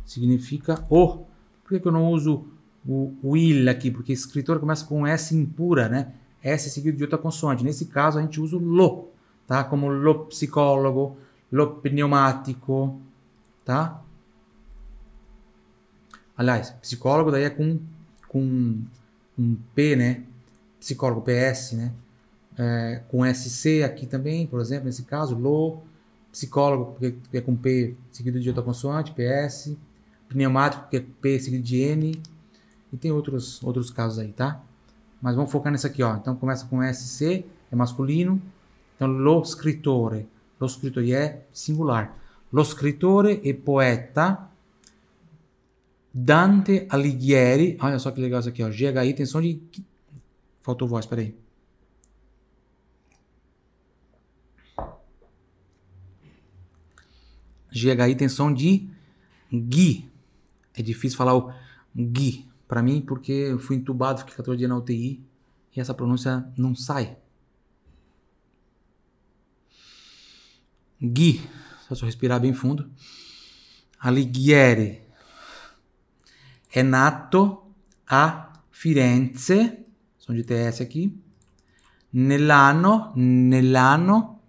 significa 0.04 0.84
o. 0.88 1.26
Por 1.62 1.70
que, 1.70 1.80
que 1.80 1.88
eu 1.88 1.92
não 1.92 2.10
uso 2.10 2.46
o, 2.86 3.36
il 3.36 3.68
aqui? 3.68 3.90
Porque 3.90 4.12
escritor 4.12 4.60
começa 4.60 4.86
com 4.86 5.06
S 5.06 5.34
impura, 5.34 5.88
né? 5.88 6.14
S 6.42 6.70
seguido 6.70 6.96
de 6.96 7.02
outra 7.02 7.18
consoante. 7.18 7.64
Nesse 7.64 7.86
caso, 7.86 8.18
a 8.18 8.22
gente 8.22 8.40
usa 8.40 8.56
o 8.56 8.60
lo, 8.60 9.08
tá? 9.46 9.64
Como 9.64 9.88
lo 9.88 10.26
psicólogo, 10.26 11.16
lo 11.50 11.80
pneumático, 11.80 13.00
tá? 13.64 14.00
Aliás, 16.36 16.70
psicólogo 16.82 17.30
daí 17.30 17.44
é 17.44 17.50
com, 17.50 17.80
com 18.28 18.78
um 19.38 19.56
P, 19.74 19.96
né? 19.96 20.22
Psicólogo, 20.78 21.22
PS, 21.22 21.72
né? 21.72 21.92
É, 22.58 23.02
com 23.08 23.22
SC 23.24 23.82
aqui 23.84 24.06
também, 24.06 24.46
por 24.46 24.60
exemplo, 24.60 24.86
nesse 24.86 25.02
caso, 25.02 25.36
lo, 25.36 25.82
psicólogo, 26.32 26.92
porque 26.92 27.14
é 27.36 27.40
com 27.40 27.54
P 27.54 27.94
seguido 28.10 28.40
de 28.40 28.48
outra 28.48 28.62
consoante, 28.62 29.12
PS, 29.12 29.76
pneumático, 30.28 30.82
porque 30.84 30.96
é 30.98 31.04
P 31.20 31.38
seguido 31.38 31.62
de 31.62 31.76
N, 31.80 32.20
e 32.92 32.96
tem 32.96 33.12
outros, 33.12 33.62
outros 33.62 33.90
casos 33.90 34.18
aí, 34.18 34.32
tá? 34.32 34.62
Mas 35.20 35.34
vamos 35.34 35.50
focar 35.50 35.72
nesse 35.72 35.86
aqui, 35.86 36.02
ó. 36.02 36.16
Então 36.16 36.36
começa 36.36 36.66
com 36.66 36.82
SC, 36.82 37.44
é 37.70 37.76
masculino. 37.76 38.40
Então, 38.94 39.08
lo 39.08 39.44
scrittore. 39.44 40.26
Lo 40.60 40.68
scrittore 40.68 41.12
é 41.12 41.46
singular. 41.52 42.16
Lo 42.52 42.64
scrittore 42.64 43.40
e 43.42 43.52
poeta 43.52 44.48
Dante 46.12 46.86
Alighieri. 46.88 47.76
Olha 47.80 47.98
só 47.98 48.10
que 48.10 48.20
legal 48.20 48.40
isso 48.40 48.48
aqui, 48.48 48.62
ó. 48.62 48.70
Tem 49.14 49.26
som 49.26 49.40
de. 49.40 49.60
Faltou 50.62 50.88
voz, 50.88 51.06
peraí. 51.06 51.45
GHI 57.76 58.16
tem 58.16 58.28
som 58.28 58.52
de 58.52 58.88
Gui. 59.52 60.10
É 60.74 60.82
difícil 60.82 61.16
falar 61.16 61.34
o 61.36 61.52
Gui 61.94 62.46
para 62.66 62.82
mim 62.82 63.00
porque 63.00 63.32
eu 63.32 63.58
fui 63.58 63.76
entubado, 63.76 64.20
fiquei 64.20 64.34
14 64.34 64.58
dias 64.58 64.68
na 64.68 64.76
UTI 64.76 65.22
e 65.74 65.80
essa 65.80 65.94
pronúncia 65.94 66.46
não 66.56 66.74
sai. 66.74 67.16
Gui, 71.00 71.42
só 71.88 71.94
eu 71.94 72.06
respirar 72.06 72.40
bem 72.40 72.54
fundo. 72.54 72.90
Alighieri 73.98 75.02
è 76.68 76.82
nato 76.82 77.74
a 78.06 78.52
Firenze, 78.70 79.84
sono 80.16 80.36
di 80.36 80.44
TS 80.44 80.80
aqui, 80.80 81.22
nell'anno, 82.10 83.12
nell'anno 83.14 84.42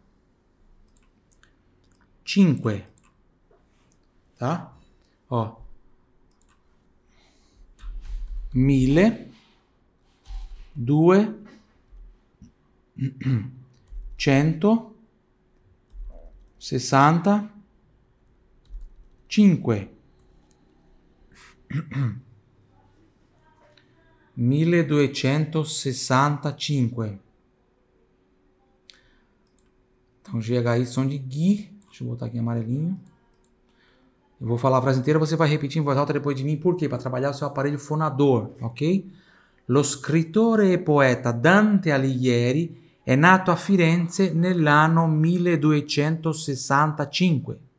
5, 2.24 2.82
tá? 4.38 4.72
Ó, 5.30 5.56
1000, 8.54 9.32
2, 10.76 11.34
100 14.18 14.92
60 16.62 17.50
5 19.28 19.88
1265 24.36 27.18
então 30.20 30.40
GHI 30.40 30.86
som 30.86 31.06
de 31.06 31.16
Gui 31.18 31.70
deixa 31.86 32.04
eu 32.04 32.08
botar 32.08 32.26
aqui 32.26 32.38
amarelinho 32.38 33.00
eu 34.40 34.46
vou 34.46 34.58
falar 34.58 34.78
a 34.78 34.82
frase 34.82 35.00
inteira 35.00 35.18
você 35.18 35.34
vai 35.36 35.48
repetir 35.48 35.80
em 35.80 35.84
voz 35.84 35.98
alta 35.98 36.12
depois 36.12 36.36
de 36.36 36.44
mim 36.44 36.56
por 36.56 36.76
quê? 36.76 36.88
para 36.88 36.98
trabalhar 36.98 37.30
o 37.30 37.34
seu 37.34 37.46
aparelho 37.46 37.78
fonador 37.78 38.50
ok? 38.60 39.10
Lo 39.68 39.84
scrittore 39.84 40.72
e 40.72 40.78
poeta 40.78 41.32
Dante 41.32 41.92
Alighieri 41.92 42.82
è 43.04 43.16
nato 43.16 43.50
a 43.50 43.56
Firenze 43.56 44.32
nell'anno 44.32 45.08
1265. 45.08 47.71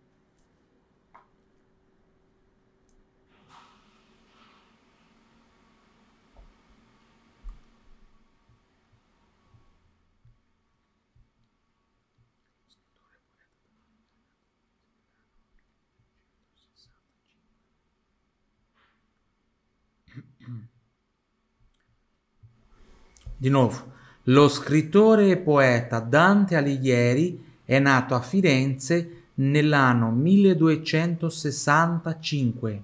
Di 23.44 23.50
nuovo. 23.50 23.92
Lo 24.28 24.48
scrittore 24.48 25.32
e 25.32 25.38
poeta 25.38 26.00
Dante 26.00 26.56
Alighieri 26.56 27.44
è 27.66 27.78
nato 27.78 28.16
a 28.16 28.22
Firenze 28.22 29.24
nell'anno 29.34 30.12
1265. 30.12 32.84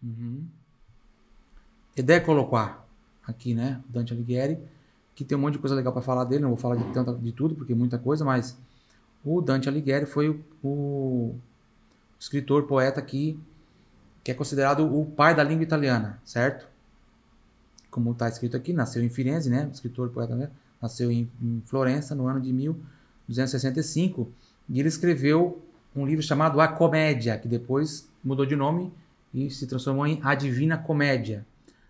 Uhum. 0.00 0.50
Ed 1.94 2.10
eccolo 2.10 2.46
qua, 2.46 2.86
aqui, 3.22 3.54
né? 3.54 3.82
Dante 3.86 4.12
Alighieri 4.12 4.75
que 5.16 5.24
tem 5.24 5.36
um 5.36 5.40
monte 5.40 5.54
de 5.54 5.58
coisa 5.58 5.74
legal 5.74 5.92
para 5.92 6.02
falar 6.02 6.24
dele, 6.24 6.42
não 6.42 6.50
vou 6.50 6.58
falar 6.58 6.76
de, 6.76 6.84
tanto, 6.92 7.16
de 7.16 7.32
tudo, 7.32 7.56
porque 7.56 7.72
é 7.72 7.76
muita 7.76 7.98
coisa, 7.98 8.24
mas 8.24 8.56
o 9.24 9.40
Dante 9.40 9.68
Alighieri 9.68 10.06
foi 10.06 10.28
o, 10.28 10.44
o 10.62 11.34
escritor, 12.20 12.64
poeta 12.68 13.02
que, 13.02 13.36
que 14.22 14.30
é 14.30 14.34
considerado 14.34 14.86
o 14.86 15.04
pai 15.04 15.34
da 15.34 15.42
língua 15.42 15.64
italiana, 15.64 16.20
certo? 16.24 16.68
Como 17.90 18.12
está 18.12 18.28
escrito 18.28 18.56
aqui, 18.56 18.72
nasceu 18.72 19.02
em 19.02 19.08
Firenze, 19.08 19.50
né? 19.50 19.68
Escritor, 19.72 20.10
poeta, 20.10 20.36
né? 20.36 20.50
nasceu 20.80 21.10
em, 21.10 21.28
em 21.42 21.62
Florença 21.66 22.14
no 22.14 22.26
ano 22.26 22.40
de 22.40 22.52
1265 22.52 24.30
e 24.68 24.78
ele 24.78 24.88
escreveu 24.88 25.62
um 25.94 26.06
livro 26.06 26.22
chamado 26.22 26.60
A 26.60 26.68
Comédia, 26.68 27.38
que 27.38 27.48
depois 27.48 28.08
mudou 28.22 28.44
de 28.44 28.54
nome 28.54 28.92
e 29.32 29.50
se 29.50 29.66
transformou 29.66 30.06
em 30.06 30.20
A 30.22 30.34
Divina 30.34 30.76
Comédia. 30.76 31.46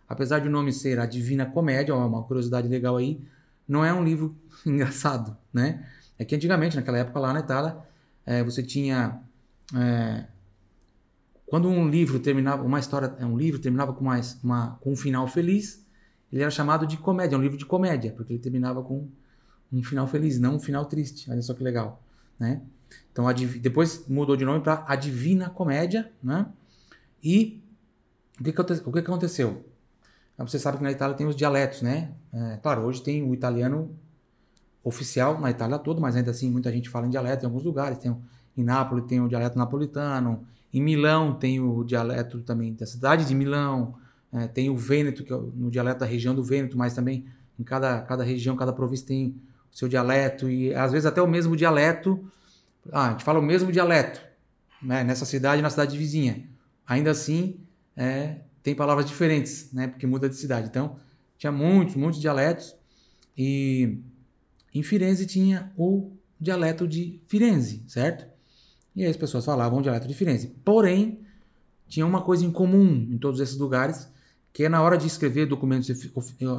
Apesar 0.09 0.38
de 0.38 0.49
o 0.49 0.51
nome 0.51 0.73
ser 0.73 0.99
A 0.99 1.07
Divina 1.07 1.47
Comédia, 1.47 1.92
é 1.92 1.95
uma 1.95 2.23
curiosidade 2.23 2.69
legal 2.69 2.97
aí, 2.97 3.21
não 3.66 3.85
é 3.85 3.92
um 3.92 4.05
livro 4.05 4.37
engraçado, 4.64 5.37
né? 5.53 5.87
É 6.19 6.25
que 6.25 6.35
antigamente, 6.35 6.77
naquela 6.77 6.99
época 6.99 7.19
lá 7.19 7.33
na 7.33 7.40
Itália, 7.40 7.77
é, 8.25 8.42
você 8.42 8.62
tinha. 8.62 9.21
É, 9.75 10.25
quando 11.47 11.69
um 11.69 11.88
livro 11.88 12.19
terminava, 12.19 12.62
uma 12.62 12.81
história, 12.81 13.14
é, 13.19 13.27
um 13.27 13.37
livro 13.37 13.61
terminava 13.61 13.92
com, 13.92 14.05
mais, 14.05 14.38
uma, 14.42 14.77
com 14.81 14.92
um 14.92 14.97
final 14.97 15.29
feliz, 15.29 15.85
ele 16.33 16.42
era 16.42 16.51
chamado 16.51 16.87
de 16.87 16.97
comédia, 16.97 17.38
um 17.38 17.40
livro 17.40 17.57
de 17.57 17.66
comédia, 17.66 18.12
porque 18.12 18.33
ele 18.33 18.40
terminava 18.40 18.83
com 18.83 19.09
um 19.73 19.83
final 19.83 20.07
feliz, 20.07 20.40
não 20.40 20.57
um 20.57 20.61
final 20.61 20.87
triste. 20.87 21.31
Olha 21.31 21.42
só 21.42 21.55
que 21.55 21.62
legal, 21.62 22.03
né? 22.38 22.62
Então, 23.12 23.25
depois 23.61 24.07
mudou 24.09 24.37
de 24.37 24.45
nome 24.45 24.61
para 24.61 24.85
A 24.87 24.95
Divina 24.97 25.49
Comédia, 25.51 26.11
né? 26.23 26.47
E 27.23 27.62
o 28.38 28.45
que, 28.45 28.53
que, 28.53 28.61
o 28.61 28.92
que 28.92 28.99
aconteceu? 28.99 29.64
Você 30.38 30.59
sabe 30.59 30.79
que 30.79 30.83
na 30.83 30.90
Itália 30.90 31.16
tem 31.16 31.27
os 31.27 31.35
dialetos, 31.35 31.83
né? 31.83 32.12
É, 32.33 32.59
claro, 32.62 32.83
hoje 32.83 33.03
tem 33.03 33.22
o 33.22 33.33
italiano 33.33 33.96
oficial 34.85 35.40
na 35.40 35.51
Itália 35.51 35.79
toda, 35.79 36.01
mas 36.01 36.14
ainda 36.14 36.31
assim 36.31 36.51
muita 36.51 36.70
gente 36.70 36.88
fala 36.88 37.07
em 37.07 37.11
dialeto 37.11 37.44
em 37.44 37.46
alguns 37.46 37.64
lugares. 37.64 37.99
Tem, 37.99 38.14
em 38.57 38.62
Nápoles 38.62 39.07
tem 39.07 39.20
o 39.20 39.29
dialeto 39.29 39.59
napolitano, 39.59 40.46
em 40.72 40.81
Milão 40.81 41.35
tem 41.35 41.61
o 41.61 41.83
dialeto 41.85 42.40
também 42.42 42.75
da 42.75 42.87
cidade 42.87 43.25
de 43.25 43.35
Milão, 43.35 43.94
é, 44.33 44.46
tem 44.46 44.68
o 44.68 44.77
Vêneto, 44.77 45.25
que 45.25 45.33
é 45.33 45.37
no 45.37 45.70
dialeto 45.70 46.01
da 46.01 46.07
região 46.07 46.35
do 46.35 46.42
Vêneto, 46.42 46.77
mas 46.77 46.94
também 46.94 47.27
em 47.59 47.64
cada, 47.64 48.03
cada 48.03 48.22
região, 48.22 48.55
cada 48.57 48.72
província 48.72 49.07
tem 49.07 49.40
o 49.72 49.77
seu 49.77 49.88
dialeto, 49.88 50.49
e 50.49 50.75
às 50.75 50.92
vezes 50.92 51.07
até 51.07 51.22
o 51.22 51.27
mesmo 51.27 51.57
dialeto. 51.57 52.22
Ah, 52.92 53.09
a 53.09 53.11
gente 53.12 53.25
fala 53.25 53.38
o 53.38 53.42
mesmo 53.42 53.72
dialeto 53.72 54.20
né, 54.83 55.03
nessa 55.03 55.25
cidade 55.25 55.59
e 55.61 55.62
na 55.62 55.70
cidade 55.70 55.96
vizinha. 55.96 56.46
Ainda 56.87 57.11
assim, 57.11 57.59
é, 57.96 58.37
tem 58.66 58.74
palavras 58.74 59.07
diferentes, 59.07 59.72
né? 59.72 59.87
Porque 59.87 60.09
muda 60.09 60.29
de 60.29 60.35
cidade. 60.35 60.66
Então, 60.66 60.96
tinha 61.38 61.52
muitos, 61.52 61.94
muitos 61.94 62.20
dialetos. 62.20 62.74
E 63.38 64.00
em 64.74 64.83
Firenze 64.83 65.24
tinha 65.24 65.72
o 65.76 66.11
dialeto 66.40 66.85
de 66.85 67.22
Firenze, 67.26 67.85
certo? 67.87 68.26
E 68.92 69.05
aí 69.05 69.09
as 69.09 69.16
pessoas 69.16 69.44
falavam 69.44 69.79
o 69.79 69.83
dialeto 69.83 70.09
de 70.09 70.14
Firenze. 70.14 70.48
Porém, 70.64 71.24
tinha 71.87 72.05
uma 72.05 72.22
coisa 72.22 72.44
em 72.44 72.50
comum 72.50 73.07
em 73.09 73.16
todos 73.18 73.38
esses 73.38 73.57
lugares, 73.57 74.09
que 74.52 74.64
é 74.64 74.68
na 74.68 74.83
hora 74.83 74.98
de 74.98 75.07
escrever 75.07 75.46
documentos 75.46 75.88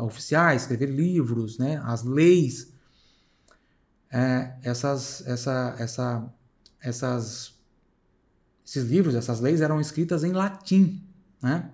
oficiais, 0.02 0.62
escrever 0.62 0.89
livros, 0.89 1.58
né? 1.58 1.82
As 1.84 2.06
leis, 2.06 2.72
é, 4.10 4.56
essas, 4.63 5.28
essa, 5.28 5.76
essa, 5.78 6.34
essas, 6.80 7.54
esses 8.65 8.86
livros, 8.86 9.13
essas 9.13 9.41
leis 9.41 9.60
eram 9.60 9.82
escritas 9.82 10.24
em 10.24 10.32
latim, 10.32 11.04
né? 11.43 11.70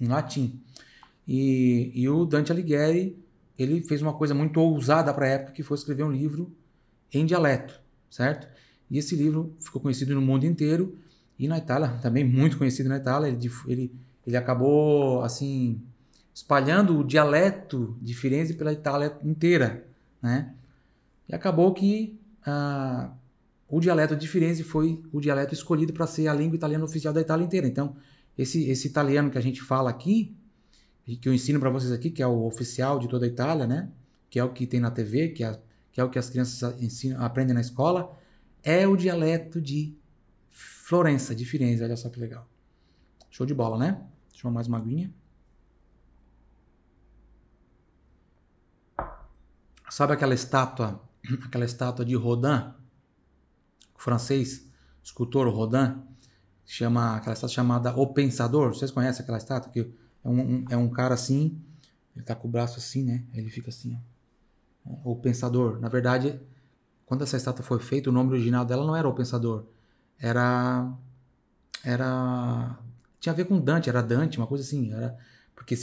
Em 0.00 0.06
latim. 0.06 0.60
E, 1.26 1.90
e 1.94 2.08
o 2.08 2.24
Dante 2.24 2.52
Alighieri 2.52 3.18
ele 3.58 3.80
fez 3.80 4.02
uma 4.02 4.12
coisa 4.12 4.34
muito 4.34 4.60
ousada 4.60 5.12
para 5.12 5.26
a 5.26 5.28
época, 5.30 5.52
que 5.52 5.62
foi 5.62 5.76
escrever 5.76 6.04
um 6.04 6.12
livro 6.12 6.54
em 7.12 7.24
dialeto, 7.24 7.80
certo? 8.10 8.46
E 8.90 8.98
esse 8.98 9.16
livro 9.16 9.54
ficou 9.58 9.80
conhecido 9.80 10.14
no 10.14 10.20
mundo 10.20 10.44
inteiro 10.44 10.96
e 11.38 11.48
na 11.48 11.58
Itália, 11.58 11.88
também 12.02 12.24
muito 12.24 12.58
conhecido 12.58 12.88
na 12.88 12.96
Itália. 12.96 13.28
Ele, 13.28 13.50
ele, 13.66 13.92
ele 14.26 14.36
acabou, 14.36 15.22
assim, 15.22 15.80
espalhando 16.34 16.98
o 16.98 17.04
dialeto 17.04 17.96
de 18.00 18.14
Firenze 18.14 18.54
pela 18.54 18.72
Itália 18.72 19.16
inteira, 19.24 19.86
né? 20.20 20.54
E 21.28 21.34
acabou 21.34 21.72
que 21.72 22.18
ah, 22.44 23.10
o 23.68 23.80
dialeto 23.80 24.14
de 24.14 24.28
Firenze 24.28 24.62
foi 24.62 25.02
o 25.12 25.20
dialeto 25.20 25.54
escolhido 25.54 25.92
para 25.92 26.06
ser 26.06 26.28
a 26.28 26.34
língua 26.34 26.56
italiana 26.56 26.84
oficial 26.84 27.12
da 27.12 27.20
Itália 27.20 27.44
inteira. 27.44 27.66
Então, 27.66 27.96
esse, 28.36 28.68
esse 28.68 28.86
italiano 28.86 29.30
que 29.30 29.38
a 29.38 29.40
gente 29.40 29.62
fala 29.62 29.88
aqui, 29.88 30.36
que 31.20 31.28
eu 31.28 31.32
ensino 31.32 31.60
para 31.60 31.70
vocês 31.70 31.92
aqui, 31.92 32.10
que 32.10 32.22
é 32.22 32.26
o 32.26 32.44
oficial 32.44 32.98
de 32.98 33.08
toda 33.08 33.24
a 33.24 33.28
Itália, 33.28 33.66
né? 33.66 33.90
Que 34.28 34.38
é 34.38 34.44
o 34.44 34.52
que 34.52 34.66
tem 34.66 34.80
na 34.80 34.90
TV, 34.90 35.28
que 35.28 35.44
é, 35.44 35.60
que 35.92 36.00
é 36.00 36.04
o 36.04 36.10
que 36.10 36.18
as 36.18 36.28
crianças 36.28 36.82
ensinam, 36.82 37.22
aprendem 37.22 37.54
na 37.54 37.60
escola, 37.60 38.18
é 38.62 38.86
o 38.86 38.96
dialeto 38.96 39.60
de 39.60 39.96
Florença, 40.50 41.34
de 41.34 41.44
Firenze. 41.44 41.82
Olha 41.82 41.96
só 41.96 42.08
que 42.08 42.18
legal. 42.18 42.48
Show 43.30 43.46
de 43.46 43.54
bola, 43.54 43.78
né? 43.78 44.04
Deixa 44.30 44.46
eu 44.46 44.50
mais 44.50 44.66
uma 44.66 44.78
aguinha. 44.78 45.12
Sabe 49.88 50.12
aquela 50.12 50.34
estátua, 50.34 51.00
aquela 51.44 51.64
estátua 51.64 52.04
de 52.04 52.14
Rodin, 52.16 52.72
francês, 53.96 54.68
escultor 55.02 55.48
Rodin? 55.48 56.02
Chama 56.66 57.16
aquela 57.16 57.32
estátua 57.32 57.54
chamada 57.54 57.96
O 57.96 58.08
Pensador. 58.08 58.74
Vocês 58.74 58.90
conhecem 58.90 59.22
aquela 59.22 59.38
estátua 59.38 59.70
que 59.70 59.80
é 59.80 60.28
um, 60.28 60.40
um, 60.40 60.64
é 60.68 60.76
um 60.76 60.88
cara 60.90 61.14
assim, 61.14 61.58
ele 62.14 62.24
tá 62.24 62.34
com 62.34 62.48
o 62.48 62.50
braço 62.50 62.78
assim, 62.78 63.04
né? 63.04 63.22
Ele 63.32 63.48
fica 63.48 63.70
assim, 63.70 63.94
ó. 63.94 64.90
É, 64.90 64.98
o 65.04 65.14
Pensador. 65.16 65.78
Na 65.80 65.88
verdade, 65.88 66.40
quando 67.04 67.22
essa 67.22 67.36
estátua 67.36 67.64
foi 67.64 67.78
feita, 67.78 68.10
o 68.10 68.12
nome 68.12 68.32
original 68.32 68.64
dela 68.64 68.84
não 68.84 68.96
era 68.96 69.08
O 69.08 69.14
Pensador, 69.14 69.64
era 70.18 70.92
era 71.84 72.78
tinha 73.20 73.32
a 73.32 73.36
ver 73.36 73.44
com 73.44 73.60
Dante, 73.60 73.88
era 73.88 74.02
Dante, 74.02 74.38
uma 74.38 74.46
coisa 74.46 74.64
assim, 74.64 74.92
era 74.92 75.16
porque 75.54 75.76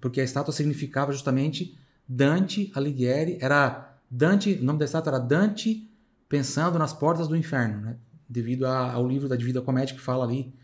porque 0.00 0.20
a 0.20 0.24
estátua 0.24 0.52
significava 0.52 1.12
justamente 1.12 1.78
Dante 2.08 2.72
Alighieri, 2.74 3.38
era 3.40 3.98
Dante, 4.10 4.54
o 4.54 4.64
nome 4.64 4.78
da 4.78 4.84
estátua 4.84 5.12
era 5.12 5.18
Dante 5.18 5.88
pensando 6.28 6.78
nas 6.78 6.92
portas 6.92 7.28
do 7.28 7.36
inferno, 7.36 7.80
né? 7.80 7.96
Devido 8.30 8.64
a, 8.64 8.92
ao 8.92 9.06
livro 9.06 9.28
da 9.28 9.34
Divina 9.34 9.60
Comédia 9.60 9.94
que 9.94 10.00
fala 10.00 10.24
ali 10.24 10.54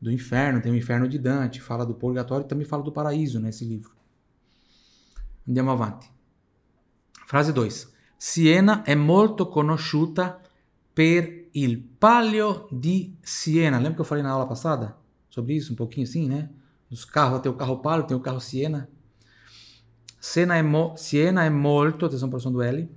do 0.00 0.12
inferno, 0.12 0.60
tem 0.60 0.70
o 0.70 0.76
inferno 0.76 1.08
de 1.08 1.18
Dante, 1.18 1.60
fala 1.60 1.84
do 1.84 1.94
purgatório 1.94 2.44
e 2.44 2.48
também 2.48 2.66
fala 2.66 2.82
do 2.82 2.92
paraíso 2.92 3.40
nesse 3.40 3.64
livro. 3.64 3.90
Andiamo 5.48 5.70
avanti. 5.70 6.08
Frase 7.26 7.52
2. 7.52 7.88
Siena 8.16 8.84
è 8.84 8.94
molto 8.94 9.48
conosciuta 9.48 10.40
per 10.92 11.48
il 11.52 11.78
palio 11.78 12.68
di 12.70 13.16
Siena. 13.22 13.78
Lembra 13.78 13.94
que 13.94 14.00
eu 14.00 14.04
falei 14.04 14.22
na 14.22 14.30
aula 14.30 14.46
passada 14.46 14.96
sobre 15.30 15.54
isso, 15.54 15.72
um 15.72 15.76
pouquinho 15.76 16.06
assim, 16.06 16.28
né? 16.28 16.50
Dos 16.90 17.04
carros, 17.04 17.40
tem 17.40 17.50
o 17.50 17.54
carro 17.54 17.78
palio, 17.78 18.06
tem 18.06 18.16
o 18.16 18.20
carro 18.20 18.40
Siena. 18.40 18.88
Siena 20.20 20.56
è, 20.56 20.62
mo 20.62 20.94
Siena 20.96 21.44
è 21.44 21.50
molto, 21.50 22.06
atenção 22.06 22.28
para 22.28 22.36
o 22.36 22.40
som 22.40 22.52
do 22.52 22.62
L, 22.62 22.88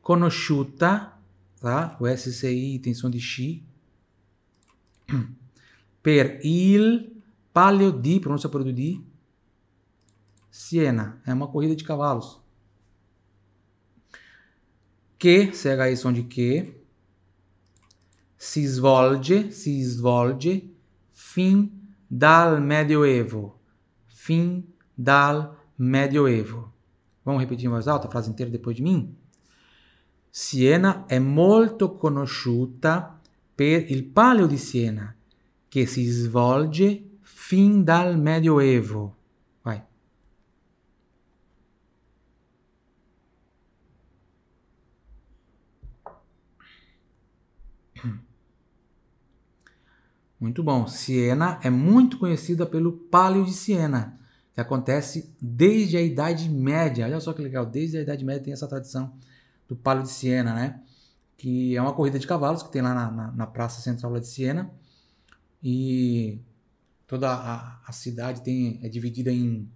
conosciuta 0.00 1.18
tá? 1.62 1.96
O 2.00 2.06
SCI 2.06 2.78
tem 2.80 2.92
som 2.92 3.08
de 3.08 3.20
X. 3.20 3.62
Per 6.02 6.40
il 6.44 7.22
Palio 7.52 7.92
di, 7.92 8.18
pronúncia 8.18 8.48
por 8.48 8.64
di, 8.64 9.04
Siena. 10.50 11.20
É 11.24 11.32
uma 11.32 11.46
corrida 11.46 11.76
de 11.76 11.84
cavalos. 11.84 12.40
Que, 15.18 15.52
CHI 15.52 15.96
som 15.96 16.12
de 16.12 16.24
que, 16.24 16.82
si 18.36 18.66
svolge, 18.66 19.52
si 19.52 19.82
svolge 19.84 20.74
fin 21.12 21.70
dal 22.10 22.60
Medioevo. 22.60 23.60
Fin 24.08 24.66
dal 24.96 25.56
Medioevo. 25.78 26.72
Vamos 27.24 27.40
repetir 27.40 27.66
em 27.66 27.68
voz 27.68 27.86
alta 27.86 28.08
a 28.08 28.10
frase 28.10 28.30
inteira 28.30 28.50
depois 28.50 28.74
de 28.74 28.82
mim? 28.82 29.16
Siena 30.34 31.04
è 31.04 31.18
molto 31.18 31.94
conosciuta 31.94 33.20
per 33.54 33.90
il 33.90 34.02
Palio 34.04 34.46
di 34.46 34.56
Siena, 34.56 35.14
che 35.68 35.84
si 35.84 36.06
svolge 36.06 37.18
fin 37.20 37.84
dal 37.84 38.18
Medioevo. 38.18 39.14
Vai. 39.60 39.84
Muito 50.38 50.62
bom. 50.62 50.86
Siena 50.86 51.58
é 51.60 51.68
muito 51.68 52.16
conhecida 52.16 52.64
pelo 52.64 52.92
Palio 52.92 53.44
de 53.44 53.52
Siena, 53.52 54.18
que 54.54 54.62
acontece 54.62 55.36
desde 55.38 55.98
a 55.98 56.00
Idade 56.00 56.48
Média. 56.48 57.04
Olha 57.04 57.20
só 57.20 57.34
que 57.34 57.42
legal, 57.42 57.66
desde 57.66 57.98
a 57.98 58.00
Idade 58.00 58.24
Média 58.24 58.44
tem 58.44 58.54
essa 58.54 58.66
tradição 58.66 59.12
do 59.72 59.76
Palio 59.76 60.02
de 60.02 60.10
Siena, 60.10 60.54
né? 60.54 60.82
Que 61.36 61.74
é 61.74 61.80
uma 61.80 61.94
corrida 61.94 62.18
de 62.18 62.26
cavalos 62.26 62.62
que 62.62 62.70
tem 62.70 62.82
lá 62.82 62.94
na, 62.94 63.10
na, 63.10 63.32
na 63.32 63.46
praça 63.46 63.80
central 63.80 64.18
de 64.20 64.26
Siena. 64.26 64.70
E 65.62 66.40
toda 67.06 67.30
a, 67.30 67.80
a, 67.86 67.92
cidade 67.92 68.42
tem, 68.42 68.78
é 68.82 68.88
dividida 68.88 69.32
em, 69.32 69.68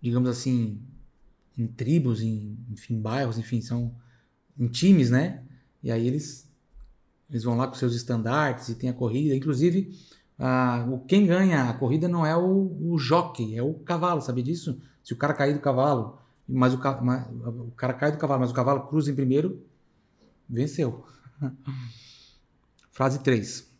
digamos 0.00 0.28
assim, 0.28 0.82
em 1.56 1.66
tribos, 1.66 2.20
em 2.20 2.58
enfim, 2.70 3.00
bairros, 3.00 3.38
enfim, 3.38 3.60
são 3.60 3.94
em 4.58 4.68
times, 4.68 5.10
né? 5.10 5.42
E 5.82 5.90
aí 5.90 6.06
eles, 6.06 6.50
eles 7.30 7.42
vão 7.42 7.56
lá 7.56 7.66
com 7.66 7.74
seus 7.74 7.94
estandartes 7.94 8.68
e 8.68 8.74
tem 8.74 8.90
a 8.90 8.94
corrida. 8.94 9.34
Inclusive, 9.34 9.96
o, 10.90 10.98
quem 11.00 11.26
ganha 11.26 11.70
a 11.70 11.74
corrida 11.74 12.06
não 12.06 12.26
é 12.26 12.36
o, 12.36 12.92
o 12.92 12.98
jockey, 12.98 13.56
é 13.56 13.62
o 13.62 13.74
cavalo, 13.74 14.20
sabe 14.20 14.42
disso? 14.42 14.80
Se 15.02 15.14
o 15.14 15.16
cara 15.16 15.32
cair 15.32 15.54
do 15.54 15.60
cavalo 15.60 16.18
mas 16.48 16.74
o, 16.74 16.78
mas 17.02 17.26
o 17.30 17.72
cara 17.76 17.94
cai 17.94 18.12
do 18.12 18.18
cavalo, 18.18 18.40
mas 18.40 18.50
o 18.50 18.54
cavalo 18.54 18.86
cruza 18.86 19.10
em 19.10 19.14
primeiro, 19.14 19.64
venceu. 20.48 21.04
Frase 22.90 23.20
3. 23.20 23.72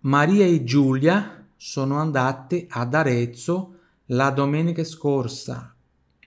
Maria 0.00 0.48
e 0.48 0.66
Giulia 0.66 1.46
sono 1.56 1.96
andate 1.96 2.66
ad 2.68 2.94
Arezzo 2.94 3.76
la 4.06 4.30
domenica 4.30 4.82
scorsa. 4.82 5.76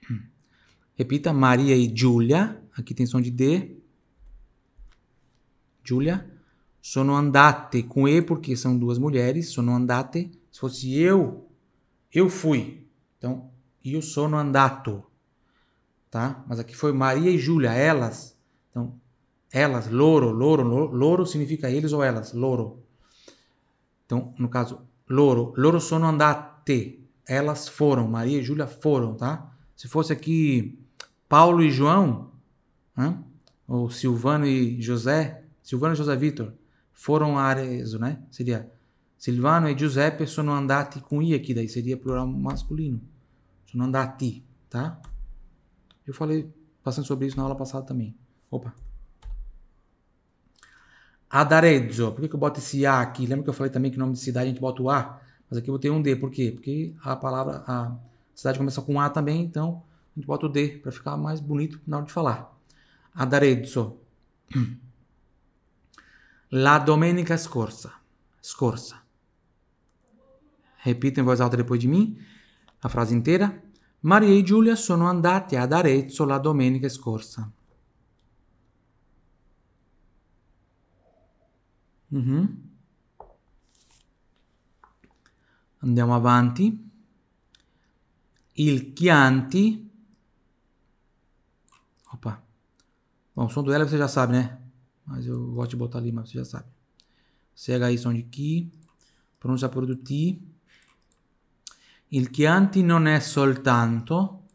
Repita, 0.95 1.33
Maria 1.33 1.75
e 1.75 1.91
Giulia. 1.93 2.63
Aqui 2.77 2.93
tem 2.93 3.05
som 3.05 3.19
de 3.19 3.31
D. 3.31 3.77
Giulia. 5.83 6.31
Sono 6.81 7.15
andate 7.15 7.83
com 7.83 8.07
E, 8.07 8.21
porque 8.21 8.55
são 8.55 8.77
duas 8.77 8.97
mulheres. 8.97 9.49
Sono 9.49 9.75
andate. 9.75 10.31
Se 10.51 10.59
fosse 10.59 10.95
eu, 10.95 11.49
eu 12.13 12.29
fui. 12.29 12.87
Então, 13.17 13.51
io 13.91 14.01
sono 14.01 14.37
andato. 14.37 15.03
Tá? 16.09 16.43
Mas 16.47 16.59
aqui 16.59 16.75
foi 16.75 16.91
Maria 16.91 17.29
e 17.29 17.37
Júlia, 17.37 17.73
elas. 17.73 18.37
Então, 18.69 18.99
elas, 19.51 19.89
loro, 19.89 20.31
loro, 20.31 20.63
loro, 20.63 20.95
loro 20.95 21.25
significa 21.25 21.69
eles 21.69 21.93
ou 21.93 22.03
elas, 22.03 22.33
loro. 22.33 22.83
Então, 24.05 24.33
no 24.37 24.49
caso, 24.49 24.81
loro, 25.09 25.53
loro 25.57 25.79
sono 25.79 26.07
andate. 26.07 27.01
Elas 27.27 27.67
foram, 27.67 28.07
Maria 28.07 28.39
e 28.39 28.43
Júlia 28.43 28.67
foram, 28.67 29.15
tá? 29.15 29.51
Se 29.75 29.87
fosse 29.87 30.13
aqui 30.13 30.79
Paulo 31.27 31.63
e 31.63 31.71
João, 31.71 32.31
né? 32.95 33.17
ou 33.67 33.89
Silvano 33.89 34.45
e 34.45 34.79
José, 34.81 35.43
Silvano 35.63 35.95
e 35.95 35.97
José 35.97 36.15
Vitor, 36.15 36.53
foram 36.93 37.37
a 37.37 37.43
Arezzo, 37.43 37.99
né? 37.99 38.21
Seria 38.29 38.71
Silvano 39.17 39.67
e 39.69 39.77
Giuseppe 39.77 40.27
sono 40.27 40.51
andati 40.53 40.99
com 40.99 41.21
i 41.21 41.33
aqui, 41.33 41.53
daí 41.53 41.67
seria 41.67 41.97
plural 41.97 42.27
masculino. 42.27 43.01
Sono 43.75 43.87
andati, 43.87 44.41
tá? 44.69 45.01
Eu 46.07 46.13
falei 46.13 46.49
bastante 46.81 47.09
sobre 47.09 47.27
isso 47.27 47.35
na 47.35 47.43
aula 47.43 47.57
passada 47.57 47.85
também. 47.85 48.15
Opa. 48.49 48.73
Ad 51.29 51.53
Arezzo. 51.53 52.13
Por 52.13 52.21
que, 52.21 52.29
que 52.29 52.35
eu 52.35 52.39
boto 52.39 52.61
esse 52.61 52.85
A 52.85 53.01
aqui? 53.01 53.25
Lembra 53.25 53.43
que 53.43 53.49
eu 53.49 53.53
falei 53.53 53.69
também 53.69 53.91
que 53.91 53.97
o 53.97 53.99
nome 53.99 54.13
de 54.13 54.19
cidade 54.19 54.45
a 54.45 54.49
gente 54.49 54.61
bota 54.61 54.81
o 54.81 54.89
A? 54.89 55.19
Mas 55.49 55.59
aqui 55.59 55.69
eu 55.69 55.73
botei 55.73 55.91
um 55.91 56.01
D. 56.01 56.15
Por 56.15 56.31
quê? 56.31 56.53
Porque 56.55 56.95
a 57.03 57.17
palavra, 57.17 57.65
a 57.67 57.93
cidade 58.33 58.57
começa 58.57 58.81
com 58.81 58.97
A 58.97 59.09
também, 59.09 59.43
então 59.43 59.83
a 60.15 60.19
gente 60.19 60.25
bota 60.25 60.45
o 60.45 60.49
D 60.49 60.77
para 60.77 60.93
ficar 60.93 61.17
mais 61.17 61.41
bonito 61.41 61.81
na 61.85 61.97
hora 61.97 62.05
de 62.05 62.13
falar. 62.13 62.57
Ad 63.13 63.35
Arezzo. 63.35 63.97
La 66.49 66.79
domenica 66.79 67.37
scorsa. 67.37 67.91
Scorsa. 68.41 69.01
Repita 70.77 71.19
em 71.19 71.25
voz 71.25 71.41
alta 71.41 71.57
depois 71.57 71.81
de 71.81 71.89
mim 71.89 72.17
a 72.85 72.89
frase 72.89 73.15
inteira. 73.15 73.64
Maria 74.05 74.29
e 74.29 74.43
Giulia 74.43 74.75
sono 74.75 75.07
andati 75.07 75.55
ad 75.55 75.73
Arezzo 75.73 76.25
la 76.25 76.37
domenica 76.37 76.87
scorsa. 76.87 77.51
Mm-hmm. 82.13 82.45
Andiamo 85.79 86.13
avanti. 86.13 86.91
Il 88.53 88.93
Chianti. 88.93 89.89
Opa. 92.11 92.43
Bom, 93.33 93.45
o 93.45 93.49
som 93.49 93.67
L 93.67 93.87
você 93.87 93.97
já 93.97 94.07
sabe, 94.07 94.33
né? 94.33 94.61
Mas 95.03 95.25
eu 95.25 95.51
gosto 95.51 95.71
de 95.71 95.77
botar 95.77 95.97
ali, 95.97 96.11
mas 96.11 96.29
você 96.29 96.37
já 96.37 96.45
sabe. 96.45 96.69
CHI 97.55 97.97
som 97.97 98.13
de 98.13 98.21
Chi. 98.29 98.71
Pronuncia 99.39 99.67
pure 99.67 99.87
do 99.87 99.95
T. 99.95 100.54
Il 102.15 102.29
Chianti 102.29 102.81
non 102.81 103.07
è 103.07 103.19
soltanto 103.19 104.45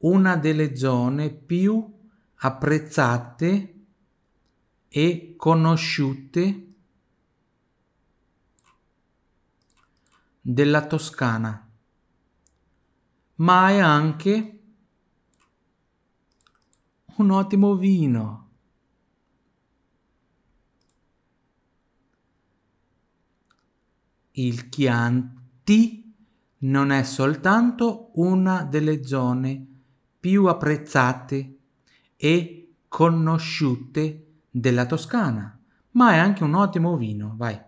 una 0.00 0.36
delle 0.36 0.76
zone 0.76 1.30
più 1.30 1.90
apprezzate 2.34 3.84
e 4.88 5.34
conosciute 5.38 6.74
della 10.38 10.86
Toscana, 10.86 11.66
ma 13.36 13.70
è 13.70 13.78
anche 13.78 14.62
un 17.16 17.30
ottimo 17.30 17.76
vino. 17.76 18.51
Il 24.32 24.70
Chianti 24.70 26.14
non 26.58 26.90
è 26.90 27.02
soltanto 27.02 28.10
una 28.14 28.64
delle 28.64 29.04
zone 29.04 29.66
più 30.18 30.46
apprezzate 30.46 31.58
e 32.16 32.74
conosciute 32.88 34.26
della 34.50 34.86
Toscana, 34.86 35.58
ma 35.92 36.12
è 36.12 36.16
anche 36.16 36.44
un 36.44 36.54
ottimo 36.54 36.96
vino. 36.96 37.34
Vai. 37.36 37.60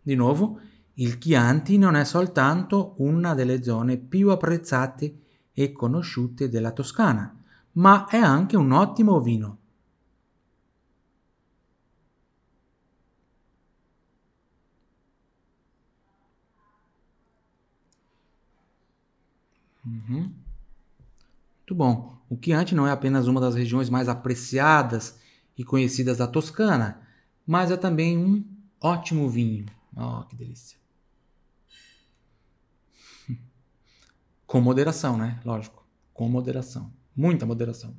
Di 0.00 0.14
nuovo, 0.14 0.60
il 0.98 1.18
Chianti 1.18 1.76
non 1.76 1.94
è 1.94 2.04
soltanto 2.04 2.94
una 2.98 3.34
delle 3.34 3.62
zone 3.62 3.98
più 3.98 4.30
apprezzate 4.30 5.20
e 5.52 5.72
conosciute 5.72 6.48
della 6.48 6.70
Toscana, 6.70 7.34
ma 7.72 8.06
è 8.06 8.16
anche 8.16 8.56
un 8.56 8.72
ottimo 8.72 9.20
vino. 9.20 9.58
Uhum. 19.84 20.32
Muito 21.58 21.74
bom. 21.74 22.18
O 22.28 22.36
Chianti 22.36 22.74
não 22.74 22.86
é 22.86 22.90
apenas 22.90 23.26
uma 23.26 23.40
das 23.40 23.54
regiões 23.54 23.90
mais 23.90 24.08
apreciadas 24.08 25.18
e 25.56 25.62
conhecidas 25.62 26.18
da 26.18 26.26
Toscana, 26.26 27.00
mas 27.46 27.70
é 27.70 27.76
também 27.76 28.16
um 28.16 28.44
ótimo 28.80 29.28
vinho. 29.28 29.66
Oh, 29.94 30.24
que 30.24 30.34
delícia. 30.34 30.75
Com 34.46 34.60
moderação, 34.60 35.16
né? 35.16 35.40
Lógico. 35.44 35.84
Com 36.12 36.28
moderação. 36.28 36.92
Muita 37.14 37.44
moderação. 37.44 37.94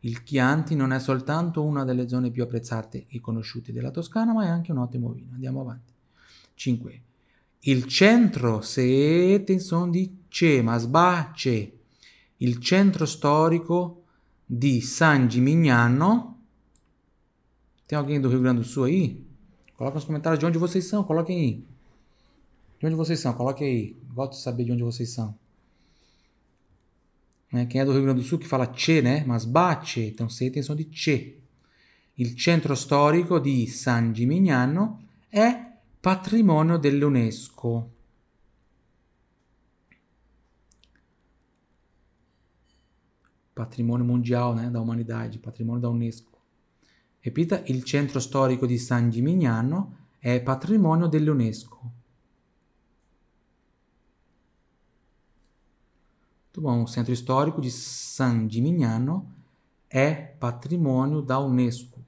Il 0.00 0.22
Chianti 0.22 0.74
non 0.74 0.92
è 0.92 1.00
soltanto 1.00 1.64
una 1.64 1.84
delle 1.84 2.08
zone 2.08 2.30
più 2.30 2.42
apprezzate 2.42 3.06
e 3.08 3.20
conosciute 3.20 3.72
della 3.72 3.90
Toscana, 3.90 4.32
ma 4.32 4.44
è 4.44 4.48
anche 4.48 4.72
un 4.72 4.78
ottimo 4.78 5.10
vino. 5.10 5.32
Andiamo 5.34 5.60
avanti. 5.60 5.92
5. 6.54 7.02
Il 7.60 7.86
centro, 7.86 8.60
se 8.60 9.42
tem 9.44 9.58
som 9.58 9.90
di 9.90 10.24
ce, 10.28 10.62
ma 10.62 10.78
sbace. 10.78 11.78
Il 12.38 12.60
centro 12.60 13.04
storico 13.04 14.04
di 14.44 14.80
San 14.80 15.28
Gimignano. 15.28 16.38
Tem 17.86 17.98
alguém 17.98 18.20
do 18.20 18.28
Rio 18.28 18.40
Grande 18.40 18.60
do 18.60 18.66
Sul 18.66 18.84
aí? 18.84 19.26
Coloca 19.74 19.96
nos 19.96 20.04
comentários 20.04 20.38
de 20.38 20.46
onde 20.46 20.58
vocês 20.58 20.86
são, 20.86 21.02
coloquem 21.04 21.38
aí. 21.38 21.66
De 22.86 22.92
onde 22.92 22.98
vocês 22.98 23.18
são? 23.18 23.32
Coloquem 23.32 23.66
aí. 23.66 23.96
Gosto 24.14 24.32
de 24.32 24.42
saber 24.42 24.62
de 24.62 24.70
onde 24.70 24.84
vocês 24.84 25.10
são. 25.10 25.36
Né? 27.52 27.66
Quem 27.66 27.80
é 27.80 27.84
do 27.84 27.90
Rio 27.90 28.02
Grande 28.02 28.20
do 28.20 28.24
Sul 28.24 28.38
que 28.38 28.46
fala 28.46 28.64
che, 28.72 29.02
né? 29.02 29.24
Mas 29.26 29.44
bace, 29.44 30.06
então 30.06 30.28
sei 30.28 30.50
tem 30.50 30.62
som 30.62 30.76
de 30.76 30.84
che. 30.84 31.42
Il 32.16 32.38
centro 32.38 32.76
storico 32.76 33.40
di 33.40 33.66
San 33.66 34.14
Gimignano 34.14 35.02
è 35.28 35.78
patrimonio 36.00 36.78
dell'UNESCO. 36.78 37.90
Patrimônio 43.52 44.04
mundial 44.04 44.54
né, 44.54 44.70
da 44.70 44.80
humanidade, 44.80 45.40
patrimônio 45.40 45.80
da 45.80 45.88
Unesco. 45.88 46.38
Repita, 47.20 47.64
il 47.66 47.82
centro 47.82 48.20
storico 48.20 48.64
di 48.64 48.78
San 48.78 49.10
Gimignano 49.10 50.10
è 50.20 50.40
patrimonio 50.40 51.08
dell'UNESCO. 51.08 51.95
Muito 56.56 56.70
bom, 56.70 56.84
o 56.84 56.86
centro 56.86 57.12
histórico 57.12 57.60
de 57.60 57.70
San 57.70 58.48
Gimignano 58.48 59.30
é 59.90 60.14
patrimônio 60.14 61.20
da 61.20 61.38
Unesco. 61.38 62.02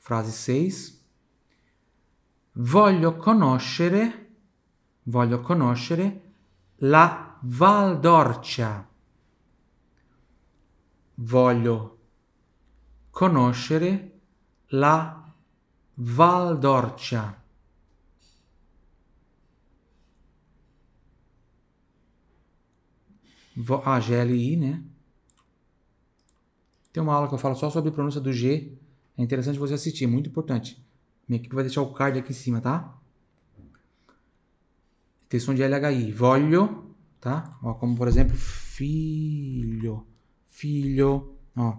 Frase 0.00 0.32
6. 0.32 1.00
Voglio 2.54 3.16
conoscere, 3.18 4.32
voglio 5.04 5.42
conoscere 5.42 6.20
la 6.78 7.38
Val 7.40 8.00
d'Orcia. 8.00 8.88
Voglio 11.14 11.98
conoscere 13.12 14.20
la 14.70 15.32
Val 15.94 16.58
d'Orcia. 16.58 17.41
A, 23.84 23.98
GLI, 23.98 24.56
né? 24.56 24.82
Tem 26.92 27.02
uma 27.02 27.14
aula 27.14 27.28
que 27.28 27.34
eu 27.34 27.38
falo 27.38 27.54
só 27.54 27.70
sobre 27.70 27.90
pronúncia 27.90 28.20
do 28.20 28.32
G. 28.32 28.72
É 29.16 29.22
interessante 29.22 29.58
você 29.58 29.74
assistir, 29.74 30.06
muito 30.06 30.28
importante. 30.28 30.82
Minha 31.28 31.38
equipe 31.38 31.54
vai 31.54 31.64
deixar 31.64 31.82
o 31.82 31.92
card 31.92 32.18
aqui 32.18 32.32
em 32.32 32.34
cima, 32.34 32.60
tá? 32.60 32.98
tem 35.38 35.54
de 35.54 35.62
LHI. 35.62 36.12
Voglio, 36.12 36.94
tá? 37.18 37.58
Ó, 37.62 37.72
como 37.74 37.96
por 37.96 38.06
exemplo, 38.06 38.36
filho, 38.36 40.06
filho, 40.44 41.38
ó, 41.56 41.78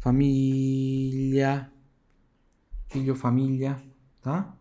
famiglia, 0.00 1.70
figlio, 2.88 3.14
famiglia, 3.14 3.80
tá? 4.20 4.56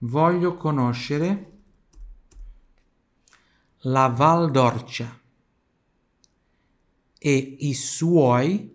Voglio 0.00 0.56
conoscere 0.56 1.48
la 3.82 4.06
Val 4.06 4.48
d'Orcia 4.48 5.25
e 7.20 7.56
i 7.60 7.74
suoi 7.74 8.74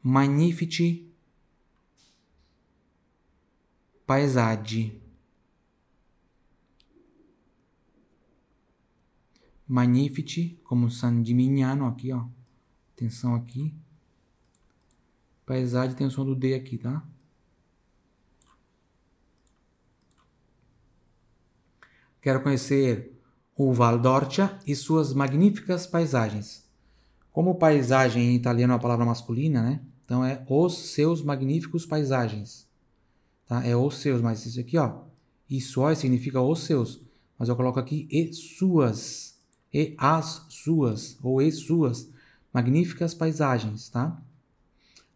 magnifici 0.00 1.06
paesaggi. 4.04 5.02
Magnifici, 9.68 10.60
como 10.62 10.88
San 10.88 11.24
Gimignano 11.24 11.86
aqui. 11.86 12.10
Atenção 12.92 13.34
aqui. 13.34 13.74
Paisagem 15.44 15.96
tem 15.96 16.06
o 16.06 16.10
som 16.10 16.24
do 16.24 16.36
D 16.36 16.54
aqui, 16.54 16.78
tá? 16.78 17.04
Quero 22.20 22.42
conhecer 22.42 23.16
o 23.56 23.72
Val 23.72 23.98
d'Orcia 23.98 24.58
e 24.66 24.74
suas 24.74 25.12
magníficas 25.12 25.86
paisagens. 25.86 26.65
Como 27.36 27.56
paisagem 27.56 28.30
em 28.30 28.34
italiano 28.34 28.72
é 28.72 28.76
uma 28.76 28.80
palavra 28.80 29.04
masculina, 29.04 29.62
né? 29.62 29.82
Então 30.06 30.24
é 30.24 30.42
os 30.48 30.94
seus 30.94 31.22
magníficos 31.22 31.84
paisagens. 31.84 32.66
Tá? 33.46 33.62
É 33.62 33.76
os 33.76 33.98
seus, 33.98 34.22
mas 34.22 34.46
isso 34.46 34.58
aqui, 34.58 34.78
ó. 34.78 35.02
E 35.46 35.60
suoi 35.60 35.94
significa 35.94 36.40
os 36.40 36.60
seus. 36.60 36.98
Mas 37.38 37.50
eu 37.50 37.54
coloco 37.54 37.78
aqui 37.78 38.08
e 38.10 38.32
suas. 38.32 39.38
E 39.70 39.94
as 39.98 40.46
suas. 40.48 41.18
Ou 41.22 41.42
e 41.42 41.52
suas. 41.52 42.08
Magníficas 42.54 43.12
paisagens, 43.12 43.90
tá? 43.90 44.18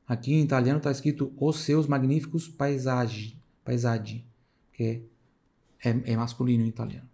Aqui 0.07 0.35
em 0.35 0.43
italiano 0.43 0.77
está 0.77 0.91
escrito 0.91 1.33
os 1.39 1.61
seus 1.61 1.87
magníficos 1.87 2.49
paisaggi. 2.49 3.35
Paisaggi. 3.65 4.27
Que 4.75 5.07
é, 5.83 6.13
é 6.13 6.17
masculino 6.19 6.65
em 6.65 6.69
italiano. 6.69 7.09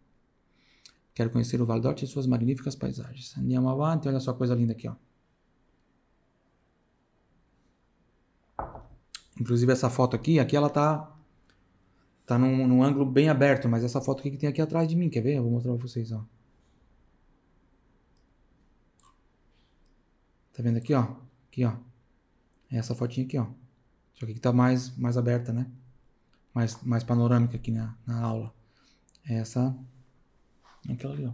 Quero 1.16 1.30
conhecer 1.30 1.62
o 1.62 1.64
Val 1.64 1.80
d'Orcia 1.80 2.04
e 2.04 2.08
suas 2.08 2.26
magníficas 2.26 2.76
paisagens. 2.76 3.34
Andiamo 3.38 3.70
avanti, 3.70 4.06
olha 4.06 4.20
só 4.20 4.34
coisa 4.34 4.54
linda 4.54 4.72
aqui, 4.72 4.86
ó. 4.86 4.94
Inclusive 9.40 9.72
essa 9.72 9.88
foto 9.88 10.14
aqui, 10.14 10.38
aqui 10.38 10.54
ela 10.54 10.68
tá 10.68 11.10
tá 12.26 12.38
num, 12.38 12.66
num, 12.66 12.82
ângulo 12.82 13.06
bem 13.06 13.30
aberto, 13.30 13.66
mas 13.66 13.82
essa 13.82 13.98
foto 13.98 14.20
aqui 14.20 14.32
que 14.32 14.36
tem 14.36 14.50
aqui 14.50 14.60
atrás 14.60 14.86
de 14.86 14.94
mim, 14.94 15.08
quer 15.08 15.22
ver? 15.22 15.36
Eu 15.36 15.42
vou 15.42 15.52
mostrar 15.52 15.72
pra 15.72 15.80
vocês, 15.80 16.12
ó. 16.12 16.22
Tá 20.52 20.62
vendo 20.62 20.76
aqui, 20.76 20.92
ó? 20.92 21.16
Aqui, 21.48 21.64
ó. 21.64 21.76
É 22.70 22.76
essa 22.76 22.94
fotinha 22.94 23.24
aqui, 23.24 23.38
ó. 23.38 23.46
Só 24.12 24.26
que 24.26 24.32
aqui 24.32 24.40
tá 24.40 24.52
mais, 24.52 24.94
mais 24.98 25.16
aberta, 25.16 25.50
né? 25.50 25.66
Mais, 26.52 26.82
mais 26.82 27.02
panorâmica 27.02 27.56
aqui 27.56 27.70
na, 27.70 27.96
na 28.06 28.20
aula. 28.20 28.52
É 29.26 29.36
essa 29.36 29.74
Aquela 30.88 31.14
ali, 31.14 31.26
ó. 31.26 31.32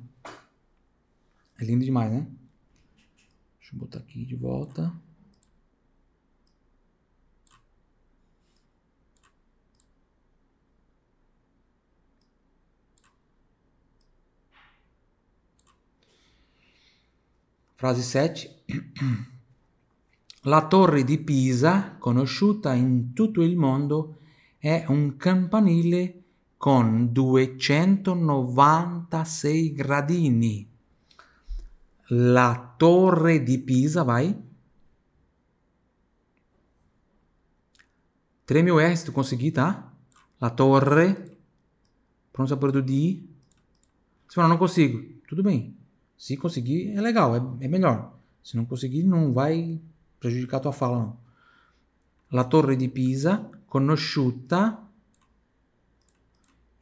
É 1.59 1.65
lindo 1.65 1.85
demais, 1.85 2.11
né? 2.11 2.27
Deixa 3.59 3.75
eu 3.75 3.79
botar 3.79 3.99
aqui 3.99 4.25
de 4.25 4.35
volta. 4.35 4.93
Frase 17.75 18.03
7. 18.03 18.63
La 20.43 20.67
torre 20.67 21.05
di 21.05 21.19
Pisa, 21.19 21.97
conosciuta 21.99 22.75
in 22.75 23.13
tutto 23.13 23.43
il 23.43 23.57
mondo, 23.57 24.19
è 24.59 24.85
un 24.89 25.17
campanile 25.17 26.22
con 26.63 27.11
296 27.13 29.75
gradini. 29.75 30.71
La 32.11 32.75
torre 32.77 33.43
di 33.43 33.59
Pisa, 33.59 34.05
vai. 34.05 34.33
3 38.45 38.63
mil 38.63 38.79
R 38.79 38.97
se 38.97 39.07
tu 39.07 39.11
conseguir, 39.11 39.51
tá? 39.51 39.93
La 40.39 40.51
torre. 40.51 41.37
Pronto 42.31 42.57
por 42.57 42.71
do 42.71 42.81
di. 42.81 43.29
Se 44.29 44.37
falar, 44.37 44.47
não 44.47 44.57
consigo. 44.57 45.03
Tudo 45.27 45.43
bem. 45.43 45.77
Se 46.17 46.37
conseguir, 46.37 46.97
é 46.97 47.01
legal, 47.01 47.35
é, 47.35 47.41
é 47.65 47.67
melhor. 47.67 48.17
Se 48.41 48.57
não 48.57 48.67
conseguir, 48.67 49.03
não 49.03 49.33
vai 49.33 49.81
prejudicar 50.21 50.59
a 50.59 50.61
tua 50.61 50.73
fala, 50.73 51.01
não. 51.01 51.19
La 52.31 52.45
torre 52.45 52.77
di 52.77 52.89
Pisa, 52.89 53.51
conosciuta 53.67 54.92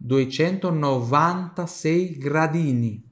296 0.00 2.16
gradini. 2.18 3.04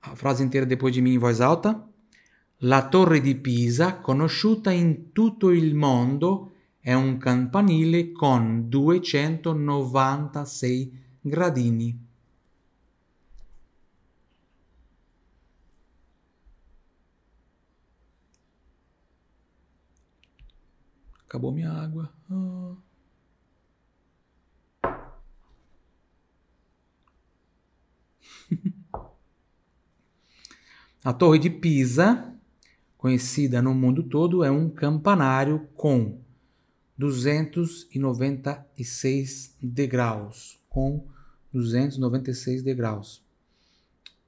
A 0.00 0.16
frase 0.16 0.42
inteira 0.42 0.66
depois 0.66 0.94
de 0.94 1.02
mim 1.02 1.14
em 1.14 1.18
voz 1.18 1.40
alta. 1.40 1.80
La 2.64 2.90
torre 2.90 3.22
di 3.22 3.36
Pisa, 3.36 4.00
conosciuta 4.00 4.70
in 4.70 5.12
tutto 5.12 5.48
il 5.48 5.74
mondo, 5.74 6.52
è 6.80 6.92
un 6.92 7.16
campanile 7.16 8.12
con 8.12 8.68
296 8.68 10.98
gradini. 11.22 12.08
Acabou 21.22 21.52
minha. 21.52 21.90
Oh. 22.28 22.82
A 31.02 31.14
Torre 31.14 31.38
de 31.38 31.50
Pisa 31.50 32.38
conhecida 33.00 33.60
no 33.62 33.72
mundo 33.72 34.02
todo, 34.02 34.44
é 34.44 34.50
um 34.50 34.68
campanário 34.68 35.66
com 35.74 36.18
296 36.98 39.56
degraus, 39.58 40.60
com 40.68 41.06
296 41.50 42.62
degraus, 42.62 43.24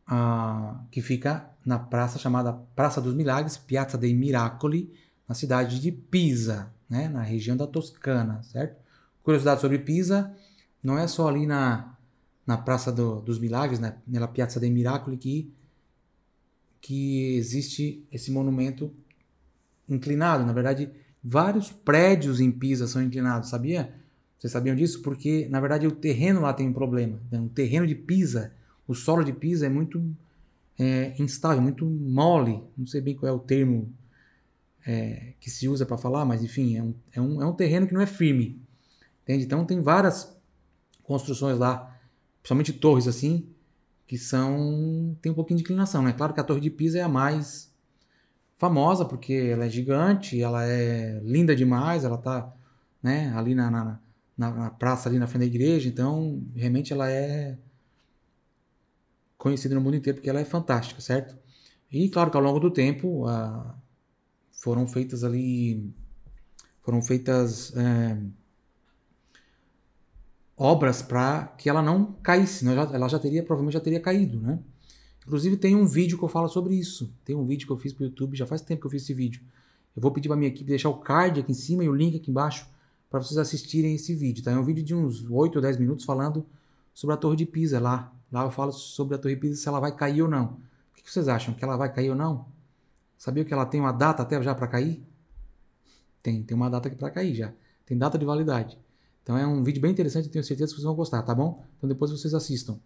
ah, 0.07 0.81
que 0.91 1.03
fica 1.03 1.51
na 1.66 1.79
praça 1.79 2.18
chamada 2.18 2.55
Praça 2.75 2.99
dos 2.99 3.12
Milagres, 3.12 3.59
Piazza 3.59 3.99
dei 3.99 4.14
Miracoli, 4.14 4.91
na 5.29 5.35
cidade 5.35 5.79
de 5.79 5.93
Pisa, 5.93 6.73
né, 6.89 7.11
na 7.11 7.20
região 7.20 7.55
da 7.55 7.66
Toscana, 7.66 8.43
certo? 8.43 8.81
curiosidade 9.23 9.61
sobre 9.61 9.81
Pisa, 9.81 10.35
não 10.83 10.97
é 10.97 11.07
só 11.07 11.29
ali 11.29 11.45
na, 11.45 11.95
na 12.47 12.57
Praça 12.57 12.91
do, 12.91 13.20
dos 13.20 13.39
Milagres, 13.39 13.79
né, 13.79 13.99
na 14.07 14.27
Piazza 14.27 14.59
dei 14.59 14.70
Miracoli, 14.70 15.18
que, 15.18 15.53
que 16.83 17.37
existe 17.37 18.05
esse 18.12 18.30
monumento 18.30 18.93
inclinado. 19.89 20.45
Na 20.45 20.53
verdade, 20.53 20.91
vários 21.22 21.70
prédios 21.70 22.41
em 22.41 22.51
Pisa 22.51 22.89
são 22.89 23.01
inclinados, 23.01 23.49
sabia? 23.49 23.95
Vocês 24.37 24.53
sabiam 24.53 24.74
disso? 24.74 25.01
Porque, 25.01 25.47
na 25.49 25.61
verdade, 25.61 25.87
o 25.87 25.93
terreno 25.93 26.41
lá 26.41 26.53
tem 26.53 26.68
um 26.68 26.72
problema. 26.72 27.22
Né? 27.30 27.41
O 27.41 27.49
terreno 27.49 27.87
de 27.87 27.95
Pisa, 27.95 28.53
o 28.87 28.95
solo 28.95 29.22
de 29.22 29.33
Pisa 29.33 29.64
é 29.64 29.68
muito 29.68 30.05
é, 30.76 31.14
instável, 31.22 31.62
muito 31.62 31.87
mole. 31.87 32.61
Não 32.76 32.87
sei 32.87 33.01
bem 33.01 33.14
qual 33.14 33.30
é 33.30 33.33
o 33.33 33.39
termo 33.39 33.95
é, 34.85 35.35
que 35.39 35.49
se 35.49 35.68
usa 35.68 35.87
para 35.87 35.97
falar, 35.97 36.24
mas 36.24 36.43
enfim, 36.43 36.76
é 36.76 36.83
um, 36.83 36.95
é, 37.12 37.20
um, 37.20 37.43
é 37.43 37.47
um 37.47 37.53
terreno 37.53 37.87
que 37.87 37.95
não 37.95 38.01
é 38.01 38.07
firme. 38.07 38.61
Entende? 39.22 39.45
Então 39.45 39.64
tem 39.64 39.80
várias 39.80 40.37
construções 41.05 41.57
lá, 41.57 41.97
principalmente 42.43 42.72
torres 42.72 43.07
assim, 43.07 43.47
que 44.12 44.18
são. 44.18 45.16
tem 45.22 45.32
um 45.32 45.34
pouquinho 45.34 45.56
de 45.56 45.62
inclinação. 45.62 46.02
Né? 46.02 46.12
claro 46.12 46.34
que 46.34 46.40
a 46.40 46.44
Torre 46.44 46.60
de 46.60 46.68
Pisa 46.68 46.98
é 46.98 47.02
a 47.02 47.08
mais 47.08 47.74
famosa, 48.56 49.06
porque 49.06 49.32
ela 49.32 49.64
é 49.64 49.70
gigante, 49.70 50.38
ela 50.38 50.66
é 50.66 51.18
linda 51.24 51.56
demais, 51.56 52.04
ela 52.04 52.16
está 52.16 52.54
né, 53.02 53.32
ali 53.34 53.54
na, 53.54 53.70
na 53.70 53.98
na, 54.36 54.50
na, 54.50 54.70
praça 54.70 55.08
ali 55.08 55.18
na 55.18 55.26
frente 55.26 55.40
da 55.40 55.46
igreja. 55.46 55.88
Então, 55.88 56.44
realmente 56.54 56.92
ela 56.92 57.10
é 57.10 57.56
conhecida 59.38 59.74
no 59.74 59.80
mundo 59.80 59.96
inteiro 59.96 60.18
porque 60.18 60.28
ela 60.28 60.40
é 60.40 60.44
fantástica, 60.44 61.00
certo? 61.00 61.34
E 61.90 62.10
claro 62.10 62.30
que 62.30 62.36
ao 62.36 62.42
longo 62.42 62.60
do 62.60 62.70
tempo 62.70 63.26
a, 63.26 63.74
foram 64.52 64.86
feitas 64.86 65.24
ali 65.24 65.90
foram 66.82 67.00
feitas 67.00 67.74
é, 67.74 68.18
obras 70.62 71.02
para 71.02 71.46
que 71.58 71.68
ela 71.68 71.82
não 71.82 72.12
caísse, 72.22 72.64
né? 72.64 72.72
ela 72.92 73.08
já 73.08 73.18
teria 73.18 73.42
provavelmente 73.42 73.74
já 73.74 73.80
teria 73.80 73.98
caído, 73.98 74.40
né? 74.40 74.60
Inclusive 75.26 75.56
tem 75.56 75.74
um 75.74 75.84
vídeo 75.84 76.16
que 76.16 76.24
eu 76.24 76.28
falo 76.28 76.48
sobre 76.48 76.74
isso. 76.74 77.12
Tem 77.24 77.34
um 77.34 77.44
vídeo 77.44 77.66
que 77.66 77.72
eu 77.72 77.76
fiz 77.76 77.92
para 77.92 78.04
o 78.04 78.06
YouTube, 78.06 78.36
já 78.36 78.46
faz 78.46 78.60
tempo 78.60 78.80
que 78.80 78.86
eu 78.86 78.90
fiz 78.90 79.02
esse 79.02 79.12
vídeo. 79.12 79.42
Eu 79.94 80.00
vou 80.00 80.12
pedir 80.12 80.28
para 80.28 80.36
minha 80.36 80.48
equipe 80.48 80.68
deixar 80.68 80.88
o 80.88 80.98
card 80.98 81.40
aqui 81.40 81.50
em 81.50 81.54
cima 81.54 81.84
e 81.84 81.88
o 81.88 81.94
link 81.94 82.16
aqui 82.16 82.30
embaixo 82.30 82.68
para 83.10 83.20
vocês 83.20 83.38
assistirem 83.38 83.94
esse 83.94 84.14
vídeo. 84.14 84.42
Tá? 84.42 84.52
É 84.52 84.56
um 84.56 84.64
vídeo 84.64 84.84
de 84.84 84.94
uns 84.94 85.28
8 85.28 85.56
ou 85.56 85.62
10 85.62 85.78
minutos 85.78 86.04
falando 86.04 86.46
sobre 86.94 87.14
a 87.14 87.16
Torre 87.16 87.36
de 87.36 87.46
Pisa 87.46 87.80
lá. 87.80 88.12
Lá 88.30 88.44
eu 88.44 88.50
falo 88.50 88.70
sobre 88.72 89.16
a 89.16 89.18
Torre 89.18 89.34
de 89.34 89.40
Pisa 89.40 89.60
se 89.60 89.68
ela 89.68 89.80
vai 89.80 89.94
cair 89.94 90.22
ou 90.22 90.28
não. 90.28 90.60
O 90.90 90.94
que 90.94 91.10
vocês 91.10 91.26
acham? 91.26 91.54
Que 91.54 91.64
ela 91.64 91.76
vai 91.76 91.92
cair 91.92 92.10
ou 92.10 92.16
não? 92.16 92.46
Sabia 93.18 93.44
que 93.44 93.52
ela 93.52 93.66
tem 93.66 93.80
uma 93.80 93.92
data 93.92 94.22
até 94.22 94.40
já 94.42 94.54
para 94.54 94.68
cair? 94.68 95.04
Tem, 96.22 96.42
tem 96.42 96.56
uma 96.56 96.70
data 96.70 96.88
para 96.90 97.10
cair 97.10 97.34
já. 97.34 97.52
Tem 97.84 97.98
data 97.98 98.16
de 98.16 98.24
validade. 98.24 98.78
Então 99.23 99.39
é 99.39 99.47
um 99.47 99.62
vídeo 99.62 99.81
bem 99.81 99.91
interessante, 99.91 100.29
tenho 100.29 100.45
certeza 100.45 100.73
que 100.73 100.77
vocês 100.77 100.85
vão 100.85 100.95
gostar, 100.95 101.23
tá 101.23 101.35
bom? 101.35 101.64
Então 101.77 101.89
depois 101.89 102.11
vocês 102.11 102.35
assistam. 102.35 102.79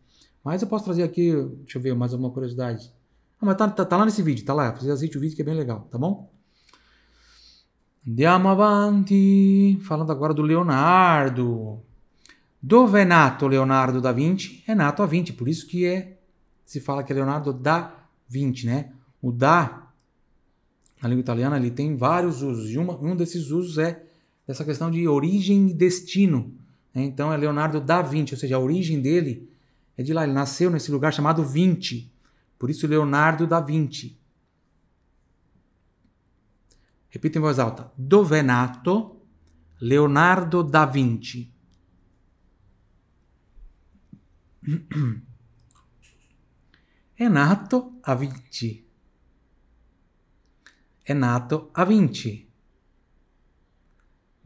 Mas 0.45 0.63
eu 0.63 0.69
posso 0.69 0.85
trazer 0.85 1.03
aqui, 1.03 1.33
deixa 1.63 1.79
eu 1.79 1.83
ver, 1.83 1.95
mais 1.95 2.13
alguma 2.13 2.31
curiosidade. 2.31 2.93
Ah, 3.41 3.47
mas 3.47 3.57
tá, 3.57 3.69
tá, 3.69 3.85
tá 3.85 3.97
lá 3.97 4.05
nesse 4.05 4.23
vídeo, 4.23 4.45
tá 4.45 4.55
lá. 4.55 4.71
Vocês 4.71 4.91
assistem 4.91 5.19
o 5.19 5.21
vídeo 5.21 5.35
que 5.35 5.43
é 5.43 5.45
bem 5.45 5.55
legal, 5.55 5.89
tá 5.91 5.99
bom? 5.99 6.31
Andiamo 8.07 8.49
avanti, 8.49 9.79
falando 9.83 10.13
agora 10.13 10.33
do 10.33 10.43
Leonardo. 10.43 11.83
Dove 12.61 13.01
è 13.01 13.05
nato 13.05 13.49
Leonardo 13.49 14.01
da 14.01 14.13
Vinci? 14.13 14.63
È 14.65 14.75
nato 14.75 15.03
a 15.03 15.07
20, 15.07 15.33
por 15.33 15.49
isso 15.49 15.67
que 15.67 15.85
é, 15.85 16.19
se 16.65 16.81
fala 16.81 17.03
que 17.03 17.13
é 17.13 17.17
Leonardo 17.17 17.53
da 17.53 18.09
Vinci, 18.29 18.67
né? 18.67 18.93
O 19.21 19.33
da, 19.33 19.91
na 21.03 21.09
língua 21.09 21.21
italiana, 21.21 21.57
ele 21.57 21.71
tem 21.71 21.97
vários 21.97 22.43
usos, 22.43 22.71
e 22.71 22.79
uma, 22.79 22.97
um 22.97 23.17
desses 23.17 23.51
usos 23.51 23.79
é 23.79 24.06
essa 24.47 24.65
questão 24.65 24.91
de 24.91 25.07
origem 25.09 25.71
e 25.71 25.75
destino. 25.75 26.55
Né? 26.95 27.05
Então 27.05 27.33
é 27.33 27.37
Leonardo 27.37 27.81
da 27.81 28.01
Vinci, 28.03 28.35
ou 28.35 28.39
seja, 28.39 28.57
a 28.57 28.61
origem 28.61 29.01
dele 29.01 29.51
é 29.97 30.03
de 30.03 30.13
lá, 30.13 30.25
ele 30.25 30.33
nasceu 30.33 30.71
nesse 30.71 30.91
lugar 30.91 31.13
chamado 31.13 31.43
Vinci, 31.43 32.13
por 32.59 32.71
isso 32.71 32.87
Leonardo 32.87 33.47
da 33.47 33.61
Vinci. 33.61 34.19
Repita 37.09 37.39
em 37.39 37.41
voz 37.41 37.59
alta. 37.59 37.91
Dove 37.97 38.39
è 38.39 38.43
nato 38.43 39.23
Leonardo 39.79 40.63
da 40.63 40.85
Vinci? 40.85 41.51
È 47.15 47.29
nato 47.29 47.99
a 48.03 48.15
Vinci. 48.15 48.87
È 51.01 51.13
nato 51.15 51.71
a 51.73 51.85
Vinci. 51.85 52.47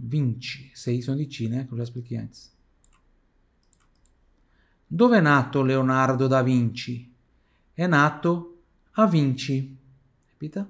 Vinci, 0.03 0.71
sei 0.73 1.03
sono 1.03 1.19
di 1.19 1.27
C, 1.27 1.47
né? 1.47 1.67
Come 1.67 1.79
já 1.79 1.83
expliquei 1.83 2.17
antes. 2.17 2.51
Dove 4.87 5.19
è 5.19 5.21
nato 5.21 5.63
Leonardo 5.63 6.27
da 6.27 6.43
Vinci? 6.43 7.13
È 7.75 7.87
nato 7.87 8.63
a 8.93 9.07
Vinci. 9.07 9.77
Repita. 10.31 10.67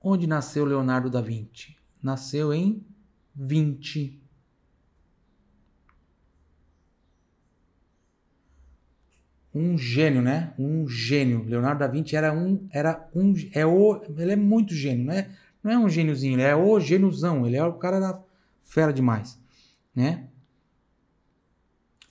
Onde 0.00 0.26
nasceu 0.26 0.66
Leonardo 0.66 1.08
da 1.08 1.22
Vinci? 1.22 1.74
Nasceu 2.00 2.52
em 2.52 2.84
20. 3.32 4.20
Um 9.54 9.78
gênio, 9.78 10.20
né? 10.20 10.52
Um 10.58 10.86
gênio. 10.86 11.42
Leonardo 11.44 11.78
da 11.78 11.86
Vinci 11.86 12.16
era 12.16 12.32
um, 12.32 12.68
era 12.70 13.08
um, 13.14 13.32
é 13.52 13.64
o, 13.64 14.02
ele 14.18 14.32
é 14.32 14.36
muito 14.36 14.74
gênio, 14.74 15.06
né? 15.06 15.34
Não 15.64 15.72
é 15.72 15.78
um 15.78 15.88
gêniozinho, 15.88 16.34
ele 16.34 16.42
é 16.42 16.54
o 16.54 16.78
gêniozão. 16.78 17.46
Ele 17.46 17.56
é 17.56 17.64
o 17.64 17.72
cara 17.72 17.98
da 17.98 18.22
fera 18.60 18.92
demais, 18.92 19.40
né? 19.94 20.28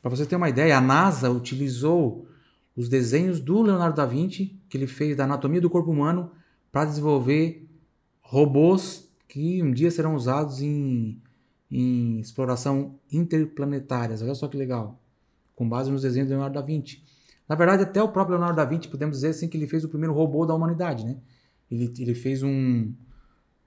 Para 0.02 0.10
você 0.10 0.26
ter 0.26 0.36
uma 0.36 0.50
ideia, 0.50 0.76
a 0.76 0.82
NASA 0.82 1.30
utilizou 1.30 2.28
os 2.76 2.90
desenhos 2.90 3.40
do 3.40 3.62
Leonardo 3.62 3.96
da 3.96 4.06
Vinci 4.08 4.60
que 4.68 4.76
ele 4.76 4.88
fez 4.88 5.16
da 5.16 5.26
anatomia 5.26 5.62
do 5.62 5.70
corpo 5.70 5.92
humano 5.92 6.32
para 6.72 6.86
desenvolver 6.86 7.70
robôs 8.20 9.08
que 9.28 9.62
um 9.62 9.72
dia 9.72 9.92
serão 9.92 10.16
usados 10.16 10.62
em, 10.62 11.22
em 11.70 12.20
exploração 12.20 13.00
interplanetária. 13.12 14.18
Olha 14.20 14.34
só 14.34 14.48
que 14.48 14.58
legal. 14.58 15.00
Com 15.56 15.70
base 15.70 15.92
nos 15.92 16.02
desenhos 16.02 16.28
do 16.28 16.32
Leonardo 16.32 16.56
da 16.56 16.66
Vinci. 16.66 17.04
Na 17.48 17.56
verdade, 17.56 17.84
até 17.84 18.02
o 18.02 18.10
próprio 18.10 18.36
Leonardo 18.36 18.58
da 18.58 18.66
Vinci, 18.66 18.88
podemos 18.88 19.18
dizer 19.18 19.30
assim, 19.30 19.48
que 19.48 19.56
ele 19.56 19.68
fez 19.68 19.84
o 19.84 19.90
primeiro 19.90 20.14
robô 20.14 20.46
da 20.46 20.56
humanidade, 20.56 21.06
né? 21.06 21.18
Ele, 21.70 21.94
ele 22.00 22.16
fez 22.16 22.42
um, 22.42 22.94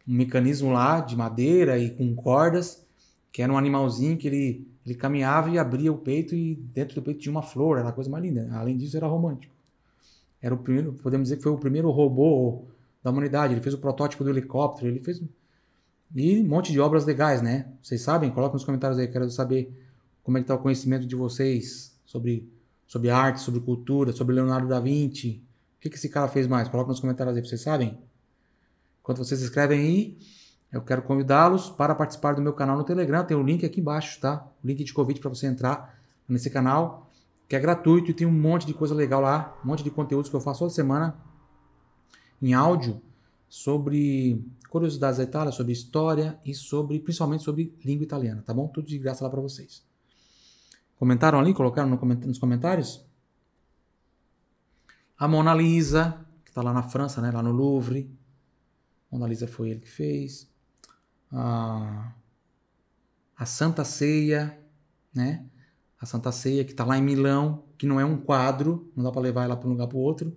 um 0.06 0.14
mecanismo 0.14 0.72
lá 0.72 1.00
de 1.00 1.16
madeira 1.16 1.78
e 1.78 1.90
com 1.90 2.14
cordas, 2.14 2.84
que 3.32 3.42
era 3.42 3.52
um 3.52 3.58
animalzinho 3.58 4.16
que 4.16 4.28
ele, 4.28 4.68
ele 4.84 4.94
caminhava 4.94 5.50
e 5.50 5.58
abria 5.58 5.92
o 5.92 5.98
peito 5.98 6.34
e 6.34 6.54
dentro 6.54 6.94
do 6.94 7.02
peito 7.02 7.20
tinha 7.20 7.32
uma 7.32 7.42
flor, 7.42 7.78
era 7.78 7.88
a 7.88 7.92
coisa 7.92 8.08
mais 8.10 8.24
linda. 8.24 8.48
Além 8.52 8.76
disso, 8.76 8.96
era 8.96 9.06
romântico. 9.06 9.54
Era 10.40 10.54
o 10.54 10.58
primeiro, 10.58 10.92
podemos 10.94 11.24
dizer 11.24 11.36
que 11.36 11.42
foi 11.42 11.52
o 11.52 11.58
primeiro 11.58 11.90
robô 11.90 12.64
da 13.02 13.10
humanidade. 13.10 13.54
Ele 13.54 13.60
fez 13.60 13.74
o 13.74 13.78
protótipo 13.78 14.22
do 14.22 14.30
helicóptero, 14.30 14.88
ele 14.88 15.00
fez 15.00 15.20
e 16.14 16.40
um 16.40 16.46
monte 16.46 16.72
de 16.72 16.80
obras 16.80 17.04
legais, 17.04 17.42
né? 17.42 17.66
Vocês 17.82 18.00
sabem? 18.00 18.30
Coloca 18.30 18.52
nos 18.52 18.64
comentários 18.64 18.98
aí, 18.98 19.08
quero 19.08 19.28
saber 19.30 19.72
como 20.22 20.38
é 20.38 20.40
que 20.40 20.44
está 20.44 20.54
o 20.54 20.58
conhecimento 20.58 21.06
de 21.06 21.16
vocês 21.16 21.94
sobre, 22.04 22.48
sobre 22.86 23.10
arte, 23.10 23.40
sobre 23.40 23.60
cultura, 23.60 24.12
sobre 24.12 24.34
Leonardo 24.34 24.68
da 24.68 24.80
Vinci. 24.80 25.42
O 25.76 25.80
que, 25.80 25.90
que 25.90 25.96
esse 25.96 26.08
cara 26.08 26.28
fez 26.28 26.46
mais? 26.46 26.68
Coloca 26.68 26.90
nos 26.90 27.00
comentários 27.00 27.36
aí, 27.36 27.44
vocês 27.44 27.60
sabem? 27.60 27.98
Enquanto 29.06 29.18
vocês 29.18 29.40
escrevem 29.40 29.78
aí, 29.78 30.18
eu 30.72 30.82
quero 30.82 31.00
convidá-los 31.00 31.70
para 31.70 31.94
participar 31.94 32.34
do 32.34 32.42
meu 32.42 32.52
canal 32.52 32.76
no 32.76 32.82
Telegram. 32.82 33.24
Tem 33.24 33.36
o 33.36 33.40
um 33.40 33.44
link 33.44 33.64
aqui 33.64 33.78
embaixo, 33.78 34.20
tá? 34.20 34.44
O 34.64 34.66
link 34.66 34.82
de 34.82 34.92
convite 34.92 35.20
para 35.20 35.28
você 35.28 35.46
entrar 35.46 35.96
nesse 36.28 36.50
canal, 36.50 37.08
que 37.48 37.54
é 37.54 37.60
gratuito 37.60 38.10
e 38.10 38.14
tem 38.14 38.26
um 38.26 38.32
monte 38.32 38.66
de 38.66 38.74
coisa 38.74 38.96
legal 38.96 39.20
lá, 39.20 39.56
um 39.64 39.68
monte 39.68 39.84
de 39.84 39.92
conteúdos 39.92 40.28
que 40.28 40.34
eu 40.34 40.40
faço 40.40 40.58
toda 40.58 40.72
semana 40.72 41.16
em 42.42 42.52
áudio 42.52 43.00
sobre 43.48 44.44
curiosidades 44.68 45.18
da 45.18 45.22
Itália, 45.22 45.52
sobre 45.52 45.72
história 45.72 46.36
e 46.44 46.52
sobre 46.52 46.98
principalmente 46.98 47.44
sobre 47.44 47.72
língua 47.84 48.02
italiana, 48.02 48.42
tá 48.44 48.52
bom? 48.52 48.66
Tudo 48.66 48.88
de 48.88 48.98
graça 48.98 49.22
lá 49.22 49.30
para 49.30 49.40
vocês. 49.40 49.86
Comentaram 50.98 51.38
ali? 51.38 51.54
Colocaram 51.54 51.88
no 51.88 51.96
nos 51.96 52.38
comentários? 52.38 53.06
A 55.16 55.28
Mona 55.28 55.54
Lisa, 55.54 56.26
que 56.44 56.50
está 56.50 56.60
lá 56.60 56.72
na 56.72 56.82
França, 56.82 57.20
né? 57.20 57.30
lá 57.30 57.40
no 57.40 57.52
Louvre. 57.52 58.15
Mona 59.10 59.26
Lisa 59.26 59.46
foi 59.46 59.70
ele 59.70 59.80
que 59.80 59.90
fez. 59.90 60.50
A, 61.30 62.12
a 63.36 63.46
Santa 63.46 63.84
Ceia, 63.84 64.58
né? 65.14 65.46
A 66.00 66.06
Santa 66.06 66.30
Ceia 66.32 66.64
que 66.64 66.72
está 66.72 66.84
lá 66.84 66.98
em 66.98 67.02
Milão, 67.02 67.64
que 67.78 67.86
não 67.86 68.00
é 68.00 68.04
um 68.04 68.16
quadro, 68.18 68.90
não 68.94 69.04
dá 69.04 69.10
para 69.10 69.20
levar 69.20 69.44
ela 69.44 69.56
para 69.56 69.68
um 69.68 69.72
lugar 69.72 69.86
para 69.86 69.96
o 69.96 70.00
outro, 70.00 70.36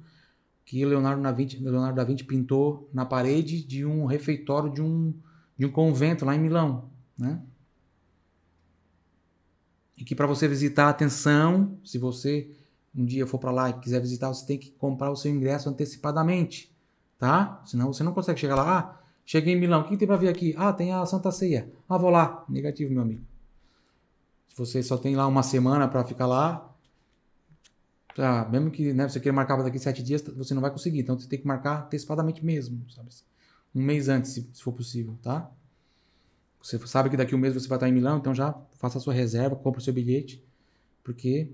que 0.65 0.85
Leonardo 0.85 1.21
da, 1.21 1.31
Vinci, 1.31 1.57
Leonardo 1.57 1.95
da 1.95 2.03
Vinci 2.03 2.23
pintou 2.23 2.89
na 2.93 3.05
parede 3.05 3.63
de 3.63 3.85
um 3.85 4.05
refeitório 4.05 4.71
de 4.71 4.81
um, 4.81 5.13
de 5.57 5.65
um 5.65 5.71
convento 5.71 6.25
lá 6.25 6.35
em 6.35 6.39
Milão, 6.39 6.91
né? 7.17 7.41
E 9.97 10.03
que 10.05 10.15
para 10.15 10.27
você 10.27 10.47
visitar, 10.47 10.87
atenção, 10.87 11.77
se 11.83 11.97
você 11.97 12.55
um 12.95 13.05
dia 13.05 13.27
for 13.27 13.37
para 13.37 13.51
lá 13.51 13.69
e 13.69 13.79
quiser 13.79 13.99
visitar, 13.99 14.29
você 14.29 14.45
tem 14.45 14.57
que 14.57 14.71
comprar 14.71 15.11
o 15.11 15.15
seu 15.15 15.31
ingresso 15.31 15.69
antecipadamente, 15.69 16.75
tá? 17.19 17.61
Senão 17.65 17.93
você 17.93 18.03
não 18.03 18.13
consegue 18.13 18.39
chegar 18.39 18.55
lá, 18.55 18.79
ah, 18.79 18.99
Cheguei 19.29 19.53
em 19.53 19.59
Milão, 19.59 19.81
o 19.81 19.83
que 19.83 19.95
tem 19.95 20.07
para 20.07 20.17
ver 20.17 20.27
aqui? 20.27 20.55
Ah, 20.57 20.73
tem 20.73 20.91
a 20.91 21.05
Santa 21.05 21.31
Ceia. 21.31 21.71
Ah, 21.87 21.99
vou 21.99 22.09
lá. 22.09 22.43
Negativo, 22.49 22.91
meu 22.91 23.03
amigo. 23.03 23.21
Se 24.47 24.57
você 24.57 24.81
só 24.81 24.97
tem 24.97 25.15
lá 25.15 25.27
uma 25.27 25.43
semana 25.43 25.87
para 25.87 26.03
ficar 26.03 26.25
lá, 26.25 26.75
tá, 28.15 28.49
mesmo 28.49 28.71
que 28.71 28.91
né, 28.91 29.07
você 29.07 29.19
queira 29.19 29.35
marcar 29.35 29.53
para 29.53 29.65
daqui 29.65 29.77
sete 29.77 30.01
dias, 30.01 30.23
você 30.35 30.55
não 30.55 30.63
vai 30.63 30.71
conseguir. 30.71 31.01
Então 31.01 31.15
você 31.15 31.29
tem 31.29 31.37
que 31.37 31.45
marcar 31.45 31.85
antecipadamente 31.85 32.43
mesmo, 32.43 32.83
sabe? 32.89 33.09
Um 33.75 33.83
mês 33.83 34.09
antes, 34.09 34.31
se, 34.31 34.63
for 34.63 34.71
possível, 34.71 35.15
tá? 35.21 35.51
Você 36.59 36.79
sabe 36.87 37.11
que 37.11 37.15
daqui 37.15 37.35
um 37.35 37.37
mês 37.37 37.53
você 37.53 37.67
vai 37.67 37.75
estar 37.75 37.87
em 37.87 37.93
Milão, 37.93 38.17
então 38.17 38.33
já 38.33 38.59
faça 38.79 38.97
a 38.97 39.01
sua 39.01 39.13
reserva, 39.13 39.55
compre 39.55 39.79
o 39.79 39.83
seu 39.83 39.93
bilhete, 39.93 40.43
porque 41.03 41.51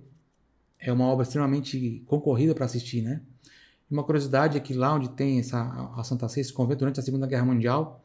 é 0.79 0.93
uma 0.93 1.07
obra 1.07 1.23
extremamente 1.23 2.01
concorrida 2.05 2.55
para 2.55 2.63
assistir, 2.63 3.01
né? 3.01 3.21
Uma 3.89 4.03
curiosidade 4.03 4.57
é 4.57 4.59
que 4.59 4.73
lá 4.73 4.93
onde 4.93 5.09
tem 5.09 5.39
essa, 5.39 5.61
a 5.95 6.03
Santa 6.03 6.27
Ceia, 6.27 6.41
esse 6.41 6.53
convento, 6.53 6.79
durante 6.79 6.99
a 6.99 7.03
Segunda 7.03 7.27
Guerra 7.27 7.45
Mundial, 7.45 8.03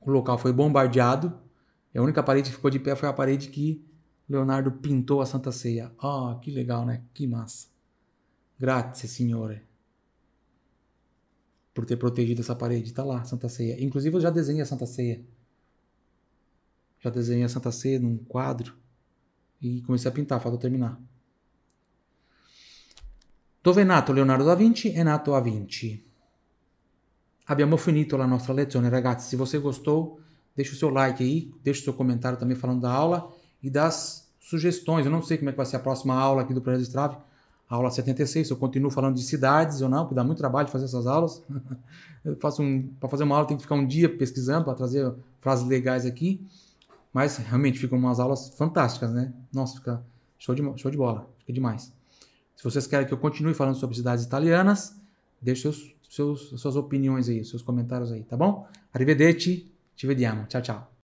o 0.00 0.10
local 0.10 0.38
foi 0.38 0.52
bombardeado 0.52 1.36
e 1.92 1.98
a 1.98 2.02
única 2.02 2.22
parede 2.22 2.50
que 2.50 2.56
ficou 2.56 2.70
de 2.70 2.78
pé 2.78 2.94
foi 2.94 3.08
a 3.08 3.12
parede 3.12 3.48
que 3.48 3.84
Leonardo 4.28 4.70
pintou 4.70 5.20
a 5.20 5.26
Santa 5.26 5.50
Ceia. 5.50 5.90
Ah, 5.98 6.32
oh, 6.32 6.38
que 6.38 6.50
legal, 6.50 6.84
né? 6.84 7.02
Que 7.14 7.26
massa. 7.26 7.68
Grazie, 8.58 9.08
Signore. 9.08 9.62
Por 11.72 11.86
ter 11.86 11.96
protegido 11.96 12.40
essa 12.40 12.54
parede. 12.54 12.92
Tá 12.92 13.04
lá, 13.04 13.24
Santa 13.24 13.48
Ceia. 13.48 13.82
Inclusive, 13.82 14.16
eu 14.16 14.20
já 14.20 14.30
desenhei 14.30 14.62
a 14.62 14.66
Santa 14.66 14.84
Ceia. 14.84 15.24
Já 17.00 17.08
desenhei 17.10 17.44
a 17.44 17.48
Santa 17.48 17.72
Ceia 17.72 17.98
num 17.98 18.18
quadro. 18.18 18.76
E 19.60 19.80
comecei 19.82 20.10
a 20.10 20.14
pintar, 20.14 20.40
falta 20.40 20.58
terminar. 20.58 21.00
Dove 23.68 23.82
è 23.82 23.84
nato 23.84 24.14
Leonardo 24.14 24.44
da 24.44 24.54
Vinci? 24.54 24.92
È 24.92 25.02
nato 25.02 25.34
a 25.34 25.42
Vinci. 25.42 26.02
Abbiamo 27.48 27.76
finito 27.76 28.16
la 28.16 28.24
nostra 28.24 28.54
lezione, 28.54 28.88
ragazzi. 28.88 29.28
Se 29.28 29.36
você 29.36 29.58
gostou, 29.58 30.18
deixa 30.54 30.72
o 30.72 30.74
seu 30.74 30.88
like 30.88 31.22
aí, 31.22 31.52
deixa 31.62 31.82
o 31.82 31.84
seu 31.84 31.92
comentário 31.92 32.38
também 32.38 32.56
falando 32.56 32.80
da 32.80 32.90
aula 32.90 33.30
e 33.62 33.68
das 33.68 34.26
sugestões. 34.40 35.04
Eu 35.04 35.12
não 35.12 35.20
sei 35.20 35.36
como 35.36 35.50
é 35.50 35.52
que 35.52 35.58
vai 35.58 35.66
ser 35.66 35.76
a 35.76 35.80
próxima 35.80 36.14
aula 36.14 36.40
aqui 36.40 36.54
do 36.54 36.62
Projeto 36.62 36.84
Strave, 36.84 37.18
aula 37.68 37.90
76, 37.90 38.46
se 38.46 38.50
eu 38.54 38.56
continuo 38.56 38.90
falando 38.90 39.16
de 39.16 39.22
cidades 39.22 39.82
ou 39.82 39.90
não, 39.90 40.04
porque 40.04 40.14
dá 40.14 40.24
muito 40.24 40.38
trabalho 40.38 40.68
fazer 40.68 40.86
essas 40.86 41.06
aulas. 41.06 41.42
faço 42.40 42.62
um, 42.62 42.88
para 42.98 43.10
fazer 43.10 43.24
uma 43.24 43.36
aula 43.36 43.46
tem 43.46 43.58
que 43.58 43.64
ficar 43.64 43.74
um 43.74 43.86
dia 43.86 44.08
pesquisando 44.08 44.64
para 44.64 44.72
trazer 44.72 45.12
frases 45.42 45.68
legais 45.68 46.06
aqui, 46.06 46.40
mas 47.12 47.36
realmente 47.36 47.78
ficam 47.78 47.98
umas 47.98 48.18
aulas 48.18 48.48
fantásticas, 48.48 49.12
né? 49.12 49.30
Nossa, 49.52 49.76
fica 49.76 50.02
show 50.38 50.54
de, 50.54 50.62
show 50.80 50.90
de 50.90 50.96
bola, 50.96 51.28
fica 51.40 51.52
demais. 51.52 51.97
Se 52.58 52.64
vocês 52.64 52.88
querem 52.88 53.06
que 53.06 53.14
eu 53.14 53.18
continue 53.18 53.54
falando 53.54 53.76
sobre 53.76 53.94
cidades 53.96 54.24
italianas, 54.24 55.00
deixe 55.40 55.62
seus, 55.62 55.94
seus, 56.10 56.60
suas 56.60 56.74
opiniões 56.74 57.28
aí, 57.28 57.44
seus 57.44 57.62
comentários 57.62 58.10
aí, 58.10 58.24
tá 58.24 58.36
bom? 58.36 58.66
Arrivederci, 58.92 59.70
ci 59.96 60.06
vediamo. 60.08 60.44
Tchau, 60.48 60.60
tchau. 60.60 60.90